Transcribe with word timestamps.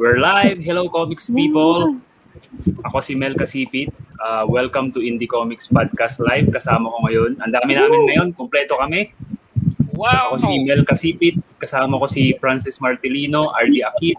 We're 0.00 0.16
live. 0.16 0.64
Hello, 0.64 0.88
comics 0.88 1.28
people. 1.28 2.00
Ako 2.88 3.04
si 3.04 3.12
Mel 3.12 3.36
Kasipit. 3.36 3.92
Uh, 4.16 4.48
welcome 4.48 4.88
to 4.88 5.04
Indie 5.04 5.28
Comics 5.28 5.68
Podcast 5.68 6.16
Live. 6.24 6.48
Kasama 6.48 6.88
ko 6.88 6.96
ngayon. 7.04 7.44
Ang 7.44 7.52
dami 7.52 7.76
namin 7.76 8.00
ngayon. 8.08 8.28
Kompleto 8.32 8.80
kami. 8.80 9.12
Wow! 9.92 10.32
Ako 10.32 10.48
si 10.48 10.64
Mel 10.64 10.88
Kasipit. 10.88 11.36
Kasama 11.60 12.00
ko 12.00 12.08
si 12.08 12.32
Francis 12.40 12.80
Martilino, 12.80 13.52
RD 13.52 13.84
Akit, 13.84 14.16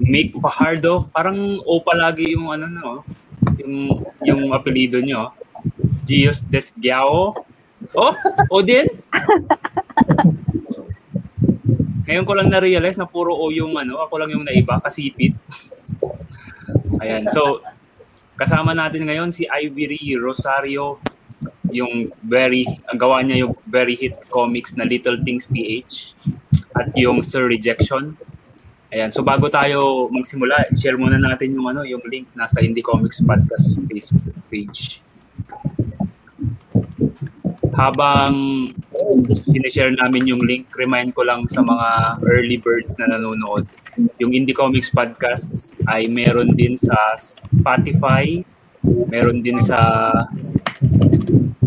Mick 0.00 0.32
Fajardo. 0.40 1.12
Parang 1.12 1.60
O 1.68 1.84
palagi 1.84 2.32
yung 2.32 2.48
ano 2.48 2.64
no, 2.64 3.04
yung 3.60 4.08
yung 4.24 4.42
apelyido 4.56 5.04
nyo. 5.04 5.36
Gios 6.08 6.40
Desgiao. 6.48 7.36
Oh, 7.92 8.14
Odin? 8.48 8.88
Ngayon 12.04 12.24
ko 12.28 12.32
lang 12.36 12.48
na-realize 12.52 13.00
na 13.00 13.08
puro 13.08 13.32
O 13.32 13.48
yung 13.48 13.76
ano, 13.80 14.00
ako 14.00 14.20
lang 14.20 14.30
yung 14.36 14.44
naiba, 14.44 14.80
kasipit. 14.80 15.32
Ayan, 17.00 17.28
so 17.32 17.64
kasama 18.36 18.76
natin 18.76 19.08
ngayon 19.08 19.30
si 19.32 19.48
Ivory 19.48 20.18
Rosario, 20.20 21.00
yung 21.72 22.12
very, 22.22 22.68
ang 22.86 22.98
gawa 23.00 23.24
niya 23.24 23.48
yung 23.48 23.54
very 23.66 23.96
hit 23.96 24.14
comics 24.30 24.76
na 24.76 24.84
Little 24.86 25.18
Things 25.24 25.48
PH 25.48 26.14
at 26.76 26.92
yung 26.94 27.24
Sir 27.24 27.48
Rejection. 27.48 28.14
Ayan, 28.94 29.10
so 29.10 29.26
bago 29.26 29.50
tayo 29.50 30.06
magsimula, 30.12 30.70
share 30.78 30.94
muna 30.94 31.18
natin 31.18 31.56
yung 31.56 31.66
ano, 31.66 31.82
yung 31.82 32.04
link 32.06 32.30
nasa 32.36 32.62
Indie 32.62 32.84
Comics 32.84 33.18
Podcast 33.24 33.80
Facebook 33.90 34.38
page 34.52 35.02
habang 37.74 38.66
sinishare 39.34 39.94
namin 39.98 40.30
yung 40.30 40.42
link, 40.42 40.70
remind 40.78 41.14
ko 41.14 41.26
lang 41.26 41.46
sa 41.50 41.60
mga 41.62 42.20
early 42.26 42.58
birds 42.58 42.94
na 42.98 43.10
nanonood, 43.10 43.66
yung 44.18 44.34
Indie 44.34 44.54
Comics 44.56 44.90
Podcast 44.90 45.74
ay 45.90 46.10
meron 46.10 46.54
din 46.54 46.74
sa 46.74 47.14
Spotify, 47.18 48.42
meron 49.10 49.42
din 49.42 49.58
sa 49.58 50.10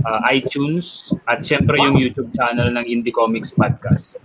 uh, 0.03 0.19
iTunes, 0.31 1.11
at 1.27 1.43
syempre 1.43 1.79
yung 1.79 1.99
YouTube 1.99 2.31
channel 2.35 2.71
ng 2.75 2.85
Indie 2.87 3.15
Comics 3.15 3.55
Podcast. 3.55 4.19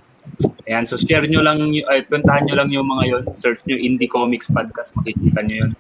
Ayan, 0.71 0.87
so 0.87 0.95
share 0.95 1.27
nyo 1.27 1.43
lang, 1.43 1.59
ay, 1.91 2.07
puntahan 2.07 2.47
nyo 2.47 2.55
lang 2.55 2.71
yung 2.71 2.87
mga 2.87 3.05
yon 3.11 3.23
search 3.35 3.63
nyo 3.67 3.75
Indie 3.75 4.11
Comics 4.11 4.47
Podcast, 4.51 4.95
makikita 4.95 5.43
nyo 5.43 5.67
yun. 5.67 5.73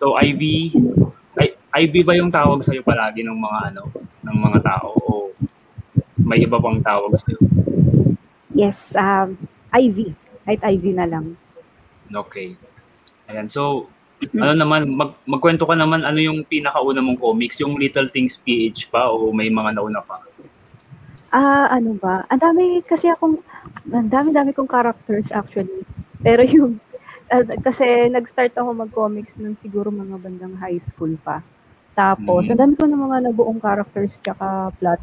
So, 0.00 0.18
Ivy, 0.18 0.74
Ivy 1.70 2.02
ba 2.02 2.18
yung 2.18 2.34
tawag 2.34 2.66
sa'yo 2.66 2.82
palagi 2.82 3.22
ng 3.22 3.38
mga 3.38 3.58
ano, 3.70 3.82
ng 4.26 4.36
mga 4.42 4.58
tao 4.58 4.90
o 4.90 5.30
may 6.18 6.42
iba 6.42 6.58
pang 6.58 6.82
tawag 6.82 7.14
sa'yo? 7.14 7.38
Yes, 8.50 8.92
um, 8.98 9.38
Ivy. 9.70 10.12
Kahit 10.42 10.60
Ivy 10.66 10.90
na 10.98 11.06
lang. 11.06 11.38
Okay. 12.10 12.58
Ayan, 13.30 13.46
so, 13.46 13.86
ano 14.34 14.52
naman, 14.52 14.90
mag, 14.90 15.14
magkwento 15.24 15.64
ka 15.64 15.78
naman, 15.78 16.02
ano 16.02 16.18
yung 16.18 16.42
pinakauna 16.42 16.98
mong 17.00 17.22
comics? 17.22 17.62
Yung 17.62 17.78
Little 17.78 18.10
Things 18.10 18.36
PH 18.42 18.90
pa 18.90 19.08
o 19.08 19.30
may 19.30 19.48
mga 19.48 19.78
nauna 19.78 20.02
pa? 20.02 20.18
Ah, 21.30 21.70
ano 21.70 21.94
ba? 21.94 22.26
Ang 22.26 22.42
dami 22.42 22.62
kasi 22.82 23.06
akong, 23.06 23.38
ang 23.94 24.10
dami-dami 24.10 24.50
kong 24.50 24.66
characters 24.66 25.30
actually. 25.30 25.86
Pero 26.18 26.42
yung, 26.42 26.82
uh, 27.30 27.44
kasi 27.66 28.10
nag-start 28.10 28.58
ako 28.58 28.74
mag-comics 28.74 29.38
nung 29.38 29.54
siguro 29.62 29.94
mga 29.94 30.18
bandang 30.18 30.58
high 30.58 30.82
school 30.82 31.14
pa. 31.22 31.40
Tapos, 31.94 32.46
mm. 32.46 32.50
ang 32.54 32.58
dami 32.58 32.74
ko 32.78 32.84
ng 32.86 33.02
mga 33.02 33.18
nabuong 33.30 33.60
characters 33.60 34.12
tsaka 34.22 34.72
plot 34.78 35.00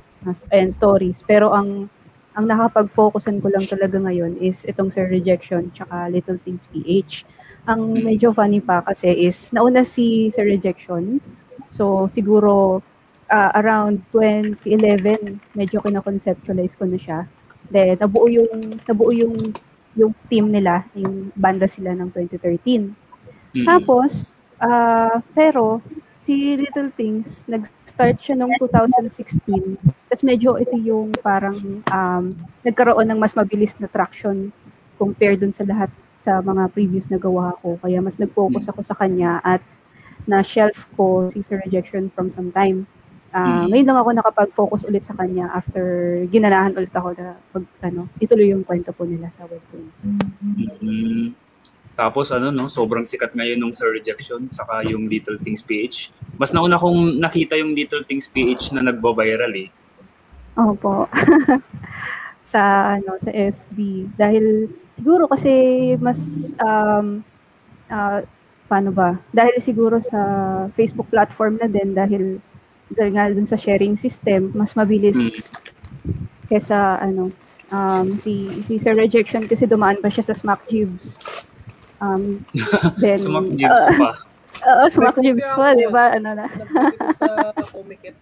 and 0.52 0.74
stories. 0.74 1.22
Pero 1.24 1.54
ang 1.54 1.92
ang 2.38 2.46
nakapag-focusan 2.46 3.42
ko 3.42 3.50
lang 3.50 3.66
talaga 3.66 3.98
ngayon 3.98 4.38
is 4.38 4.62
itong 4.70 4.94
Sir 4.94 5.10
Rejection 5.10 5.74
tsaka 5.74 6.06
Little 6.14 6.38
Things 6.46 6.70
PH. 6.70 7.26
Ang 7.66 7.98
medyo 7.98 8.30
funny 8.30 8.62
pa 8.62 8.86
kasi 8.86 9.10
is 9.10 9.50
nauna 9.50 9.82
si 9.82 10.30
Sir 10.30 10.46
Rejection. 10.46 11.18
So 11.74 12.06
siguro 12.14 12.86
uh, 13.34 13.52
around 13.58 14.06
2011 14.14 15.42
medyo 15.58 15.82
kina-conceptualize 15.82 16.78
ko 16.78 16.86
na 16.86 17.02
siya. 17.02 17.20
Then 17.74 17.98
nabuo 17.98 18.30
yung 18.30 18.78
nabuo 18.86 19.10
yung 19.10 19.34
yung 19.98 20.14
team 20.30 20.54
nila, 20.54 20.86
yung 20.94 21.34
banda 21.34 21.66
sila 21.66 21.98
ng 21.98 22.14
2013. 22.14 22.38
Mm-hmm. 22.94 23.66
Tapos 23.66 24.46
uh, 24.62 25.26
pero 25.34 25.82
si 26.28 26.60
Little 26.60 26.92
Things 26.92 27.48
nag-start 27.48 28.20
siya 28.20 28.36
noong 28.36 28.60
2016 28.60 29.80
tapos 30.12 30.24
medyo 30.28 30.60
ito 30.60 30.76
yung 30.76 31.16
parang 31.24 31.56
um, 31.88 32.26
nagkaroon 32.68 33.08
ng 33.08 33.20
mas 33.20 33.32
mabilis 33.32 33.72
na 33.80 33.88
traction 33.88 34.52
compared 35.00 35.40
dun 35.40 35.56
sa 35.56 35.64
lahat 35.64 35.88
sa 36.28 36.44
mga 36.44 36.68
previous 36.76 37.08
na 37.08 37.16
gawa 37.16 37.56
ko. 37.64 37.80
Kaya 37.80 38.04
mas 38.04 38.20
nag-focus 38.20 38.68
ako 38.68 38.84
sa 38.84 39.00
kanya 39.00 39.40
at 39.48 39.64
na-shelf 40.28 40.76
ko 41.00 41.32
si 41.32 41.40
Sir 41.40 41.64
Rejection 41.64 42.12
from 42.12 42.36
some 42.36 42.52
time. 42.52 42.84
Uh. 43.32 43.64
Ngayon 43.72 43.88
lang 43.88 44.00
ako 44.04 44.10
nakapag-focus 44.12 44.84
ulit 44.92 45.08
sa 45.08 45.16
kanya 45.16 45.48
after 45.56 46.20
ginanahan 46.28 46.76
ulit 46.76 46.92
ako 46.92 47.16
na 47.16 47.40
pag, 47.56 47.64
ano, 47.88 48.12
ituloy 48.20 48.52
yung 48.52 48.68
kwento 48.68 48.92
po 48.92 49.08
nila 49.08 49.32
sa 49.40 49.48
webtoon. 49.48 49.88
Mm-hmm. 50.04 51.47
Tapos 51.98 52.30
ano 52.30 52.54
no, 52.54 52.70
sobrang 52.70 53.10
sikat 53.10 53.34
ngayon 53.34 53.58
ng 53.58 53.74
Sir 53.74 53.90
Rejection 53.90 54.46
saka 54.54 54.86
yung 54.86 55.10
Little 55.10 55.42
Things 55.42 55.66
PH. 55.66 56.14
Mas 56.38 56.54
nauna 56.54 56.78
kong 56.78 57.18
nakita 57.18 57.58
yung 57.58 57.74
Little 57.74 58.06
Things 58.06 58.30
PH 58.30 58.78
na 58.78 58.86
nagbo-viral 58.86 59.50
eh. 59.58 59.74
Opo. 60.54 61.10
sa 62.48 62.96
ano 62.96 63.20
sa 63.20 63.28
FB 63.28 64.08
dahil 64.16 64.72
siguro 64.96 65.28
kasi 65.28 65.52
mas 66.00 66.54
um 66.62 67.20
uh, 67.92 68.20
paano 68.70 68.94
ba? 68.94 69.18
Dahil 69.36 69.60
siguro 69.60 70.00
sa 70.00 70.22
Facebook 70.78 71.12
platform 71.12 71.60
na 71.60 71.68
din 71.68 71.92
dahil 71.98 72.40
dahil 72.94 73.12
nga 73.12 73.28
dun 73.28 73.50
sa 73.50 73.60
sharing 73.60 74.00
system, 74.00 74.56
mas 74.56 74.78
mabilis 74.78 75.18
mm. 75.18 75.34
kesa 76.48 77.02
ano 77.04 77.34
um 77.74 78.08
si 78.16 78.48
si 78.64 78.80
Sir 78.80 78.96
Rejection 78.96 79.44
kasi 79.44 79.68
dumaan 79.68 80.00
pa 80.00 80.08
siya 80.08 80.32
sa 80.32 80.38
Smack 80.38 80.70
Jibs. 80.72 81.20
Um 81.98 82.46
then 83.02 83.18
Smack 83.18 83.48
Jibs 83.58 83.86
uh, 83.90 83.98
pa. 83.98 84.12
Oo, 84.70 84.84
uh, 84.86 84.90
Smack 84.90 85.18
Jibs 85.22 85.48
pa, 85.54 85.74
di 85.78 85.88
ba? 85.90 86.14
Ano 86.18 86.30
na. 86.34 86.46
sa 87.14 87.54
Comic 87.74 88.14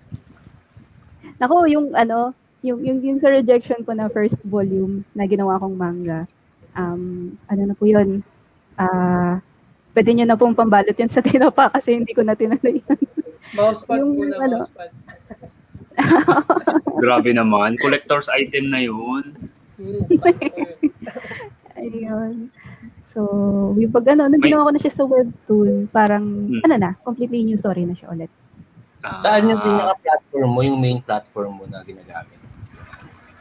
Nako, 1.35 1.67
yung 1.67 1.91
ano, 1.91 2.31
yung, 2.63 2.79
yung, 2.79 2.99
yung 3.03 3.19
sa 3.19 3.27
rejection 3.27 3.83
ko 3.83 3.91
na 3.91 4.07
first 4.07 4.39
volume 4.47 5.03
na 5.11 5.27
ginawa 5.27 5.59
kong 5.59 5.75
manga, 5.75 6.23
um, 6.79 7.35
ano 7.51 7.61
na 7.67 7.75
po 7.75 7.83
yun, 7.83 8.23
ah, 8.79 8.87
uh, 8.87 9.33
pwede 9.95 10.11
nyo 10.11 10.25
na 10.27 10.39
pong 10.39 10.55
pambalot 10.55 10.95
yan 10.95 11.11
sa 11.11 11.23
tinapa 11.23 11.71
kasi 11.71 11.99
hindi 11.99 12.11
ko 12.15 12.23
na 12.23 12.35
tinuloy 12.35 12.79
yun. 12.83 12.99
Mousepad 13.55 13.99
yung, 13.99 14.11
muna, 14.15 14.35
ano, 14.39 14.55
mousepad. 14.63 14.91
Grabe 16.99 17.31
naman. 17.31 17.79
Collector's 17.79 18.27
item 18.27 18.67
na 18.67 18.83
yun. 18.83 19.23
Ayun. 21.79 22.51
So, 23.15 23.21
yung 23.79 23.95
pag 23.95 24.11
ano, 24.11 24.27
nung 24.27 24.43
ginawa 24.43 24.67
ko 24.67 24.71
na 24.75 24.81
siya 24.83 24.91
sa 24.91 25.07
webtoon, 25.07 25.87
parang, 25.87 26.51
hmm. 26.51 26.61
ano 26.67 26.75
na, 26.75 26.91
completely 26.99 27.47
new 27.47 27.55
story 27.55 27.87
na 27.87 27.95
siya 27.95 28.11
ulit. 28.11 28.27
Ah. 28.99 29.15
Saan 29.23 29.47
yung 29.47 29.63
pinaka-platform 29.63 30.49
mo, 30.51 30.59
yung 30.67 30.79
main 30.83 30.99
platform 30.99 31.63
mo 31.63 31.65
na 31.71 31.79
ginagamit? 31.87 32.35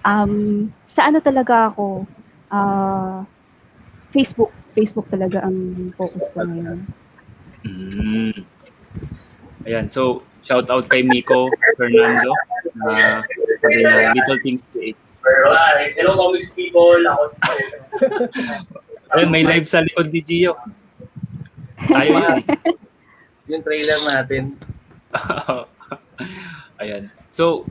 Um, 0.07 0.71
sa 0.87 1.11
ano 1.11 1.19
talaga 1.19 1.75
ako, 1.75 2.07
uh, 2.55 3.27
Facebook. 4.15 4.55
Facebook 4.79 5.11
talaga 5.11 5.43
ang 5.43 5.91
focus 5.99 6.23
ko 6.31 6.47
ngayon. 6.47 6.79
Mm. 7.67 8.37
Ayan, 9.67 9.91
so 9.91 10.23
shout 10.47 10.71
out 10.71 10.87
kay 10.87 11.03
Miko 11.03 11.51
Fernando 11.75 12.31
na 12.79 13.25
sabi 13.59 13.81
na 13.83 14.15
Little 14.15 14.39
Things 14.45 14.63
to 14.71 14.79
Eat. 14.79 14.99
Hello, 15.97 16.15
comics 16.15 16.53
people. 16.53 17.01
Ako 17.01 17.25
Ayun, 19.15 19.31
may 19.31 19.47
live 19.47 19.71
sa 19.71 19.83
likod 19.83 20.11
ni 20.11 20.21
Gio. 20.21 20.59
Tayo 21.87 22.11
yan. 22.19 22.43
yung 23.51 23.63
trailer 23.63 24.01
natin. 24.03 24.59
Ayan. 26.83 27.13
So, 27.31 27.69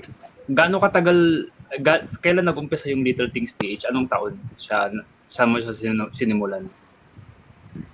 gaano 0.48 0.80
katagal, 0.80 1.50
ga, 1.84 2.08
kailan 2.24 2.48
nag-umpisa 2.48 2.88
yung 2.92 3.04
Little 3.04 3.32
Things 3.32 3.52
PH? 3.58 3.92
Anong 3.92 4.08
taon 4.08 4.40
siya, 4.56 4.92
saan 5.28 5.52
mo 5.52 5.60
siya 5.60 5.76
sinimulan? 6.14 6.68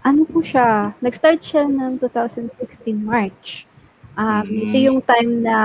Ano 0.03 0.27
po 0.27 0.43
siya? 0.43 0.91
Nag-start 0.99 1.39
siya 1.41 1.65
ng 1.65 2.03
2016 2.03 2.53
March. 2.99 3.65
Um, 4.19 4.43
mm. 4.43 4.59
Ito 4.69 4.77
yung 4.77 4.99
time 5.01 5.31
na 5.41 5.57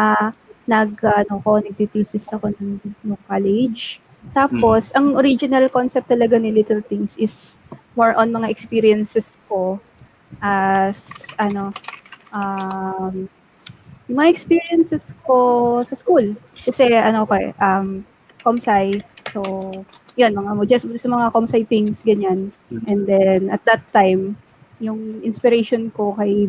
nag, 0.65 0.97
ano 1.03 1.43
ko, 1.43 1.59
nagtitesis 1.59 2.31
ako 2.31 2.55
ng, 2.55 2.79
ng 2.81 3.21
college. 3.27 3.99
Tapos, 4.33 4.95
mm. 4.95 4.97
ang 4.97 5.07
original 5.19 5.67
concept 5.69 6.09
talaga 6.09 6.39
ni 6.39 6.55
Little 6.55 6.81
Things 6.87 7.19
is 7.19 7.59
more 7.95 8.15
on 8.15 8.35
mga 8.35 8.51
experiences 8.51 9.39
ko 9.49 9.79
as, 10.43 10.99
ano, 11.39 11.71
um, 12.35 13.27
yung 14.11 14.17
mga 14.21 14.31
experiences 14.31 15.05
ko 15.25 15.81
sa 15.89 15.95
school. 15.97 16.35
Kasi 16.59 16.93
ano 16.93 17.25
ko 17.25 17.33
eh, 17.39 17.51
um, 17.63 18.05
Comsci, 18.45 19.01
So, 19.35 19.43
yun, 20.15 20.31
mga 20.31 20.51
mo, 20.55 20.63
just 20.63 20.87
sa 20.87 21.11
mga 21.11 21.35
comsci 21.35 21.67
things, 21.67 22.07
ganyan. 22.07 22.55
And 22.87 23.03
then, 23.03 23.51
at 23.51 23.67
that 23.67 23.83
time, 23.91 24.39
yung 24.79 25.27
inspiration 25.27 25.91
ko 25.91 26.15
kay 26.15 26.47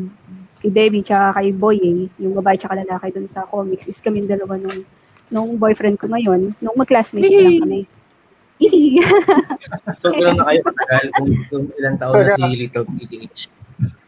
kay 0.61 0.69
Debbie 0.69 1.01
tsaka 1.01 1.41
kay 1.41 1.49
Boye, 1.49 2.13
yung 2.21 2.37
babae 2.37 2.61
tsaka 2.61 2.77
lalaki 2.77 3.09
dun 3.09 3.25
sa 3.25 3.49
comics, 3.49 3.89
is 3.89 3.97
kami 3.97 4.21
dalawa 4.29 4.61
nung, 4.61 4.85
nung 5.33 5.49
boyfriend 5.57 5.97
ko 5.97 6.05
ngayon, 6.13 6.53
nung 6.61 6.77
mag-classmate 6.77 7.25
lang 7.25 7.65
kami. 7.65 7.81
So, 9.99 10.07
gano'n 10.09 10.37
na 10.39 10.45
kayo 10.47 10.61
katagal 10.63 11.05
kung, 11.11 11.29
kung 11.51 11.65
ilang 11.75 11.97
taon 11.99 12.23
na 12.23 12.33
si 12.33 12.43
Little 12.55 12.85
Teenage. 12.87 13.41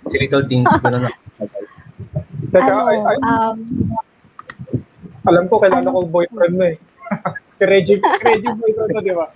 Si 0.08 0.16
Little 0.16 0.46
Teens, 0.48 0.72
gano'n 0.80 1.04
na 1.04 1.12
katagal. 1.12 1.64
Teka, 2.48 2.72
ano, 2.72 2.82
ay, 2.88 2.98
ay, 3.04 3.18
um, 3.20 3.58
alam 5.28 5.44
ko, 5.52 5.60
kilala 5.60 5.84
ano- 5.84 5.92
ko 5.92 6.00
boyfriend 6.08 6.54
mo 6.56 6.64
eh. 6.64 6.76
si 7.60 7.64
Reggie, 7.68 8.00
si 8.00 8.24
Reggie 8.24 8.56
boyfriend 8.56 8.92
mo, 8.96 9.00
di 9.04 9.14
ba? 9.14 9.28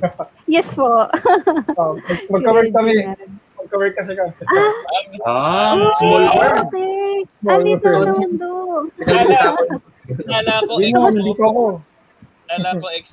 yes 0.54 0.70
po. 0.72 0.86
Oh, 1.80 1.98
mag- 1.98 2.26
magka-work 2.30 2.70
kami. 2.70 2.94
Magka-work 3.58 3.94
kasi 3.98 4.12
kami. 4.14 4.30
So, 4.38 4.60
Ah, 5.26 5.74
small 5.98 6.24
world. 6.30 6.62
Okay. 6.70 7.26
Small 7.42 7.60
Andito 7.60 7.88
world. 7.90 8.06
na 8.06 8.12
mundo. 8.14 8.50
Kala 10.24 10.52
ko, 10.62 10.72
hindi 10.78 11.32
ko 11.34 11.82
kala 12.50 12.70
ko, 12.82 12.86
ex. 12.90 13.04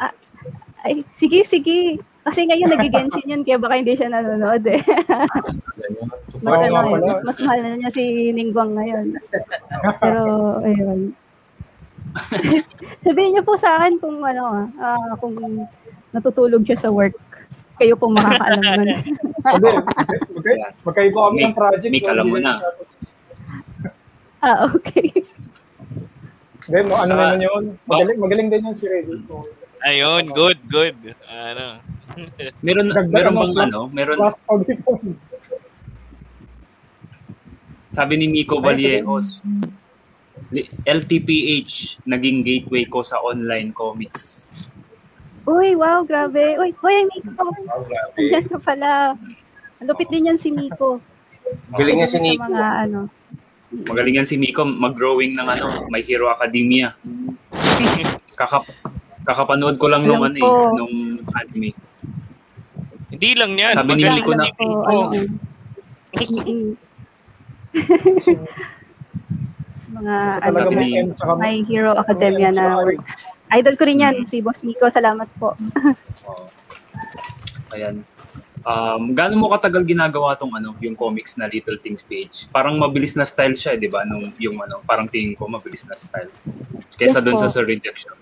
Ay, 0.87 1.03
sige, 1.19 1.43
sige. 1.43 1.99
Kasi 2.23 2.47
ngayon 2.47 2.71
nagigenshin 2.71 3.27
yun, 3.27 3.43
kaya 3.43 3.59
baka 3.59 3.75
hindi 3.75 3.99
siya 3.99 4.07
nanonood 4.07 4.63
eh. 4.71 4.79
Mas, 6.37 6.61
ano, 6.69 6.77
eh, 6.93 7.01
mas, 7.01 7.19
mas 7.25 7.37
mahal 7.41 7.59
na 7.65 7.81
niya 7.81 7.89
si 7.89 8.29
Ningguang 8.29 8.77
ngayon. 8.77 9.17
Pero, 9.97 10.21
ayun. 10.61 11.17
Sabihin 13.05 13.33
niyo 13.33 13.41
po 13.41 13.57
sa 13.57 13.81
akin 13.81 13.97
kung 13.97 14.21
ano, 14.21 14.69
ah, 14.77 14.95
ah, 15.01 15.13
kung 15.17 15.33
natutulog 16.13 16.61
siya 16.61 16.77
sa 16.77 16.93
work. 16.93 17.17
Kayo 17.81 17.97
po 17.97 18.13
makakaalam 18.13 18.61
nun. 18.61 19.01
Hindi, 19.57 19.69
magka- 20.37 20.73
magkaiba 20.85 21.19
kami 21.25 21.39
ng 21.41 21.57
project. 21.57 21.89
Mick, 21.93 22.05
so 22.05 22.13
alam 22.13 22.29
mo 22.29 22.37
na. 22.37 22.53
ah, 24.45 24.69
okay. 24.69 25.09
Hindi, 26.69 26.77
no, 26.85 27.01
ano 27.01 27.11
naman 27.17 27.41
yun? 27.41 27.63
Magaling, 27.89 28.19
magaling 28.21 28.47
din 28.53 28.65
yun 28.69 28.77
si 28.77 28.85
Reggie. 28.85 29.25
Ayun, 29.85 30.23
good, 30.33 30.59
good. 30.65 30.97
Ano? 31.27 31.81
Meron, 32.65 32.89
meron 33.13 33.33
bang 33.35 33.53
plus- 33.53 33.65
ano, 33.69 33.79
meron, 33.93 34.17
Plus 34.17 34.37
sabi 37.93 38.13
ni 38.21 38.29
Nico 38.29 38.61
Vallejos, 38.61 39.41
LTPH, 40.85 42.05
naging 42.05 42.45
gateway 42.45 42.85
ko 42.85 43.01
sa 43.01 43.17
online 43.19 43.73
comics. 43.73 44.53
Uy, 45.49 45.73
wow, 45.73 46.05
grabe. 46.05 46.61
Uy, 46.61 46.77
uy, 46.77 46.97
Miko. 47.09 47.41
Oh, 47.41 47.81
grabe. 47.87 48.21
Ka 48.45 48.59
pala. 48.61 49.17
Ang 49.81 49.87
lupit 49.89 50.13
din 50.13 50.29
yan 50.29 50.37
si 50.37 50.53
Miko. 50.53 51.01
Galing 51.73 52.03
niya 52.03 52.09
si 52.11 52.19
Sa 52.19 52.23
Nico. 52.23 52.43
mga 52.45 52.67
ano. 52.85 52.99
Magaling 53.67 54.21
yan 54.21 54.27
si 54.29 54.35
Miko, 54.37 54.61
mag-growing 54.61 55.33
ng 55.33 55.47
ano, 55.47 55.67
My 55.89 56.03
Hero 56.05 56.29
Academia. 56.29 56.93
Kaka, 58.37 58.61
kakapanood 59.27 59.75
ko 59.75 59.91
lang 59.91 60.07
nung 60.07 60.23
ano 60.23 60.33
eh, 60.33 60.51
nung 60.73 60.95
anime. 61.35 61.75
Hindi 63.11 63.29
lang 63.35 63.51
yan. 63.53 63.73
Sabi 63.75 63.91
ni 63.93 64.03
Magaling 64.03 64.15
Nico 64.15 64.31
na- 64.31 64.45
Nico. 64.47 64.65
ano, 64.87 64.99
mm, 66.15 66.71
mga 69.87 70.15
ano, 70.43 70.57
may 70.71 70.91
My 71.37 71.55
Hero 71.63 71.91
Academia 71.93 72.51
na 72.51 72.79
works. 72.79 73.27
Idol 73.49 73.75
ko 73.75 73.83
rin 73.87 74.03
yan, 74.03 74.15
si 74.27 74.43
Boss 74.43 74.59
Miko. 74.59 74.87
Salamat 74.87 75.27
po. 75.39 75.55
Oo. 76.27 76.45
Ayan. 77.71 78.03
Um, 78.67 79.15
gaano 79.15 79.39
mo 79.39 79.47
katagal 79.47 79.87
ginagawa 79.87 80.35
tong 80.35 80.51
ano, 80.51 80.75
yung 80.83 80.91
comics 80.91 81.39
na 81.39 81.47
Little 81.47 81.79
Things 81.79 82.03
page? 82.03 82.51
Parang 82.51 82.75
mabilis 82.75 83.15
na 83.15 83.23
style 83.23 83.55
siya, 83.55 83.75
eh, 83.75 83.79
'di 83.79 83.87
ba? 83.87 84.03
Nung 84.03 84.35
yung 84.35 84.59
ano, 84.59 84.83
parang 84.83 85.07
tingin 85.07 85.39
ko 85.39 85.47
mabilis 85.47 85.87
na 85.87 85.95
style. 85.95 86.27
Kesa 86.99 87.19
Yes 87.19 87.23
doon 87.23 87.39
po. 87.39 87.41
sa 87.41 87.47
Sir 87.47 87.63
Rejection. 87.63 88.15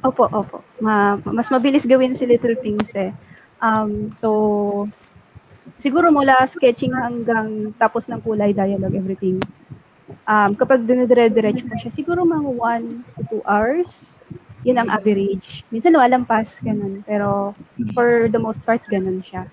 Opo, 0.00 0.24
opo. 0.32 0.64
Ma- 0.80 1.20
mas 1.28 1.52
mabilis 1.52 1.84
gawin 1.84 2.16
si 2.16 2.24
Little 2.24 2.56
Things 2.64 2.88
eh. 2.96 3.12
Um, 3.60 4.08
so, 4.16 4.88
siguro 5.76 6.08
mula 6.08 6.48
sketching 6.48 6.96
hanggang 6.96 7.76
tapos 7.76 8.08
ng 8.08 8.20
kulay, 8.24 8.56
dialogue, 8.56 8.96
everything. 8.96 9.36
Um, 10.24 10.56
kapag 10.56 10.88
dinidire-diretso 10.88 11.68
mo 11.68 11.76
siya, 11.76 11.92
siguro 11.92 12.24
mga 12.24 12.48
1 12.48 13.28
to 13.28 13.44
2 13.44 13.50
hours. 13.50 14.16
Yun 14.64 14.76
ang 14.76 14.88
average. 14.92 15.64
Minsan 15.72 15.96
lumalampas, 15.96 16.48
ganun. 16.60 17.00
Pero 17.04 17.56
for 17.96 18.28
the 18.28 18.40
most 18.40 18.60
part, 18.64 18.80
ganun 18.88 19.24
siya. 19.24 19.48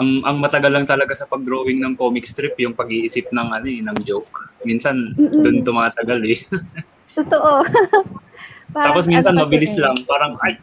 Ang 0.00 0.24
ang 0.24 0.40
matagal 0.40 0.72
lang 0.72 0.88
talaga 0.88 1.12
sa 1.12 1.28
pag-drawing 1.28 1.76
ng 1.84 1.92
comic 1.96 2.24
strip 2.24 2.56
yung 2.56 2.72
pag-iisip 2.72 3.28
ng 3.28 3.48
ano 3.52 3.68
eh, 3.68 3.84
ng 3.84 3.96
joke. 4.04 4.32
Minsan 4.64 5.12
Mm-mm. 5.16 5.44
doon 5.44 5.60
tumatagal 5.60 6.20
eh. 6.24 6.40
Totoo. 7.20 7.64
Parang 8.70 8.94
Tapos 8.94 9.06
minsan 9.10 9.34
ano 9.34 9.46
mabilis 9.46 9.74
lang, 9.74 9.94
parang 10.06 10.32
ay 10.46 10.58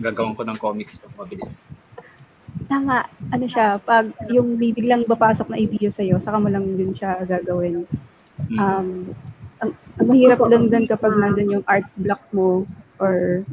gagawin 0.00 0.36
ko 0.36 0.42
ng 0.44 0.58
comics 0.60 1.00
to, 1.00 1.08
mabilis. 1.16 1.68
Tama, 2.68 3.04
ano 3.32 3.44
siya, 3.46 3.76
pag 3.80 4.08
yung 4.32 4.56
may 4.56 4.72
biglang 4.72 5.04
papasok 5.04 5.52
na 5.52 5.60
idea 5.60 5.92
sa'yo, 5.92 6.20
saka 6.24 6.40
mo 6.40 6.48
lang 6.48 6.64
din 6.76 6.96
siya 6.96 7.20
gagawin. 7.28 7.84
Mm. 8.48 8.58
Um, 8.58 8.88
ang, 9.60 9.70
ang 10.00 10.06
mahirap 10.08 10.40
lang 10.48 10.68
din 10.68 10.84
kapag 10.88 11.12
nandun 11.16 11.60
yung 11.60 11.64
art 11.68 11.88
block 11.96 12.20
mo 12.32 12.64
or 12.96 13.44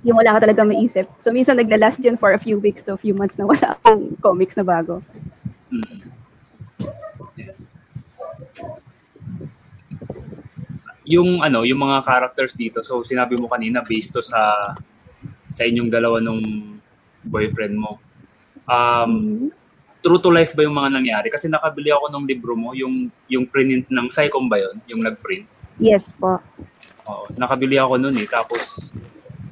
yung 0.00 0.16
wala 0.16 0.36
ka 0.36 0.48
talaga 0.48 0.64
maisip. 0.64 1.04
So, 1.20 1.28
minsan 1.32 1.60
naglalast 1.60 2.00
yun 2.00 2.16
for 2.16 2.32
a 2.32 2.40
few 2.40 2.56
weeks 2.56 2.80
to 2.88 2.96
a 2.96 3.00
few 3.00 3.12
months 3.12 3.36
na 3.36 3.44
wala 3.44 3.76
akong 3.76 4.16
comics 4.24 4.56
na 4.56 4.64
bago. 4.64 5.04
Mm. 5.68 6.08
Yeah. 7.36 7.54
Yung 11.10 11.42
ano, 11.42 11.66
yung 11.66 11.82
mga 11.82 12.06
characters 12.06 12.54
dito. 12.54 12.86
So 12.86 13.02
sinabi 13.02 13.34
mo 13.34 13.50
kanina 13.50 13.82
based 13.82 14.14
to 14.14 14.22
sa 14.22 14.72
sa 15.50 15.62
inyong 15.66 15.90
dalawa 15.90 16.22
nung 16.22 16.42
boyfriend 17.26 17.74
mo. 17.74 17.98
Um, 18.70 19.50
true 20.00 20.20
to 20.22 20.30
life 20.32 20.54
ba 20.56 20.64
yung 20.64 20.76
mga 20.76 20.90
nangyari? 20.96 21.28
Kasi 21.28 21.50
nakabili 21.50 21.92
ako 21.92 22.08
ng 22.08 22.24
libro 22.24 22.54
mo, 22.56 22.72
yung 22.72 23.10
yung 23.28 23.44
print 23.44 23.90
ng 23.90 24.06
Psycom 24.08 24.48
ba 24.48 24.62
yun? 24.62 24.76
Yung 24.88 25.02
nag-print. 25.04 25.44
Yes 25.80 26.12
po. 26.16 26.40
Oo, 27.08 27.24
nakabili 27.36 27.76
ako 27.80 28.00
noon 28.00 28.16
eh. 28.20 28.28
Tapos 28.28 28.92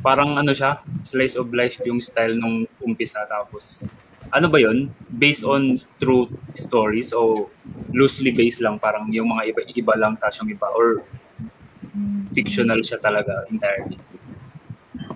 parang 0.01 0.37
ano 0.39 0.55
siya, 0.55 0.81
slice 1.03 1.35
of 1.37 1.51
life 1.53 1.81
yung 1.85 2.01
style 2.01 2.37
nung 2.37 2.65
umpisa. 2.81 3.25
Tapos 3.29 3.85
ano 4.33 4.47
ba 4.49 4.61
yun? 4.61 4.93
Based 5.09 5.45
on 5.45 5.77
true 6.01 6.29
stories 6.53 7.13
o 7.17 7.49
loosely 7.93 8.33
based 8.33 8.61
lang 8.61 8.77
parang 8.77 9.09
yung 9.09 9.33
mga 9.33 9.53
iba 9.53 9.61
iba 9.73 9.95
lang 9.97 10.13
tapos 10.21 10.45
yung 10.45 10.53
iba 10.53 10.69
or 10.77 11.01
fictional 12.33 12.81
siya 12.85 12.99
talaga 13.01 13.45
entirely. 13.53 13.99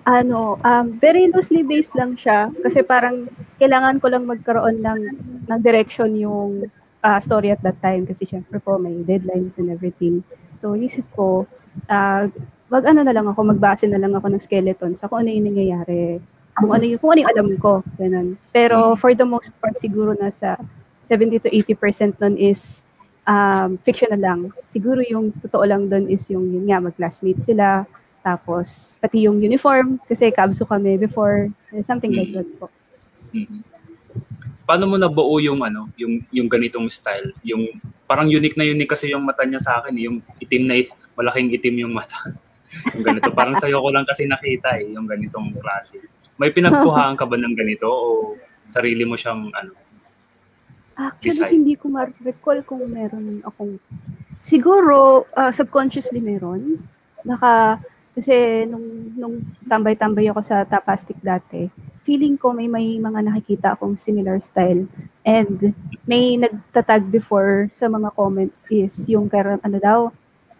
Ano, 0.03 0.59
um, 0.63 0.99
very 0.99 1.31
loosely 1.31 1.63
based 1.63 1.95
lang 1.95 2.19
siya 2.19 2.51
kasi 2.59 2.83
parang 2.83 3.31
kailangan 3.55 4.03
ko 4.03 4.11
lang 4.11 4.27
magkaroon 4.27 4.83
ng, 4.83 5.01
ng 5.47 5.59
direction 5.63 6.11
yung 6.19 6.67
ah, 7.03 7.19
story 7.19 7.51
at 7.51 7.63
that 7.63 7.79
time 7.83 8.07
kasi 8.07 8.27
syempre 8.27 8.59
po 8.59 8.75
may 8.79 9.03
deadlines 9.03 9.55
and 9.59 9.71
everything. 9.71 10.23
So, 10.59 10.75
isip 10.75 11.07
ko, 11.15 11.47
ah, 11.87 12.27
wag 12.71 12.83
ano 12.89 13.03
na 13.03 13.13
lang 13.13 13.27
ako, 13.27 13.53
magbase 13.53 13.85
na 13.87 13.99
lang 13.99 14.15
ako 14.15 14.33
ng 14.33 14.43
skeleton 14.43 14.95
sa 14.95 15.07
kung 15.07 15.23
ano 15.23 15.29
yung 15.29 15.47
nangyayari. 15.51 16.19
Kung 16.57 16.71
ano 16.71 16.83
yung, 16.83 16.99
kung 16.99 17.11
ano 17.13 17.19
yung 17.23 17.31
alam 17.33 17.49
ko. 17.59 17.71
Ganun. 17.99 18.39
Pero 18.49 18.95
for 18.97 19.13
the 19.13 19.27
most 19.27 19.53
part, 19.59 19.75
siguro 19.77 20.15
nasa 20.17 20.57
70 21.11 21.43
to 21.43 21.49
80% 21.51 22.17
nun 22.23 22.35
is 22.39 22.81
um, 23.27 23.79
fictional 23.83 24.19
lang. 24.19 24.39
Siguro 24.71 25.03
yung 25.03 25.31
totoo 25.43 25.63
lang 25.63 25.87
doon 25.87 26.07
is 26.11 26.23
yung 26.31 26.47
yun 26.51 26.67
nga, 26.67 26.83
mag-classmate 26.83 27.43
sila, 27.43 27.87
tapos, 28.23 28.95
pati 29.03 29.27
yung 29.27 29.43
uniform, 29.43 29.99
kasi 30.07 30.31
kabso 30.31 30.63
kami 30.63 30.95
before, 30.95 31.51
something 31.83 32.15
like 32.15 32.31
that 32.31 32.47
po. 32.55 32.71
Paano 34.63 34.87
mo 34.87 34.95
nabuo 34.95 35.43
yung 35.43 35.59
ano, 35.59 35.91
yung 35.99 36.23
yung 36.31 36.47
ganitong 36.47 36.87
style? 36.87 37.35
Yung 37.43 37.67
parang 38.07 38.31
unique 38.31 38.55
na 38.55 38.63
unique 38.63 38.95
kasi 38.95 39.11
yung 39.11 39.27
mata 39.27 39.43
niya 39.43 39.59
sa 39.59 39.83
akin, 39.83 39.91
eh, 39.99 40.07
yung 40.07 40.23
itim 40.39 40.63
na 40.63 40.79
malaking 41.19 41.51
itim 41.51 41.83
yung 41.83 41.91
mata. 41.91 42.15
yung 42.95 43.03
ganito, 43.03 43.27
parang 43.35 43.59
sa'yo 43.59 43.83
ko 43.83 43.91
lang 43.91 44.07
kasi 44.07 44.23
nakita 44.23 44.79
eh, 44.79 44.87
yung 44.87 45.03
ganitong 45.03 45.51
klase. 45.59 45.99
May 46.39 46.55
pinagkuhaan 46.55 47.19
ka 47.19 47.27
ba 47.27 47.35
ng 47.35 47.53
ganito 47.59 47.85
o 47.91 48.33
sarili 48.71 49.03
mo 49.03 49.19
siyang 49.19 49.51
ano? 49.51 49.75
Actually, 50.93 51.29
Design. 51.29 51.53
hindi 51.53 51.73
ko 51.73 51.85
ma-recall 51.89 52.61
kung 52.65 52.85
meron 52.85 53.41
akong... 53.45 53.81
Siguro, 54.43 55.25
ah, 55.33 55.49
subconsciously 55.49 56.19
meron. 56.19 56.83
Naka, 57.23 57.79
kasi 58.13 58.67
nung, 58.69 59.09
nung 59.17 59.35
tambay-tambay 59.65 60.29
ako 60.29 60.45
sa 60.45 60.61
Tapastic 60.67 61.17
dati, 61.23 61.65
feeling 62.03 62.35
ko 62.37 62.51
may 62.51 62.67
may 62.67 62.99
mga 62.99 63.19
nakikita 63.25 63.73
akong 63.73 63.97
similar 63.97 64.37
style. 64.43 64.85
And 65.25 65.73
may 66.05 66.37
nagtatag 66.37 67.09
before 67.09 67.71
sa 67.79 67.87
mga 67.89 68.13
comments 68.13 68.67
is 68.69 68.93
yung 69.09 69.31
kaya 69.31 69.57
ano 69.63 69.77
daw, 69.81 69.99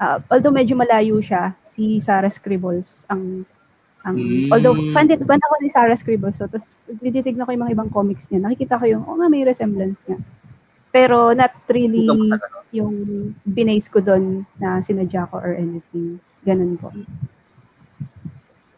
ah, 0.01 0.17
although 0.31 0.55
medyo 0.55 0.73
malayo 0.73 1.19
siya, 1.21 1.53
si 1.73 2.01
Sarah 2.01 2.31
Scribbles 2.31 3.05
ang 3.05 3.45
Ang, 4.03 4.15
Mm. 4.19 4.51
Although, 4.51 4.75
fan, 4.91 5.07
din, 5.07 5.23
fan 5.23 5.39
ako 5.39 5.53
ni 5.63 5.69
Sarah 5.71 5.95
Scribble, 5.95 6.35
so 6.35 6.43
tapos 6.43 6.67
titignan 6.99 7.47
ko 7.47 7.55
yung 7.55 7.63
mga 7.63 7.75
ibang 7.79 7.91
comics 7.91 8.27
niya, 8.27 8.43
nakikita 8.43 8.75
ko 8.75 8.85
yung, 8.87 9.03
oh 9.07 9.15
nga, 9.15 9.31
may 9.31 9.47
resemblance 9.47 9.95
niya. 10.07 10.19
Pero 10.91 11.31
not 11.31 11.55
really 11.71 12.05
yung 12.75 12.93
binase 13.47 13.89
ko 13.89 14.03
doon 14.03 14.45
na 14.59 14.83
sinadya 14.83 15.25
ko 15.31 15.39
or 15.39 15.55
anything. 15.55 16.19
Ganun 16.43 16.75
po. 16.77 16.91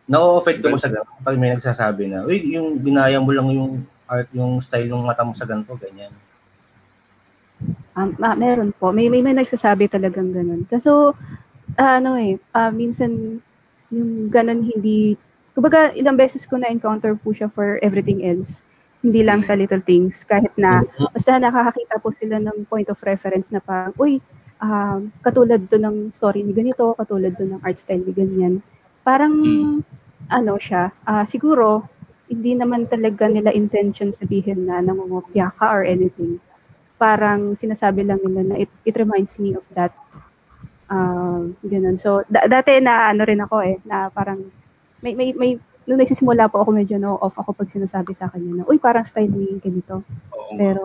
Na-offend 0.05 0.61
ka 0.61 0.69
mo 0.69 0.77
sa 0.77 0.93
ganun 0.93 1.17
pag 1.25 1.35
may 1.41 1.51
nagsasabi 1.57 2.13
na, 2.13 2.23
uy, 2.23 2.53
yung 2.53 2.77
binaya 2.77 3.17
mo 3.17 3.33
lang 3.33 3.49
yung 3.49 3.81
art, 4.05 4.29
yung 4.31 4.61
style 4.61 4.87
ng 4.93 5.01
mata 5.01 5.25
mo 5.25 5.33
sa 5.33 5.49
ganito, 5.49 5.73
ganyan. 5.81 6.13
Um, 7.95 8.13
ah, 8.21 8.35
meron 8.37 8.75
po. 8.75 8.91
May, 8.91 9.07
may, 9.09 9.23
may 9.23 9.33
nagsasabi 9.33 9.89
talagang 9.89 10.35
ganun. 10.35 10.67
Kaso, 10.69 11.17
ah, 11.79 11.97
ano 11.97 12.19
eh, 12.19 12.37
ah, 12.53 12.69
minsan, 12.69 13.41
yung 13.91 14.29
ganun 14.29 14.65
hindi, 14.65 15.17
kumbaga, 15.53 15.91
ilang 15.93 16.17
beses 16.17 16.45
ko 16.45 16.57
na-encounter 16.57 17.15
po 17.19 17.31
siya 17.33 17.49
for 17.51 17.79
everything 17.81 18.25
else. 18.25 18.61
Hindi 19.05 19.21
lang 19.21 19.45
sa 19.45 19.53
little 19.53 19.81
things. 19.85 20.25
Kahit 20.25 20.51
na, 20.57 20.81
basta 21.13 21.37
nakakakita 21.37 22.01
po 22.01 22.09
sila 22.09 22.41
ng 22.41 22.65
point 22.65 22.89
of 22.89 22.97
reference 23.05 23.53
na 23.53 23.61
parang, 23.61 23.93
uy, 24.01 24.17
ah, 24.57 24.97
katulad 25.21 25.61
to 25.69 25.77
ng 25.77 26.09
story 26.09 26.41
ni 26.41 26.51
ganito, 26.55 26.95
katulad 26.97 27.37
to 27.37 27.45
ng 27.45 27.61
art 27.61 27.77
style 27.77 28.01
ni 28.01 28.13
ganyan. 28.15 28.65
Parang, 29.05 29.33
Mm. 29.37 29.79
ano 30.33 30.53
siya, 30.57 30.89
ah, 31.05 31.23
siguro, 31.29 31.85
hindi 32.25 32.57
naman 32.57 32.89
talaga 32.89 33.29
nila 33.29 33.53
intention 33.53 34.09
sabihin 34.09 34.65
na 34.65 34.81
nangungopia 34.81 35.53
ka 35.61 35.69
or 35.69 35.85
anything. 35.85 36.41
Parang 36.97 37.53
sinasabi 37.61 38.01
lang 38.01 38.17
nila 38.25 38.41
na 38.41 38.55
it, 38.57 38.71
it 38.81 38.97
reminds 38.97 39.37
me 39.37 39.53
of 39.53 39.61
that. 39.77 39.93
Um, 40.85 41.57
ganun. 41.65 41.97
So, 41.97 42.21
da- 42.29 42.45
dati 42.45 42.77
na 42.77 43.09
ano 43.09 43.25
rin 43.25 43.41
ako 43.41 43.55
eh, 43.65 43.77
na 43.85 44.09
parang 44.13 44.39
may, 45.01 45.17
may, 45.17 45.33
may, 45.33 45.57
nung 45.85 46.01
nagsisimula 46.01 46.49
po 46.49 46.61
ako 46.61 46.73
medyo 46.73 46.97
no 46.97 47.17
off 47.21 47.37
ako 47.37 47.53
pag 47.53 47.69
sinasabi 47.73 48.13
sa 48.17 48.29
kanya 48.29 48.61
na, 48.61 48.67
uy, 48.69 48.77
parang 48.77 49.05
style 49.05 49.29
ni 49.33 49.57
ganito. 49.61 50.05
Oo. 50.33 50.53
Pero, 50.57 50.83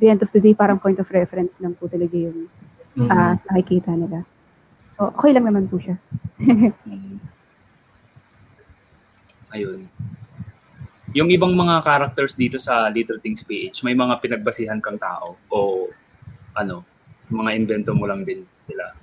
the 0.00 0.08
end 0.12 0.20
of 0.20 0.32
the 0.32 0.40
day, 0.40 0.52
parang 0.52 0.80
point 0.80 1.00
of 1.00 1.08
reference 1.12 1.56
lang 1.60 1.76
po 1.76 1.88
talaga 1.88 2.16
yung 2.16 2.48
Mm. 2.92 3.08
ah, 3.08 3.40
nakikita 3.48 3.88
nila. 3.96 4.20
So, 4.96 5.08
okay 5.16 5.32
lang 5.32 5.48
naman 5.48 5.64
po 5.64 5.80
siya. 5.80 5.96
Ayun. 9.56 9.88
Yung 11.12 11.28
ibang 11.28 11.52
mga 11.52 11.84
characters 11.84 12.36
dito 12.36 12.56
sa 12.56 12.88
Little 12.88 13.20
Things 13.20 13.44
PH, 13.44 13.84
may 13.84 13.96
mga 13.96 14.20
pinagbasihan 14.20 14.80
kang 14.80 14.96
tao 14.96 15.36
o 15.52 15.88
ano, 16.56 16.84
mga 17.32 17.50
invento 17.56 17.96
mo 17.96 18.04
lang 18.04 18.24
din 18.28 18.44
sila. 18.62 18.94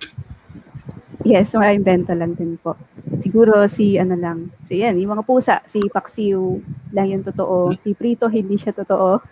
Yes, 1.28 1.52
mga 1.52 1.76
invento 1.76 2.16
lang 2.16 2.32
din 2.40 2.56
po. 2.56 2.80
Siguro 3.20 3.68
si 3.68 4.00
ano 4.00 4.16
lang, 4.16 4.56
si 4.72 4.80
yan, 4.80 4.96
yung 4.96 5.20
mga 5.20 5.28
pusa, 5.28 5.60
si 5.68 5.84
Paxiu 5.92 6.64
lang 6.96 7.12
yung 7.12 7.28
totoo. 7.28 7.76
Si 7.84 7.92
Prito 7.92 8.32
hindi 8.32 8.56
siya 8.56 8.72
totoo. 8.72 9.20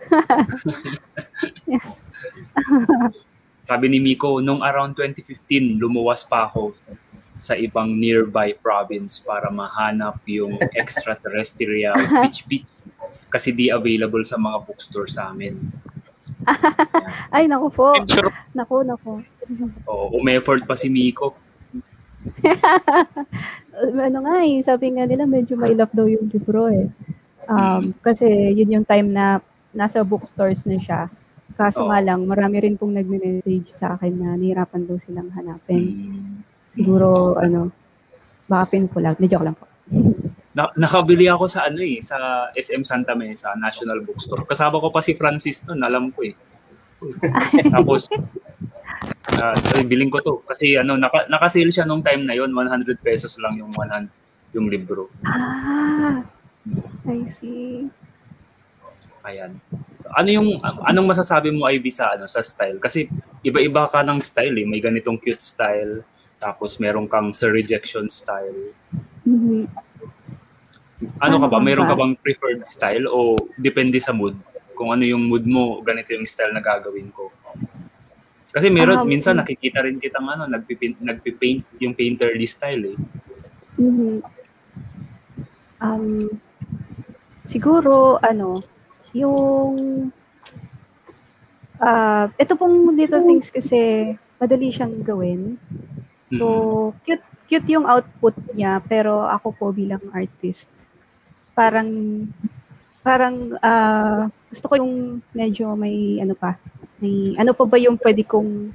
Sabi 3.68 3.86
ni 3.88 4.04
Miko, 4.04 4.44
nung 4.44 4.60
around 4.60 5.00
2015, 5.00 5.80
lumuwas 5.80 6.28
pa 6.28 6.52
ako 6.52 6.76
sa 7.38 7.56
ibang 7.56 7.96
nearby 7.96 8.52
province 8.60 9.22
para 9.24 9.48
mahanap 9.48 10.20
yung 10.28 10.58
extraterrestrial 10.76 11.96
pitch 12.26 12.44
pitch 12.50 12.68
kasi 13.28 13.54
di 13.54 13.70
available 13.70 14.24
sa 14.26 14.36
mga 14.36 14.66
bookstore 14.66 15.08
sa 15.08 15.32
amin. 15.32 15.56
Ay, 17.36 17.48
naku 17.48 17.68
po. 17.72 17.94
Sure. 18.08 18.32
Naku, 18.56 18.84
naku. 18.84 19.14
O, 19.88 20.12
umeffort 20.20 20.68
pa 20.68 20.76
si 20.76 20.92
Miko. 20.92 21.32
ano 24.08 24.18
nga 24.28 24.36
eh, 24.44 24.60
sabi 24.60 24.92
nga 24.92 25.08
nila 25.08 25.24
medyo 25.24 25.56
mailap 25.56 25.88
daw 25.96 26.04
yung 26.04 26.28
libro 26.28 26.68
eh. 26.68 26.92
Um, 27.48 27.96
kasi 28.04 28.28
yun 28.28 28.76
yung 28.76 28.88
time 28.88 29.16
na 29.16 29.40
nasa 29.72 30.04
bookstores 30.04 30.68
na 30.68 30.76
siya. 30.84 31.08
Kaso 31.56 31.88
Oo. 31.88 31.90
nga 31.90 32.04
lang, 32.04 32.28
marami 32.28 32.60
rin 32.60 32.76
pong 32.76 33.00
nagme-message 33.00 33.72
sa 33.72 33.96
akin 33.96 34.14
na 34.20 34.36
nahirapan 34.36 34.84
daw 34.84 35.00
silang 35.08 35.32
hanapin. 35.32 35.84
Mm. 35.88 36.36
Siguro, 36.76 37.40
ano, 37.40 37.72
baka 38.46 38.76
pinpulag. 38.76 39.18
Na 39.18 39.32
joke 39.32 39.46
lang 39.48 39.56
po. 39.56 39.66
Na, 40.58 40.74
nakabili 40.74 41.30
ako 41.30 41.46
sa 41.46 41.70
ano 41.70 41.86
eh, 41.86 42.02
sa 42.02 42.50
SM 42.58 42.82
Santa 42.82 43.14
Mesa 43.14 43.54
National 43.62 44.02
Bookstore. 44.02 44.42
Kasama 44.50 44.82
ko 44.82 44.90
pa 44.90 45.06
si 45.06 45.14
Francis 45.14 45.62
noon, 45.70 45.86
alam 45.86 46.10
ko 46.10 46.26
eh. 46.26 46.34
Tapos 47.78 48.10
ah, 49.38 49.54
ay, 49.78 49.86
biling 49.86 50.10
ko 50.10 50.18
to 50.18 50.42
kasi 50.50 50.74
ano 50.74 50.98
naka, 50.98 51.30
naka-sale 51.30 51.70
siya 51.70 51.86
nung 51.86 52.02
time 52.02 52.26
na 52.26 52.34
yon 52.34 52.50
100 52.50 52.90
pesos 53.06 53.38
lang 53.38 53.62
yung 53.62 53.70
100 53.70 54.10
yung 54.58 54.66
libro. 54.66 55.14
Ah, 55.22 56.26
I 57.06 57.30
see. 57.38 57.86
Ayan. 59.30 59.62
Ano 60.18 60.30
yung 60.34 60.58
anong 60.64 61.14
masasabi 61.14 61.54
mo 61.54 61.70
Ivy 61.70 61.94
sa 61.94 62.18
ano 62.18 62.26
sa 62.26 62.42
style? 62.42 62.82
Kasi 62.82 63.06
iba-iba 63.46 63.86
ka 63.94 64.02
ng 64.02 64.18
style 64.26 64.58
eh. 64.58 64.66
May 64.66 64.82
ganitong 64.82 65.22
cute 65.22 65.44
style, 65.44 66.02
tapos 66.42 66.82
meron 66.82 67.06
kang 67.06 67.30
Sir 67.30 67.54
Rejection 67.54 68.10
style. 68.10 68.74
Mhm. 69.22 69.87
Ano 71.22 71.38
ka 71.38 71.48
ba? 71.50 71.58
Ano 71.62 71.84
ba? 71.86 71.90
ka 71.94 71.96
bang 71.98 72.14
preferred 72.18 72.66
style 72.66 73.06
o 73.06 73.38
depende 73.54 74.02
sa 74.02 74.14
mood? 74.14 74.34
Kung 74.74 74.90
ano 74.94 75.06
yung 75.06 75.30
mood 75.30 75.46
mo, 75.46 75.82
ganito 75.86 76.14
yung 76.14 76.26
style 76.26 76.54
na 76.54 76.62
gagawin 76.62 77.10
ko. 77.14 77.30
Kasi 78.50 78.74
meron, 78.74 79.06
Um, 79.06 79.10
minsan 79.10 79.38
nakikita 79.38 79.86
rin 79.86 80.02
kitang 80.02 80.26
ano, 80.26 80.50
nagpipaint, 80.50 80.98
nagpipaint 80.98 81.62
yung 81.78 81.94
painterly 81.94 82.46
style 82.50 82.94
eh. 82.94 82.98
Mhm. 83.78 84.26
Um, 85.78 86.42
siguro, 87.46 88.18
ano, 88.18 88.66
yung, 89.14 90.10
ah, 91.78 92.34
ito 92.42 92.58
pong 92.58 92.98
little 92.98 93.22
things 93.22 93.54
kasi, 93.54 94.14
madali 94.42 94.74
siyang 94.74 95.06
gawin. 95.06 95.62
So, 96.34 96.94
cute, 97.06 97.22
cute 97.46 97.70
yung 97.70 97.86
output 97.86 98.34
niya, 98.58 98.82
pero 98.82 99.30
ako 99.30 99.54
po 99.54 99.66
bilang 99.70 100.02
artist, 100.14 100.66
parang, 101.58 101.90
parang, 103.02 103.58
ah, 103.66 104.30
gusto 104.54 104.66
ko 104.70 104.78
yung 104.78 105.26
medyo 105.34 105.74
may, 105.74 106.22
ano 106.22 106.38
pa, 106.38 106.54
may, 107.02 107.34
ano 107.42 107.58
pa 107.58 107.66
ba 107.66 107.82
yung 107.82 107.98
pwede 107.98 108.22
kong 108.22 108.70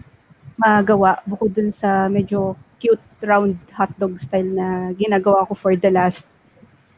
magawa 0.59 1.23
bukod 1.23 1.55
dun 1.55 1.71
sa 1.71 2.11
medyo 2.11 2.59
cute 2.83 3.03
round 3.23 3.55
hotdog 3.71 4.19
style 4.19 4.51
na 4.51 4.91
ginagawa 4.99 5.47
ko 5.47 5.55
for 5.55 5.79
the 5.79 5.91
last 5.91 6.27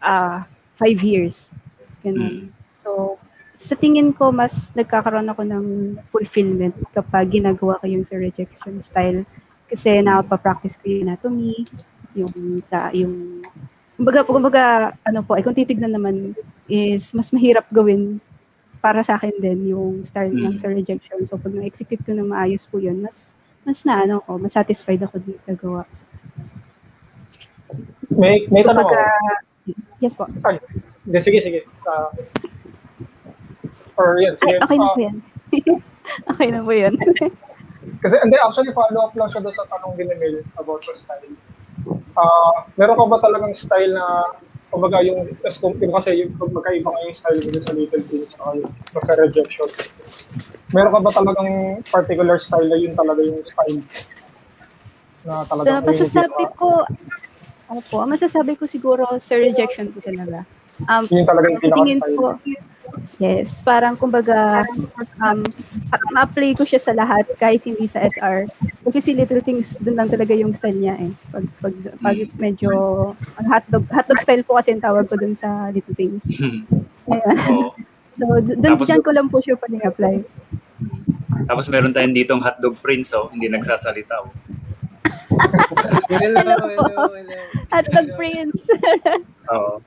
uh, 0.00 0.40
five 0.80 0.96
years. 1.04 1.52
Ganun. 2.00 2.48
Mm. 2.48 2.64
So, 2.72 3.20
sa 3.54 3.76
tingin 3.78 4.10
ko, 4.16 4.32
mas 4.34 4.52
nagkakaroon 4.74 5.30
ako 5.30 5.42
ng 5.46 5.66
fulfillment 6.10 6.74
kapag 6.90 7.38
ginagawa 7.38 7.78
ko 7.78 7.86
yung 7.86 8.04
sa 8.08 8.18
rejection 8.18 8.80
style. 8.82 9.22
Kasi 9.68 10.02
nakapa-practice 10.02 10.76
ko 10.80 10.84
yung 10.88 11.02
anatomy, 11.08 11.68
yung 12.16 12.34
sa, 12.66 12.90
yung, 12.92 13.44
kumbaga, 13.96 14.20
kumbaga, 14.26 14.62
ano 15.02 15.20
po, 15.22 15.38
eh, 15.38 15.42
kung 15.42 15.54
titignan 15.54 15.94
naman, 15.94 16.34
is 16.66 17.14
mas 17.14 17.30
mahirap 17.30 17.66
gawin 17.70 18.18
para 18.82 19.00
sa 19.00 19.16
akin 19.16 19.32
din 19.40 19.72
yung 19.72 20.04
ng 20.04 20.32
Mm. 20.34 20.60
sa 20.60 20.68
rejection. 20.68 21.24
So, 21.24 21.40
pag 21.40 21.54
na-execute 21.54 22.04
ko 22.04 22.12
na 22.12 22.26
maayos 22.26 22.68
po 22.68 22.76
yun, 22.76 23.00
mas, 23.00 23.16
mas 23.64 23.80
na, 23.86 24.04
ano 24.04 24.20
ko, 24.20 24.36
mas 24.36 24.52
satisfied 24.52 25.00
ako 25.00 25.22
dito 25.24 25.40
sa 25.46 25.54
gawa. 25.56 25.82
May, 28.12 28.44
may 28.52 28.62
tanong 28.62 28.84
Kumbaga, 28.84 29.08
ako. 29.08 29.72
yes 29.98 30.14
po. 30.14 30.28
Ay, 30.44 30.60
sige, 31.18 31.38
sige. 31.40 31.60
Ah, 31.88 32.12
or 33.96 34.20
yan, 34.20 34.36
sige. 34.36 34.58
Ay, 34.58 34.60
okay 34.60 34.76
na 34.76 34.84
Ah, 34.84 34.94
po 34.94 35.00
yan. 35.00 35.16
okay 36.30 36.48
na 36.52 36.60
po 36.60 36.72
yan. 36.74 36.94
Kasi, 38.04 38.14
hindi, 38.20 38.36
actually, 38.36 38.72
follow 38.76 39.08
up 39.08 39.16
lang 39.16 39.28
siya 39.32 39.40
doon 39.40 39.56
sa 39.56 39.64
tanong 39.72 39.96
din 39.96 40.12
ni 40.12 40.16
Mel 40.20 40.36
about 40.60 40.84
the 40.84 40.92
Ah, 42.14 42.70
meron 42.78 42.94
ka 42.94 43.04
ba 43.10 43.18
talagang 43.18 43.54
style 43.58 43.90
na, 43.90 44.38
kumbaga 44.70 45.02
yung, 45.06 45.30
kung 45.62 45.74
yung 45.78 45.94
kasi 45.94 46.10
yung 46.18 46.30
kung 46.38 46.50
magkaiba 46.50 46.90
nga 46.90 47.06
yung 47.06 47.14
style 47.14 47.38
mo 47.42 47.58
sa 47.62 47.74
Little 47.74 48.04
Things 48.10 48.34
saka 48.34 48.58
yung 48.58 48.70
sa 49.06 49.14
rejection. 49.18 49.68
Meron 50.74 50.94
ka 50.94 51.00
ba 51.02 51.10
talagang 51.14 51.50
particular 51.90 52.38
style 52.42 52.66
na 52.70 52.78
yun 52.78 52.94
talaga 52.94 53.22
yung 53.22 53.42
style? 53.46 53.82
Na 55.26 55.42
Sa 55.42 55.54
talagang 55.54 55.86
masasabi 55.90 56.44
ko, 56.58 56.68
opo, 57.70 57.96
masasabi 58.06 58.52
ko 58.58 58.64
siguro 58.66 59.02
sa 59.18 59.34
rejection 59.38 59.90
ko 59.94 59.98
talaga. 60.02 60.42
Um, 60.90 61.06
Yun 61.06 61.22
talaga 61.22 61.46
yung 61.50 61.62
sa 61.62 61.70
pinaka-style. 61.70 62.18
ko, 62.18 62.26
yes, 63.18 63.62
parang 63.62 63.94
kumbaga, 63.96 64.64
um, 65.20 65.40
ma-apply 66.12 66.56
ko 66.58 66.64
siya 66.66 66.80
sa 66.80 66.92
lahat 66.92 67.26
kahit 67.38 67.62
hindi 67.64 67.86
sa 67.86 68.02
SR. 68.02 68.48
Kasi 68.84 68.98
si 69.00 69.10
Little 69.14 69.42
Things, 69.44 69.76
dun 69.80 69.98
lang 69.98 70.08
talaga 70.10 70.32
yung 70.34 70.54
style 70.54 70.78
niya 70.78 70.96
eh. 71.00 71.12
Pag, 71.32 71.44
pag, 71.60 71.74
pag 72.00 72.16
medyo, 72.38 72.70
ang 73.40 73.46
hotdog, 73.48 73.84
hotdog 73.90 74.20
style 74.22 74.44
po 74.44 74.58
kasi 74.58 74.74
ang 74.74 74.84
tawag 74.84 75.08
ko 75.08 75.16
dun 75.16 75.34
sa 75.36 75.70
Little 75.70 75.96
Things. 75.96 76.24
Ayan. 77.10 77.36
Oo. 77.50 77.72
So, 78.14 78.38
d- 78.38 78.54
dun, 78.54 78.78
Tapos- 78.78 78.86
dyan 78.86 79.02
ko 79.02 79.10
lang 79.10 79.26
po 79.26 79.42
siya 79.42 79.58
pa 79.58 79.66
apply 79.66 80.22
Tapos 81.50 81.66
meron 81.66 81.90
tayong 81.90 82.14
ditong 82.14 82.38
hotdog 82.38 82.78
prince 82.78 83.10
oh, 83.10 83.26
hindi 83.34 83.50
nagsasalita 83.50 84.22
oh. 84.22 84.30
Hello, 86.06 86.38
hello, 86.38 86.54
hello. 86.70 87.34
At 87.74 87.90
nag-prince. 87.90 88.62
Oo. 89.50 89.82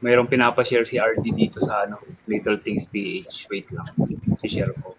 Mayroong 0.00 0.26
pinapashare 0.26 0.88
si 0.88 0.96
RD 0.96 1.24
dito 1.30 1.60
sa 1.60 1.84
ano, 1.84 2.00
Little 2.24 2.56
Things 2.56 2.88
PH. 2.88 3.48
Wait 3.48 3.68
lang. 3.68 3.84
I-share 4.40 4.72
ko. 4.80 4.96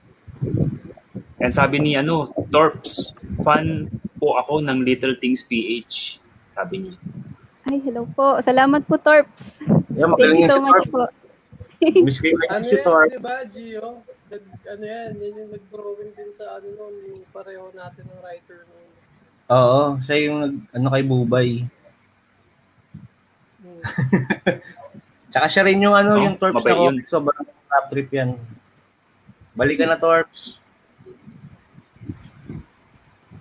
And 1.42 1.50
sabi 1.50 1.82
ni 1.82 1.98
ano, 1.98 2.30
Torps, 2.48 3.18
fan 3.42 3.90
po 4.16 4.38
ako 4.38 4.62
ng 4.62 4.86
Little 4.86 5.18
Things 5.18 5.42
PH. 5.42 6.22
Sabi 6.54 6.86
niya. 6.86 6.96
Ay, 7.66 7.82
hello 7.82 8.06
po. 8.08 8.38
Salamat 8.42 8.86
po, 8.86 8.98
Torps. 8.98 9.58
Yan, 9.98 10.14
Thank 10.14 10.38
you 10.38 10.46
so 10.46 10.58
si 10.58 10.62
much 10.62 10.86
Torp. 10.86 10.94
po. 10.94 11.04
Miss 12.06 12.22
ko 12.22 12.30
yung 12.30 12.42
Ano 12.48 12.64
si 12.64 12.78
yan, 12.78 12.86
Torp. 12.86 13.10
di 13.10 13.18
ba, 13.18 13.36
Gio? 13.50 14.06
Nag, 14.30 14.44
ano 14.70 14.84
yan, 14.86 15.10
yan 15.18 15.34
yung 15.36 15.52
nag-drawing 15.52 16.12
din 16.14 16.30
sa 16.32 16.62
ano 16.62 16.68
nun, 16.72 16.94
yung 17.02 17.22
pareho 17.34 17.74
natin 17.74 18.06
ng 18.06 18.20
writer 18.22 18.70
nun. 18.70 18.86
Oo, 19.50 19.98
siya 20.00 20.16
yung 20.22 20.38
nag, 20.40 20.56
ano 20.72 20.88
kay 20.88 21.04
Bubay. 21.04 21.50
Hmm. 23.60 23.82
Tsaka 25.32 25.48
siya 25.48 25.64
rin 25.64 25.80
yung 25.80 25.96
ano, 25.96 26.20
Oh, 26.20 26.22
yung 26.22 26.36
Torps 26.36 26.62
na 26.62 26.76
yun. 26.76 27.00
comic. 27.00 27.08
Sobrang 27.08 27.48
top 27.48 27.86
trip 27.88 28.10
yan. 28.12 28.36
Balikan 29.54 29.88
na 29.88 29.96
Torps. 29.96 30.60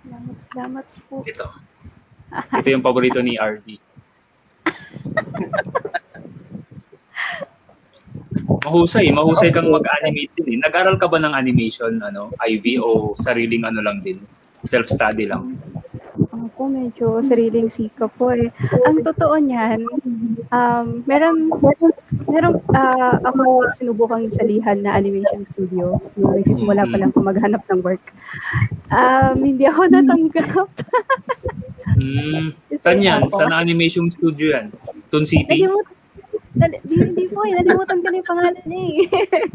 Salamat, 0.01 0.35
salamat 0.49 0.85
po. 1.05 1.15
Ito. 1.21 1.47
Ito 2.31 2.67
yung 2.69 2.81
paborito 2.81 3.19
ni 3.19 3.35
RD. 3.35 3.67
Mahusay, 8.61 9.09
mahusay 9.09 9.49
kang 9.49 9.67
mag-animate 9.67 10.31
din 10.37 10.55
eh. 10.55 10.61
Nag-aral 10.61 10.95
ka 10.95 11.09
ba 11.09 11.17
ng 11.17 11.33
animation, 11.33 11.97
ano, 11.99 12.29
Ivy, 12.39 12.77
o 12.77 13.11
sariling 13.17 13.65
ano 13.65 13.81
lang 13.81 13.99
din? 13.99 14.21
Self-study 14.63 15.25
lang? 15.25 15.57
Ako, 16.61 16.69
medyo 16.69 17.07
sariling 17.25 17.73
sika 17.73 18.05
po 18.05 18.29
eh. 18.29 18.53
Ang 18.85 19.01
totoo 19.01 19.33
niyan, 19.41 19.81
um, 20.53 21.01
meron, 21.09 21.49
meron, 22.29 22.61
ah, 22.77 23.17
ako 23.17 23.65
sinubukang 23.81 24.29
salihan 24.29 24.77
na 24.77 24.93
animation 24.93 25.41
studio. 25.41 25.97
Nung 26.13 26.37
nagsisimula 26.37 26.85
pa 26.85 27.01
lang 27.01 27.09
ako 27.09 27.25
maghanap 27.25 27.65
ng 27.65 27.81
work. 27.81 28.13
Um, 28.93 29.41
hindi 29.41 29.65
ako 29.65 29.89
natanggap. 29.89 30.69
Hmm. 32.01 32.55
Saan 32.81 33.03
yan? 33.03 33.29
Saan 33.29 33.53
animation 33.53 34.09
studio 34.09 34.57
yan? 34.57 34.73
Toon 35.13 35.25
City? 35.25 35.65
Hindi 35.65 37.25
po 37.29 37.45
eh, 37.45 37.53
nalimutan 37.57 37.99
ko 38.01 38.07
na 38.09 38.17
yung 38.17 38.29
pangalan 38.29 38.53
niya 38.65 38.81
eh. 38.81 38.95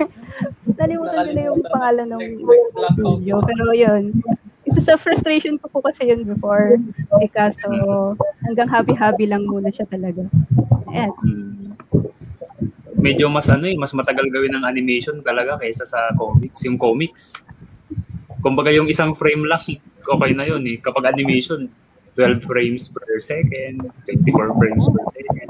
nalimutan 0.79 1.23
ko 1.27 1.33
na 1.33 1.43
yung 1.43 1.63
pangalan 1.65 2.07
ng 2.07 2.23
studio. 2.95 3.35
Pero 3.43 3.65
yun, 3.75 4.15
sa 4.87 5.01
frustration 5.01 5.57
ko 5.57 5.69
po 5.73 5.79
kasi 5.81 6.09
yun 6.09 6.25
before. 6.29 6.77
Eh 7.23 7.31
kaso, 7.31 7.69
hanggang 8.45 8.69
happy-happy 8.69 9.25
lang 9.25 9.45
muna 9.49 9.73
siya 9.73 9.89
talaga. 9.89 10.29
Ayan. 10.93 11.13
Hmm. 11.21 11.73
Medyo 12.97 13.29
mas 13.29 13.49
ano 13.53 13.69
eh, 13.69 13.77
mas 13.77 13.93
matagal 13.93 14.29
gawin 14.33 14.57
ng 14.57 14.65
animation 14.65 15.21
talaga 15.21 15.61
kaysa 15.61 15.85
sa 15.85 16.11
comics. 16.17 16.65
Yung 16.65 16.81
comics, 16.81 17.37
kumbaga 18.41 18.73
yung 18.73 18.89
isang 18.89 19.13
frame 19.13 19.45
lang, 19.45 19.61
okay 20.01 20.33
na 20.33 20.45
yun 20.49 20.65
eh. 20.65 20.77
Kapag 20.81 21.13
animation, 21.13 21.69
12 22.17 22.41
frames 22.49 22.89
per 22.89 23.21
second, 23.21 23.93
24 24.09 24.57
frames 24.57 24.85
per 24.89 25.05
second. 25.13 25.49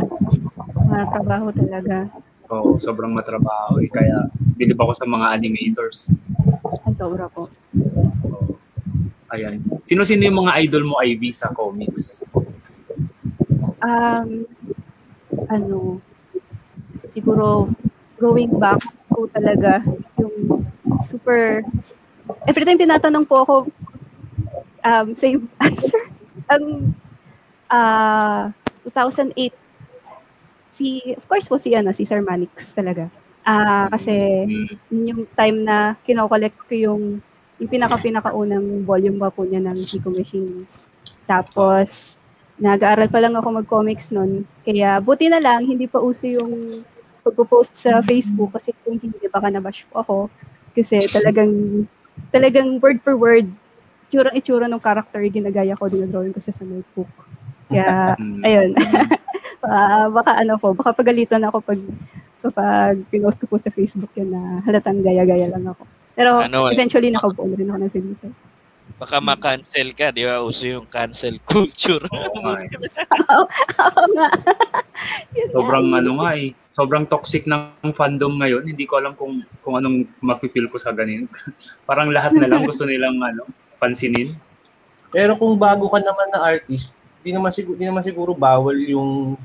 Mga 0.90 1.04
trabaho 1.14 1.46
talaga. 1.54 1.96
Oo, 2.50 2.78
sobrang 2.78 3.14
matrabaho 3.14 3.78
eh. 3.82 3.90
Kaya 3.90 4.26
bilib 4.58 4.78
ako 4.78 4.92
sa 4.94 5.06
mga 5.06 5.26
animators. 5.34 6.10
Ang 6.86 6.94
sobra 6.98 7.30
po. 7.30 7.46
Ayan. 9.34 9.58
Sino-sino 9.82 10.22
yung 10.22 10.46
mga 10.46 10.54
idol 10.62 10.84
mo, 10.86 11.02
Ivy, 11.02 11.34
sa 11.34 11.50
comics? 11.50 12.22
Um, 13.82 14.46
ano, 15.50 15.98
siguro, 17.10 17.70
going 18.18 18.54
back 18.56 18.82
ko 19.10 19.26
talaga, 19.30 19.82
yung 20.18 20.62
super, 21.10 21.62
every 22.46 22.62
time 22.62 22.78
tinatanong 22.78 23.26
po 23.26 23.42
ako, 23.42 23.56
um, 24.86 25.06
same 25.18 25.50
answer. 25.64 26.06
Ang, 26.46 26.94
ah, 27.66 28.54
2008, 28.86 29.50
si, 30.70 31.02
of 31.18 31.24
course 31.26 31.50
po 31.50 31.58
si, 31.58 31.74
ano, 31.74 31.90
si 31.90 32.06
Sir 32.06 32.22
Manix 32.22 32.70
talaga. 32.70 33.10
Ah, 33.42 33.90
kasi, 33.90 34.14
Hmm. 34.46 34.66
yun 34.90 35.10
yung 35.10 35.22
time 35.34 35.66
na 35.66 35.94
kinokollect 36.06 36.58
ko 36.66 36.74
yung 36.74 37.02
yung 37.56 37.70
pinaka-pinakaunang 37.72 38.84
volume 38.84 39.18
pa 39.20 39.32
po 39.32 39.48
niya 39.48 39.64
ng 39.64 39.78
Chico 39.88 40.12
Machine. 40.12 40.68
Tapos, 41.24 42.14
nag-aaral 42.60 43.08
pa 43.08 43.20
lang 43.20 43.34
ako 43.36 43.64
mag-comics 43.64 44.12
nun. 44.12 44.44
Kaya, 44.64 45.00
buti 45.00 45.32
na 45.32 45.40
lang, 45.40 45.64
hindi 45.64 45.88
pa 45.88 46.00
uso 46.00 46.28
yung 46.28 46.84
pagpo-post 47.24 47.74
sa 47.74 48.04
Facebook 48.04 48.54
kasi 48.54 48.76
kung 48.84 49.00
hindi, 49.00 49.18
baka 49.28 49.48
nabash 49.48 49.88
po 49.88 50.00
ako. 50.04 50.16
Kasi 50.76 51.00
talagang, 51.08 51.84
talagang 52.30 52.76
word 52.78 53.00
for 53.00 53.16
word, 53.16 53.48
itsura 54.06 54.30
itsura 54.36 54.66
ng 54.70 54.80
character, 54.80 55.20
ginagaya 55.26 55.74
ko, 55.74 55.90
dinadrawing 55.90 56.36
ko 56.36 56.40
siya 56.44 56.54
sa 56.54 56.64
notebook. 56.64 57.10
Kaya, 57.72 58.14
ayun. 58.46 58.72
Ah, 59.66 60.06
baka 60.06 60.38
ano 60.38 60.54
po, 60.62 60.78
baka 60.78 60.94
pagalitan 60.94 61.42
ako 61.42 61.58
pag 61.58 61.80
kapag 62.38 63.02
pinost 63.10 63.34
ko 63.42 63.50
po 63.50 63.58
sa 63.58 63.74
Facebook 63.74 64.14
yun 64.14 64.30
na 64.30 64.62
halatang 64.62 65.02
gaya-gaya 65.02 65.50
lang 65.50 65.66
ako. 65.66 65.82
Pero 66.16 66.40
Ano, 66.40 66.72
eventually 66.72 67.12
nakabuo 67.12 67.44
na 67.44 67.56
rin 67.60 67.68
ako 67.68 67.78
ng 67.84 67.92
service. 67.92 68.34
Baka 68.96 69.20
ma-cancel 69.20 69.92
ka, 69.92 70.08
di 70.08 70.24
ba? 70.24 70.40
Uso 70.40 70.64
yung 70.64 70.88
cancel 70.88 71.36
culture. 71.44 72.00
Oo 72.08 72.38
nga 72.40 72.64
eh. 72.64 72.70
Oo 73.36 73.44
nga. 74.16 74.28
Sobrang 75.52 75.92
ano 75.92 76.10
nga 76.24 76.30
eh. 76.32 76.56
Sobrang 76.72 77.04
toxic 77.04 77.44
ng 77.44 77.92
fandom 77.92 78.40
ngayon. 78.40 78.64
Hindi 78.64 78.88
ko 78.88 78.96
alam 78.96 79.12
kung 79.12 79.44
kung 79.60 79.76
anong 79.76 80.08
mafe-feel 80.24 80.72
ko 80.72 80.80
sa 80.80 80.96
ganun. 80.96 81.28
Parang 81.88 82.08
lahat 82.08 82.32
na 82.40 82.48
lang 82.48 82.64
gusto 82.64 82.88
nilang 82.88 83.20
ano, 83.20 83.44
pansinin. 83.76 84.32
Pero 85.12 85.36
kung 85.36 85.60
bago 85.60 85.92
ka 85.92 86.00
naman 86.00 86.32
na 86.32 86.56
artist, 86.56 86.96
di 87.20 87.36
naman 87.36 87.52
siguro, 87.52 87.76
di 87.76 87.84
naman 87.84 88.00
siguro 88.06 88.32
bawal 88.32 88.80
yung 88.80 89.36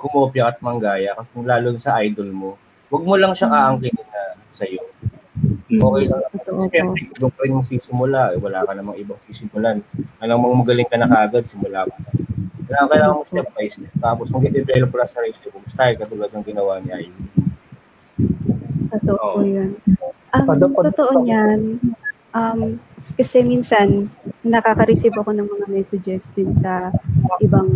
kumopya 0.00 0.56
at 0.56 0.58
manggaya 0.64 1.12
kung 1.36 1.44
lalo 1.44 1.76
sa 1.76 2.00
idol 2.00 2.32
mo. 2.32 2.50
Huwag 2.88 3.04
mo 3.04 3.14
lang 3.20 3.36
siya 3.36 3.52
aangkinin 3.52 4.08
na 4.08 4.22
sa'yo. 4.56 4.80
Hmm. 4.80 4.89
Okay 5.70 6.04
lang. 6.10 6.22
Totoo. 6.34 6.66
Siyempre, 6.66 7.02
doon 7.14 7.30
pa 7.30 7.40
rin 7.46 7.54
mo 7.54 7.62
sisimula. 7.62 8.34
Eh, 8.34 8.38
Wala 8.42 8.66
ka 8.66 8.72
namang 8.74 8.98
ibang 8.98 9.20
sisimulan. 9.30 9.78
Alam 10.18 10.36
mo 10.42 10.50
magaling 10.58 10.88
ka 10.90 10.98
na 10.98 11.06
kagad, 11.06 11.46
simula 11.46 11.86
ka 11.86 11.94
na. 11.94 12.10
Kailangan, 12.66 12.88
kailangan 12.90 13.14
mo 13.14 13.24
step 13.26 13.46
by 13.54 13.66
step. 13.66 13.92
Tapos 13.98 14.26
mag-develop 14.30 14.90
ka 14.90 15.06
sa 15.06 15.22
sarili 15.22 15.38
mong 15.50 15.66
style 15.70 15.96
katulad 15.98 16.30
ng 16.30 16.44
ginawa 16.46 16.78
niya. 16.82 17.02
Ivy. 17.02 17.22
Totoo 18.90 19.38
Oo. 19.38 19.46
yun. 19.46 19.70
Ang 20.30 20.44
kada- 20.46 20.90
totoo 20.94 21.12
niyan, 21.22 21.78
um, 22.30 22.78
kasi 23.18 23.42
minsan, 23.42 24.06
nakaka-receive 24.46 25.14
ako 25.18 25.34
ng 25.34 25.46
mga 25.50 25.66
messages 25.66 26.22
din 26.34 26.54
sa 26.58 26.94
ibang 27.42 27.68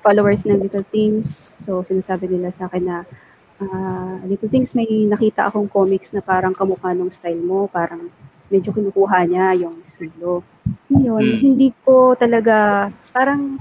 followers 0.00 0.44
ng 0.44 0.60
Little 0.60 0.84
Things. 0.88 1.52
So, 1.60 1.84
sinasabi 1.84 2.28
nila 2.28 2.52
sa 2.52 2.68
akin 2.68 2.84
na, 2.84 2.96
ah, 3.60 4.18
Little 4.24 4.50
Things, 4.50 4.74
may 4.74 4.86
nakita 5.06 5.46
akong 5.46 5.70
comics 5.70 6.10
na 6.10 6.20
parang 6.20 6.54
kamukha 6.54 6.90
ng 6.90 7.10
style 7.10 7.38
mo, 7.38 7.66
parang 7.68 8.10
medyo 8.50 8.72
kinukuha 8.72 9.24
niya 9.26 9.54
yung 9.56 9.74
estilo. 9.86 10.42
Yun, 10.88 11.22
Hmm. 11.22 11.40
hindi 11.40 11.72
ko 11.84 12.14
talaga, 12.14 12.88
parang, 13.12 13.56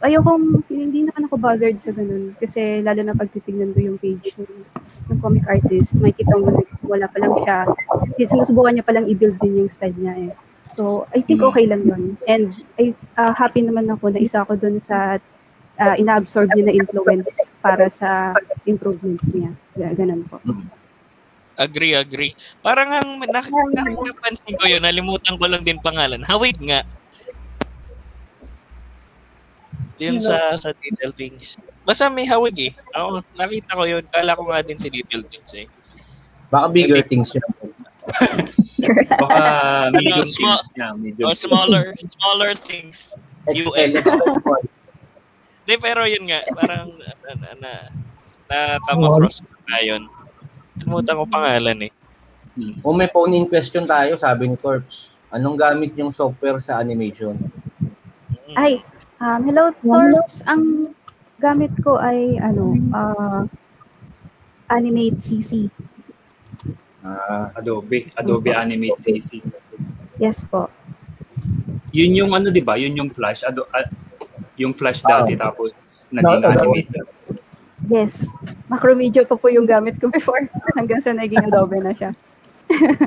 ayokong, 0.00 0.62
hindi 0.70 1.02
naman 1.02 1.26
ako 1.26 1.34
bothered 1.38 1.78
sa 1.82 1.90
ganun. 1.90 2.34
Kasi 2.38 2.82
lalo 2.82 3.00
na 3.02 3.14
pag 3.14 3.30
titignan 3.30 3.74
ko 3.74 3.80
yung 3.82 3.98
page 3.98 4.34
ng, 4.38 4.52
ng 5.10 5.18
comic 5.18 5.46
artist, 5.46 5.94
may 5.98 6.14
kita 6.14 6.34
mo 6.38 6.50
nagsisimula 6.50 7.10
pa 7.10 7.18
lang 7.18 7.34
siya. 7.42 7.58
Sinusubukan 8.28 8.74
niya 8.74 8.86
palang 8.86 9.10
i-build 9.10 9.38
din 9.42 9.66
yung 9.66 9.70
style 9.70 9.94
niya 9.98 10.14
eh. 10.18 10.32
So, 10.76 11.08
I 11.10 11.24
think 11.24 11.40
Hmm. 11.42 11.50
okay 11.50 11.66
lang 11.66 11.82
yun. 11.86 12.14
And 12.28 12.54
I, 12.78 12.94
ah, 13.16 13.34
happy 13.34 13.64
naman 13.64 13.90
ako 13.90 14.14
na 14.14 14.22
isa 14.22 14.42
ako 14.46 14.54
dun 14.54 14.78
sa 14.84 15.18
ah, 15.78 15.94
ina-absorb 15.94 16.50
niya 16.52 16.64
na 16.68 16.74
influence 16.74 17.30
para 17.58 17.86
sa 17.88 18.34
improvement 18.64 19.18
niya. 19.30 19.50
Yeah, 19.74 19.94
ganun 19.94 20.26
po. 20.26 20.42
Agree, 21.58 21.94
agree. 21.94 22.38
Parang 22.62 22.94
ang 22.94 23.08
nak- 23.24 23.50
nak- 23.50 23.98
napansin 23.98 24.54
ko 24.54 24.66
yun, 24.66 24.82
nalimutan 24.82 25.34
ko 25.34 25.46
lang 25.46 25.66
din 25.66 25.82
pangalan. 25.82 26.22
Hawig 26.22 26.54
nga. 26.62 26.86
Yun 29.98 30.22
Sino? 30.22 30.30
sa 30.30 30.54
sa 30.54 30.70
Little 30.78 31.10
Things. 31.10 31.58
Basta 31.82 32.06
may 32.06 32.22
hawig 32.22 32.70
eh. 32.70 32.72
Ako, 32.94 33.26
nakita 33.34 33.74
ko 33.74 33.82
yun. 33.82 34.04
Kala 34.06 34.38
ko 34.38 34.46
nga 34.46 34.62
din 34.62 34.78
si 34.78 34.86
Little 34.86 35.26
Things 35.26 35.50
eh. 35.58 35.66
Baka 36.48 36.70
bigger 36.70 37.02
things 37.02 37.34
yun. 37.34 37.42
Baka 39.20 39.38
medium 39.92 40.22
Small- 40.24 40.62
things 40.62 40.78
na. 40.78 40.94
Medium 40.94 41.26
O 41.26 41.34
smaller, 41.34 41.82
smaller 42.14 42.54
things. 42.62 43.12
XL, 43.50 43.74
US. 43.74 43.92
Hindi, 45.68 45.84
pero 45.84 46.08
yun 46.08 46.24
nga, 46.32 46.40
parang 46.56 46.96
na, 46.96 47.12
na, 47.28 47.50
na, 47.60 47.72
na 48.48 48.58
come 48.88 49.04
across 49.04 49.44
ko 49.44 49.52
na 49.68 49.84
yun. 49.84 50.08
Nalimutan 50.80 51.20
ko 51.20 51.24
pangalan 51.28 51.78
eh. 51.84 51.92
Hmm. 52.56 52.72
O 52.80 52.96
may 52.96 53.12
phone 53.12 53.36
in 53.36 53.44
question 53.44 53.84
tayo, 53.84 54.16
sabi 54.16 54.48
ni 54.48 54.56
Torps. 54.56 55.12
Anong 55.28 55.60
gamit 55.60 55.92
yung 56.00 56.08
software 56.08 56.56
sa 56.56 56.80
animation? 56.80 57.36
Ay, 58.56 58.80
um, 59.20 59.44
hello, 59.44 59.68
Torps. 59.84 60.40
Ang 60.48 60.96
gamit 61.36 61.76
ko 61.84 62.00
ay, 62.00 62.40
ano, 62.40 62.72
ah, 62.96 63.44
Animate 64.72 65.20
CC. 65.20 65.68
Ah, 67.04 67.52
Adobe, 67.60 68.08
Adobe 68.16 68.56
Animate 68.56 68.96
CC. 68.96 69.44
Yes 70.16 70.40
po. 70.48 70.72
Yun 71.92 72.24
yung 72.24 72.32
ano 72.32 72.48
'di 72.48 72.64
ba? 72.64 72.80
Yun 72.80 73.04
yung 73.04 73.12
Flash, 73.12 73.44
Ado, 73.44 73.68
yung 74.58 74.74
Flash 74.74 75.00
dati 75.00 75.34
tapos 75.34 75.72
naging 76.10 76.40
No, 76.42 76.50
Adobe. 76.50 76.84
Animate. 76.84 76.90
Yes. 77.86 78.12
Macromedia 78.66 79.22
pa 79.22 79.38
po 79.38 79.46
yung 79.48 79.64
gamit 79.64 79.96
ko 80.02 80.10
before 80.14 80.42
hanggang 80.74 80.98
sa 81.00 81.14
naging 81.14 81.46
Adobe 81.46 81.78
na 81.78 81.94
siya. 81.94 82.10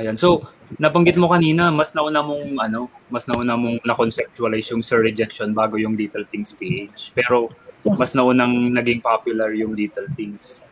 Ayan. 0.00 0.16
So, 0.16 0.44
nabanggit 0.76 1.16
mo 1.16 1.30
kanina, 1.30 1.72
mas 1.72 1.94
nauna 1.96 2.20
mong 2.20 2.58
ano, 2.60 2.88
mas 3.08 3.24
nauna 3.24 3.56
mong 3.56 3.80
na-conceptualize 3.84 4.72
yung 4.72 4.82
Sir 4.84 5.00
Rejection 5.00 5.56
bago 5.56 5.80
yung 5.80 5.96
Little 5.96 6.26
Things 6.28 6.52
PH. 6.52 7.12
Pero 7.14 7.48
Yes. 7.86 8.02
mas 8.02 8.10
naunang 8.18 8.74
naging 8.74 8.98
popular 8.98 9.54
yung 9.54 9.70
Little 9.70 10.10
Things. 10.18 10.66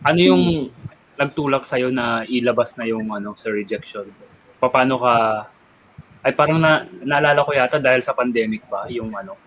Ano 0.00 0.16
yung 0.16 0.42
nagtulak 1.20 1.68
sa'yo 1.68 1.92
na 1.92 2.24
ilabas 2.24 2.72
na 2.80 2.88
yung 2.88 3.04
ano, 3.12 3.36
Sir 3.36 3.52
Rejection? 3.52 4.08
Paano 4.56 4.96
ka 4.96 5.14
ay 6.20 6.32
parang 6.32 6.58
na, 6.58 6.82
naalala 7.00 7.42
ko 7.42 7.50
yata 7.52 7.78
dahil 7.78 8.02
sa 8.02 8.12
pandemic 8.12 8.62
ba 8.66 8.86
yung 8.88 9.14
ano 9.14 9.38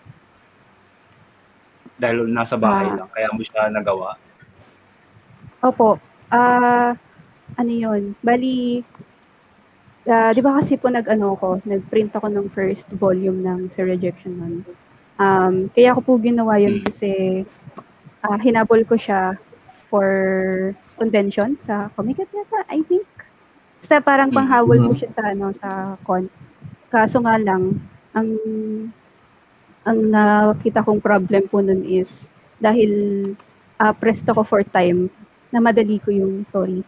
dahil 1.95 2.25
nasa 2.25 2.57
bahay 2.57 2.89
Ah. 2.89 2.97
lang 3.05 3.10
kaya 3.13 3.29
mo 3.29 3.41
siya 3.41 3.69
nagawa. 3.69 4.17
Opo. 5.62 6.01
Ah, 6.34 6.97
ano 7.53 7.69
yun? 7.71 8.17
Bali, 8.19 8.81
ah, 10.07 10.34
di 10.34 10.41
ba 10.41 10.57
kasi 10.57 10.81
po 10.81 10.89
nag-ano 10.89 11.38
ko, 11.38 11.62
nag-print 11.62 12.17
ako 12.17 12.25
ng 12.25 12.47
first 12.49 12.89
volume 12.97 13.45
ng 13.45 13.69
Sir 13.71 13.86
Rejection 13.86 14.34
nun. 14.34 14.55
Um, 15.21 15.69
kaya 15.69 15.93
ko 15.93 16.01
po 16.01 16.17
ginawa 16.17 16.57
yun 16.57 16.81
Mm. 16.81 16.86
kasi 16.89 17.12
ah, 18.21 18.38
hinabol 18.38 18.81
ko 18.86 18.97
siya 18.97 19.38
for 19.86 20.10
convention 20.97 21.53
sa 21.62 21.89
Comic 21.93 22.17
Con 22.17 22.29
yata, 22.34 22.65
I 22.65 22.81
think. 22.81 23.05
Basta 23.77 24.01
parang 24.01 24.34
Mm. 24.34 24.38
panghabol 24.38 24.77
ko 24.89 24.93
siya 24.95 25.10
sa 25.12 25.21
ano 25.29 25.53
sa 25.53 25.69
con. 26.01 26.25
Kaso 26.91 27.23
nga 27.23 27.39
lang, 27.39 27.80
ang 28.12 28.27
ang 29.82 29.99
nakita 30.12 30.86
kong 30.86 31.01
problem 31.01 31.47
po 31.49 31.63
nun 31.63 31.82
is 31.88 32.30
dahil 32.62 32.91
ah, 33.82 33.95
pressed 33.95 34.27
ako 34.30 34.45
for 34.45 34.62
time 34.62 35.10
na 35.49 35.58
madali 35.58 35.97
ko 35.97 36.13
yung 36.13 36.45
story. 36.45 36.86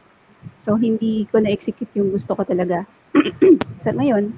So, 0.59 0.75
hindi 0.75 1.25
ko 1.31 1.39
na-execute 1.39 1.89
yung 1.97 2.13
gusto 2.13 2.35
ko 2.35 2.43
talaga. 2.43 2.83
sa 3.83 3.95
ngayon, 3.95 4.35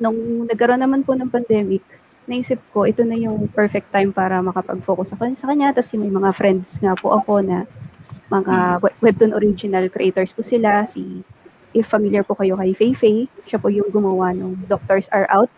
nung 0.00 0.46
nagkaroon 0.48 0.80
naman 0.80 1.02
po 1.02 1.12
ng 1.12 1.28
pandemic, 1.28 1.82
naisip 2.26 2.58
ko, 2.70 2.86
ito 2.86 3.02
na 3.02 3.18
yung 3.18 3.50
perfect 3.50 3.90
time 3.90 4.14
para 4.14 4.38
makapag-focus 4.40 5.14
ako 5.14 5.34
sa 5.34 5.50
kanya. 5.50 5.74
Tapos 5.74 5.94
may 5.98 6.10
mga 6.10 6.30
friends 6.34 6.78
nga 6.78 6.94
po 6.94 7.14
ako 7.14 7.42
na 7.42 7.66
mga 8.30 8.80
we- 8.80 8.98
webtoon 9.10 9.34
original 9.34 9.86
creators 9.90 10.30
po 10.32 10.40
sila. 10.40 10.86
Si, 10.86 11.22
if 11.72 11.88
familiar 11.88 12.22
po 12.22 12.36
kayo 12.36 12.56
kay 12.56 12.72
Feifei, 12.72 13.16
siya 13.44 13.56
po 13.56 13.68
yung 13.68 13.88
gumawa 13.88 14.32
ng 14.32 14.64
Doctors 14.66 15.08
Are 15.08 15.28
Out 15.28 15.48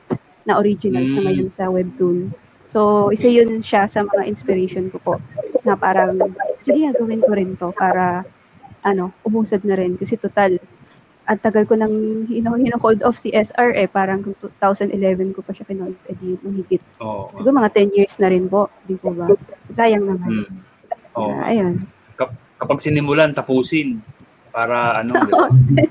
na 0.44 0.58
originals 0.58 1.10
na 1.10 1.20
Mm. 1.20 1.26
ngayon 1.26 1.48
sa 1.50 1.68
webtoon. 1.68 2.30
So, 2.64 3.10
isa 3.10 3.28
yun 3.28 3.60
siya 3.60 3.84
sa 3.84 4.02
mga 4.02 4.24
inspiration 4.24 4.88
ko 4.88 4.98
po 4.98 5.14
na 5.62 5.76
parang, 5.76 6.16
sige, 6.58 6.88
gawin 6.92 7.20
ko 7.20 7.32
rin 7.32 7.56
to 7.56 7.68
para, 7.72 8.24
ano, 8.80 9.12
umusad 9.20 9.60
na 9.64 9.76
rin. 9.76 9.96
Kasi 9.96 10.16
total, 10.16 10.56
at 11.24 11.40
tagal 11.40 11.64
ko 11.64 11.72
nang 11.72 11.92
hino- 12.28 12.56
hino-code 12.56 13.00
off 13.00 13.16
si 13.16 13.32
SR 13.32 13.72
eh, 13.72 13.88
parang 13.88 14.20
2011 14.60 15.32
ko 15.32 15.40
pa 15.40 15.52
siya 15.52 15.64
kinold, 15.64 15.96
eh 16.04 16.16
di 16.16 16.36
mahigit. 16.40 16.84
Oo. 17.00 17.32
Siguro 17.32 17.52
mga 17.54 17.72
10 17.72 17.88
years 17.92 18.16
na 18.16 18.28
rin 18.28 18.44
po, 18.44 18.68
di 18.84 18.96
po 18.96 19.12
ba? 19.12 19.28
Sayang 19.72 20.04
naman. 20.04 20.44
Mm. 20.44 20.56
Oo. 21.16 21.32
Ah, 21.32 21.48
ayun, 21.48 21.84
Kapag 22.54 22.80
sinimulan, 22.80 23.34
tapusin 23.34 24.00
para 24.54 25.02
ano, 25.02 25.10
di 25.18 25.32
ba? 25.34 25.50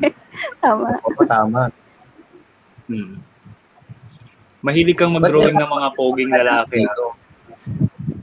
tama. 0.63 0.87
o 1.03 1.23
tama. 1.27 1.67
Hmm. 2.87 3.19
Mahilig 4.63 4.95
kang 4.95 5.11
mag-drawing 5.11 5.59
ng 5.59 5.67
mga 5.67 5.87
poging 5.99 6.31
lalaki. 6.31 6.87
ah. 6.87 7.11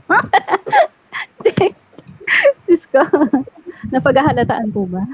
Diyos 2.65 2.83
ko. 2.89 3.05
Napaghahalataan 3.93 4.73
po 4.73 4.89
ba? 4.89 5.05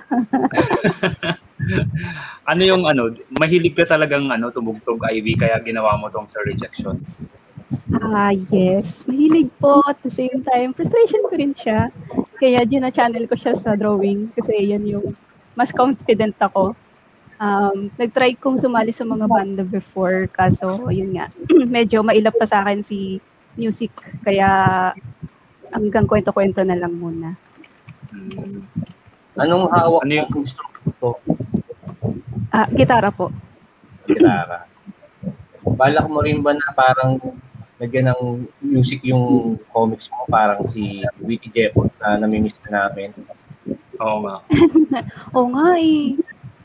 Ano 2.48 2.62
yung 2.64 2.86
ano, 2.88 3.12
mahilig 3.36 3.76
ka 3.76 3.84
talagang 3.84 4.30
ano, 4.32 4.54
tumugtog 4.54 5.04
Ivy 5.04 5.36
kaya 5.36 5.60
ginawa 5.60 6.00
mo 6.00 6.08
tong 6.08 6.30
sa 6.30 6.40
rejection. 6.46 6.96
Ah, 7.92 8.32
yes. 8.32 9.04
Mahilig 9.04 9.52
po. 9.60 9.84
At 9.84 10.00
the 10.00 10.12
same 10.12 10.40
time, 10.44 10.72
frustration 10.72 11.22
ko 11.28 11.34
rin 11.36 11.52
siya. 11.52 11.92
Kaya 12.40 12.64
gina-channel 12.64 13.28
ko 13.28 13.36
siya 13.36 13.60
sa 13.60 13.76
drawing 13.76 14.32
kasi 14.32 14.72
yan 14.72 14.88
yung 14.88 15.12
mas 15.54 15.76
confident 15.76 16.38
ako. 16.40 16.78
Um, 17.38 17.94
nag-try 18.00 18.34
kong 18.34 18.58
sumali 18.58 18.90
sa 18.90 19.06
mga 19.06 19.30
banda 19.30 19.62
before 19.62 20.26
kaso 20.32 20.90
yun 20.90 21.14
nga, 21.14 21.30
medyo 21.70 22.02
mailap 22.02 22.34
pa 22.34 22.50
sa 22.50 22.66
akin 22.66 22.82
si 22.82 23.22
music 23.54 23.94
kaya 24.24 24.50
hanggang 25.70 26.08
kwento-kwento 26.08 26.64
na 26.66 26.78
lang 26.78 26.98
muna. 26.98 27.36
Hmm. 28.10 28.64
Anong 29.38 29.70
hawak 29.70 30.02
Ano 30.02 30.14
yung- 30.14 30.32
ng 30.34 30.42
instrumento? 30.42 31.10
Ah, 32.50 32.66
gitara 32.74 33.14
po. 33.14 33.30
Gitara. 34.08 34.66
Balak 35.68 36.08
mo 36.10 36.24
rin 36.24 36.42
ba 36.42 36.56
na 36.56 36.74
parang 36.74 37.20
lagyan 37.78 38.10
ng 38.10 38.22
music 38.60 39.02
yung 39.04 39.56
comics 39.70 40.10
mo, 40.10 40.26
parang 40.28 40.66
si 40.66 41.06
Witty 41.20 41.50
Jepot 41.52 41.94
na 41.98 42.18
namimiss 42.18 42.58
na 42.66 42.90
namin. 42.90 43.14
Oo 43.98 44.18
nga. 44.24 44.36
Oo 45.36 45.48
nga 45.54 45.78
eh. 45.78 46.18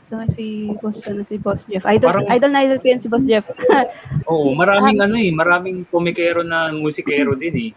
So, 0.03 0.19
si 0.35 0.69
Boss, 0.77 1.01
ano, 1.05 1.25
si 1.25 1.37
Boss 1.37 1.65
Jeff. 1.65 1.85
Idol, 1.85 2.09
Parang- 2.11 2.29
idol 2.29 2.51
na 2.51 2.61
idol 2.61 2.77
ko 2.77 2.85
yan 2.87 3.01
si 3.01 3.09
Boss 3.09 3.25
Jeff. 3.25 3.45
Oo, 4.29 4.53
maraming 4.53 4.99
ano 4.99 5.15
eh, 5.15 5.29
maraming 5.29 5.85
komikero 5.87 6.41
na 6.41 6.69
musikero 6.69 7.33
din 7.33 7.55
eh. 7.55 7.71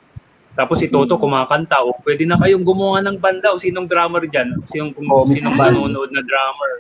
Tapos 0.53 0.81
si 0.81 0.89
Toto 0.89 1.17
kumakanta, 1.17 1.81
o 1.81 1.93
pwede 2.01 2.25
na 2.25 2.37
kayong 2.37 2.65
gumawa 2.65 3.01
ng 3.01 3.21
banda, 3.21 3.53
o 3.53 3.61
sinong 3.61 3.85
drummer 3.85 4.25
dyan? 4.25 4.57
Sinong, 4.65 4.97
Oh, 5.07 5.29
sinong 5.29 5.53
manonood 5.53 6.09
na 6.09 6.21
drummer? 6.21 6.73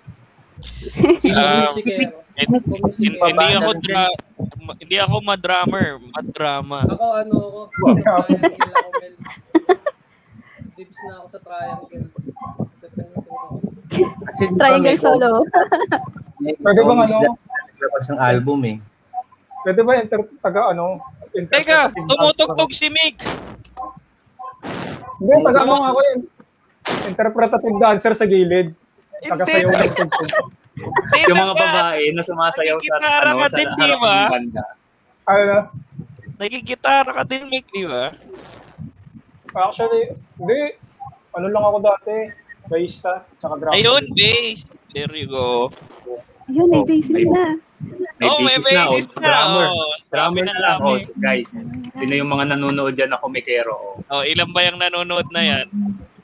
Sino 1.20 1.36
Ah, 1.36 1.68
Musikero. 1.68 2.24
Hindi, 2.36 2.68
Musikero. 2.68 3.32
hindi 3.32 3.56
ako 3.56 3.70
dra 3.80 4.04
hindi 4.76 4.96
ako 5.00 5.24
ma-drummer, 5.24 5.96
ma-drama. 6.12 6.84
Ako 6.84 7.06
ano 7.16 7.36
ako. 7.48 7.60
Dips 10.76 10.98
na 11.08 11.24
ako 11.24 11.26
sa 11.32 11.40
triangle. 11.40 12.04
Ba 12.12 12.20
Triangle 14.36 15.00
solo. 15.00 15.48
Pwede 16.36 16.80
bang 16.84 16.84
comics 16.84 17.16
ano? 17.16 17.32
na 17.32 17.60
naglabas 17.64 18.06
ng 18.12 18.20
album 18.20 18.60
eh. 18.68 18.76
Pwede 19.64 19.80
ba 19.82 19.96
inter, 19.96 20.20
taga 20.44 20.76
ano? 20.76 21.00
Teka, 21.32 21.96
interpretative 21.96 22.06
tumutugtog 22.06 22.70
si 22.76 22.92
Mig. 22.92 23.16
Hindi, 25.16 25.32
taga 25.40 25.64
ano 25.64 25.72
ako 25.80 26.00
yun. 26.04 26.20
Interpretative 27.08 27.76
dancer 27.80 28.12
sa 28.12 28.28
gilid. 28.28 28.76
Taga 29.24 29.48
Hindi. 29.48 29.52
sayo 29.56 29.72
ng 29.72 29.96
tugtog. 29.96 30.52
Yung 31.26 31.38
mga 31.38 31.54
babae 31.56 32.04
na 32.12 32.22
sumasayaw 32.22 32.76
sa 32.78 32.94
ano 33.24 33.40
ka 33.40 33.48
sa 33.48 33.56
din, 33.56 33.68
di 33.68 33.82
harap 33.82 33.98
ba? 33.98 34.16
ng 34.18 34.30
banda. 34.30 34.64
Ano 35.24 35.42
na? 35.42 35.58
Nagigitara 36.36 37.10
ka 37.10 37.22
din, 37.24 37.48
Mig, 37.48 37.64
di 37.66 37.82
ba? 37.82 38.12
Actually, 39.54 40.04
hindi. 40.36 40.76
Ano 41.32 41.46
lang 41.48 41.64
ako 41.64 41.78
dati. 41.80 42.16
Bassista, 42.66 43.24
tsaka 43.38 43.56
drummer. 43.56 43.74
Ayun, 43.74 44.04
bass. 44.12 44.58
There 44.90 45.12
you 45.12 45.26
go. 45.26 45.70
Ayun, 46.46 46.66
may 46.66 46.76
Oh, 46.76 46.84
basis 46.84 47.10
may- 47.10 47.24
na. 47.24 47.44
May 48.16 48.26
oh, 48.26 48.38
basis 48.38 48.64
na, 48.66 48.82
o 48.82 48.92
basis 48.92 49.08
na. 49.12 49.20
drummer. 49.22 49.66
Oh, 49.68 49.92
Drummer 50.06 50.44
na 50.44 50.56
lang, 50.56 50.76
oh, 50.80 50.96
guys. 51.16 51.50
Sino 51.94 52.12
yung 52.14 52.28
mga 52.28 52.52
nanonood 52.52 52.92
dyan 52.92 53.10
na 53.10 53.18
komikero? 53.18 53.74
Oh. 54.02 54.12
Oh, 54.12 54.22
ilan 54.22 54.50
ba 54.50 54.60
yung 54.62 54.76
nanonood 54.76 55.28
na 55.30 55.42
yan? 55.42 55.66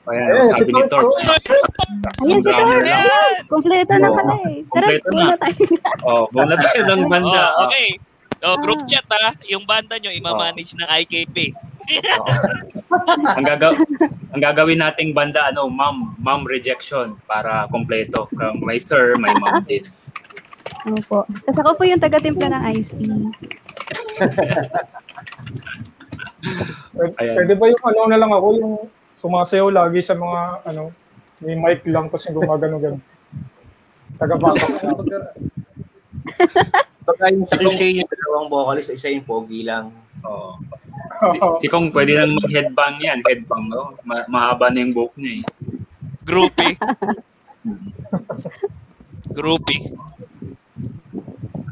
Ayan, 0.02 0.26
Eh, 0.26 0.34
oh, 0.34 0.44
si 0.44 0.52
sabi 0.58 0.70
ni 0.72 0.82
Torch, 0.90 1.14
Torch. 1.22 1.46
Ayan, 2.20 2.42
si 2.42 2.50
lang. 2.50 2.82
Kompleto 3.46 3.94
na 3.94 4.08
pala 4.10 4.34
eh. 4.50 4.66
Tara, 4.66 4.86
muna 5.08 5.34
tayo. 5.38 5.62
Oh, 6.02 6.24
muna 6.30 6.54
tayo 6.58 6.80
ng 6.84 7.02
banda. 7.12 7.42
Oh, 7.54 7.66
okay. 7.66 7.88
Oh, 8.42 8.58
group 8.58 8.82
Ah. 8.82 8.88
chat 8.90 9.06
ha. 9.08 9.30
Yung 9.46 9.62
banda 9.62 9.94
nyo, 9.96 10.10
imamanage 10.10 10.74
ng 10.74 10.88
IKP. 10.98 11.54
ang 13.28 13.42
gagaw 13.44 13.74
ang 14.30 14.38
gagawin 14.40 14.78
nating 14.78 15.10
banda 15.10 15.50
ano, 15.50 15.66
ma'am, 15.66 16.14
ma'am 16.18 16.42
rejection 16.44 17.14
para 17.24 17.70
kompleto. 17.70 18.26
Kang 18.34 18.58
may 18.58 18.82
sir, 18.82 19.14
may 19.16 19.30
ma'am 19.32 19.62
din. 19.62 19.86
Opo. 20.84 21.22
Tapos 21.46 21.58
ako 21.60 21.70
po 21.78 21.82
yung 21.86 22.02
taga-timpla 22.02 22.50
ng 22.50 22.62
iced 22.72 22.90
tea. 22.92 23.14
Pwede, 26.92 27.14
Ayan. 27.18 27.34
pwede 27.38 27.54
ba 27.54 27.64
yung 27.70 27.82
ano 27.84 28.00
na 28.04 28.18
lang 28.18 28.32
ako, 28.32 28.46
yung 28.58 28.74
sumasayaw 29.22 29.70
lagi 29.70 30.02
sa 30.02 30.18
mga 30.18 30.66
ano, 30.66 30.90
May 31.42 31.58
mic 31.58 31.82
lang, 31.90 32.06
yung 32.06 32.38
gumagano-gano. 32.38 33.02
Taga-backup 34.14 34.78
siya. 34.78 34.94
Baka 37.02 37.22
yung 37.34 37.46
sa 37.50 37.58
cliche 37.58 37.98
yung 37.98 38.06
dalawang 38.06 38.46
vocalist, 38.46 38.94
isa 38.94 39.10
yung 39.10 39.26
pogi 39.26 39.66
lang. 39.66 39.90
Oo. 40.22 40.62
Si, 41.34 41.38
si 41.62 41.66
Kong 41.66 41.90
pwede 41.90 42.14
nang 42.14 42.38
mag-headbang 42.38 43.02
yan. 43.02 43.18
Headbang, 43.26 43.66
no? 43.66 43.98
Ma- 44.06 44.26
mahaba 44.30 44.70
na 44.70 44.86
yung 44.86 44.94
buhok 44.94 45.18
niya 45.18 45.42
eh. 45.42 45.44
Groupie. 46.22 46.78
Groupie. 49.36 49.90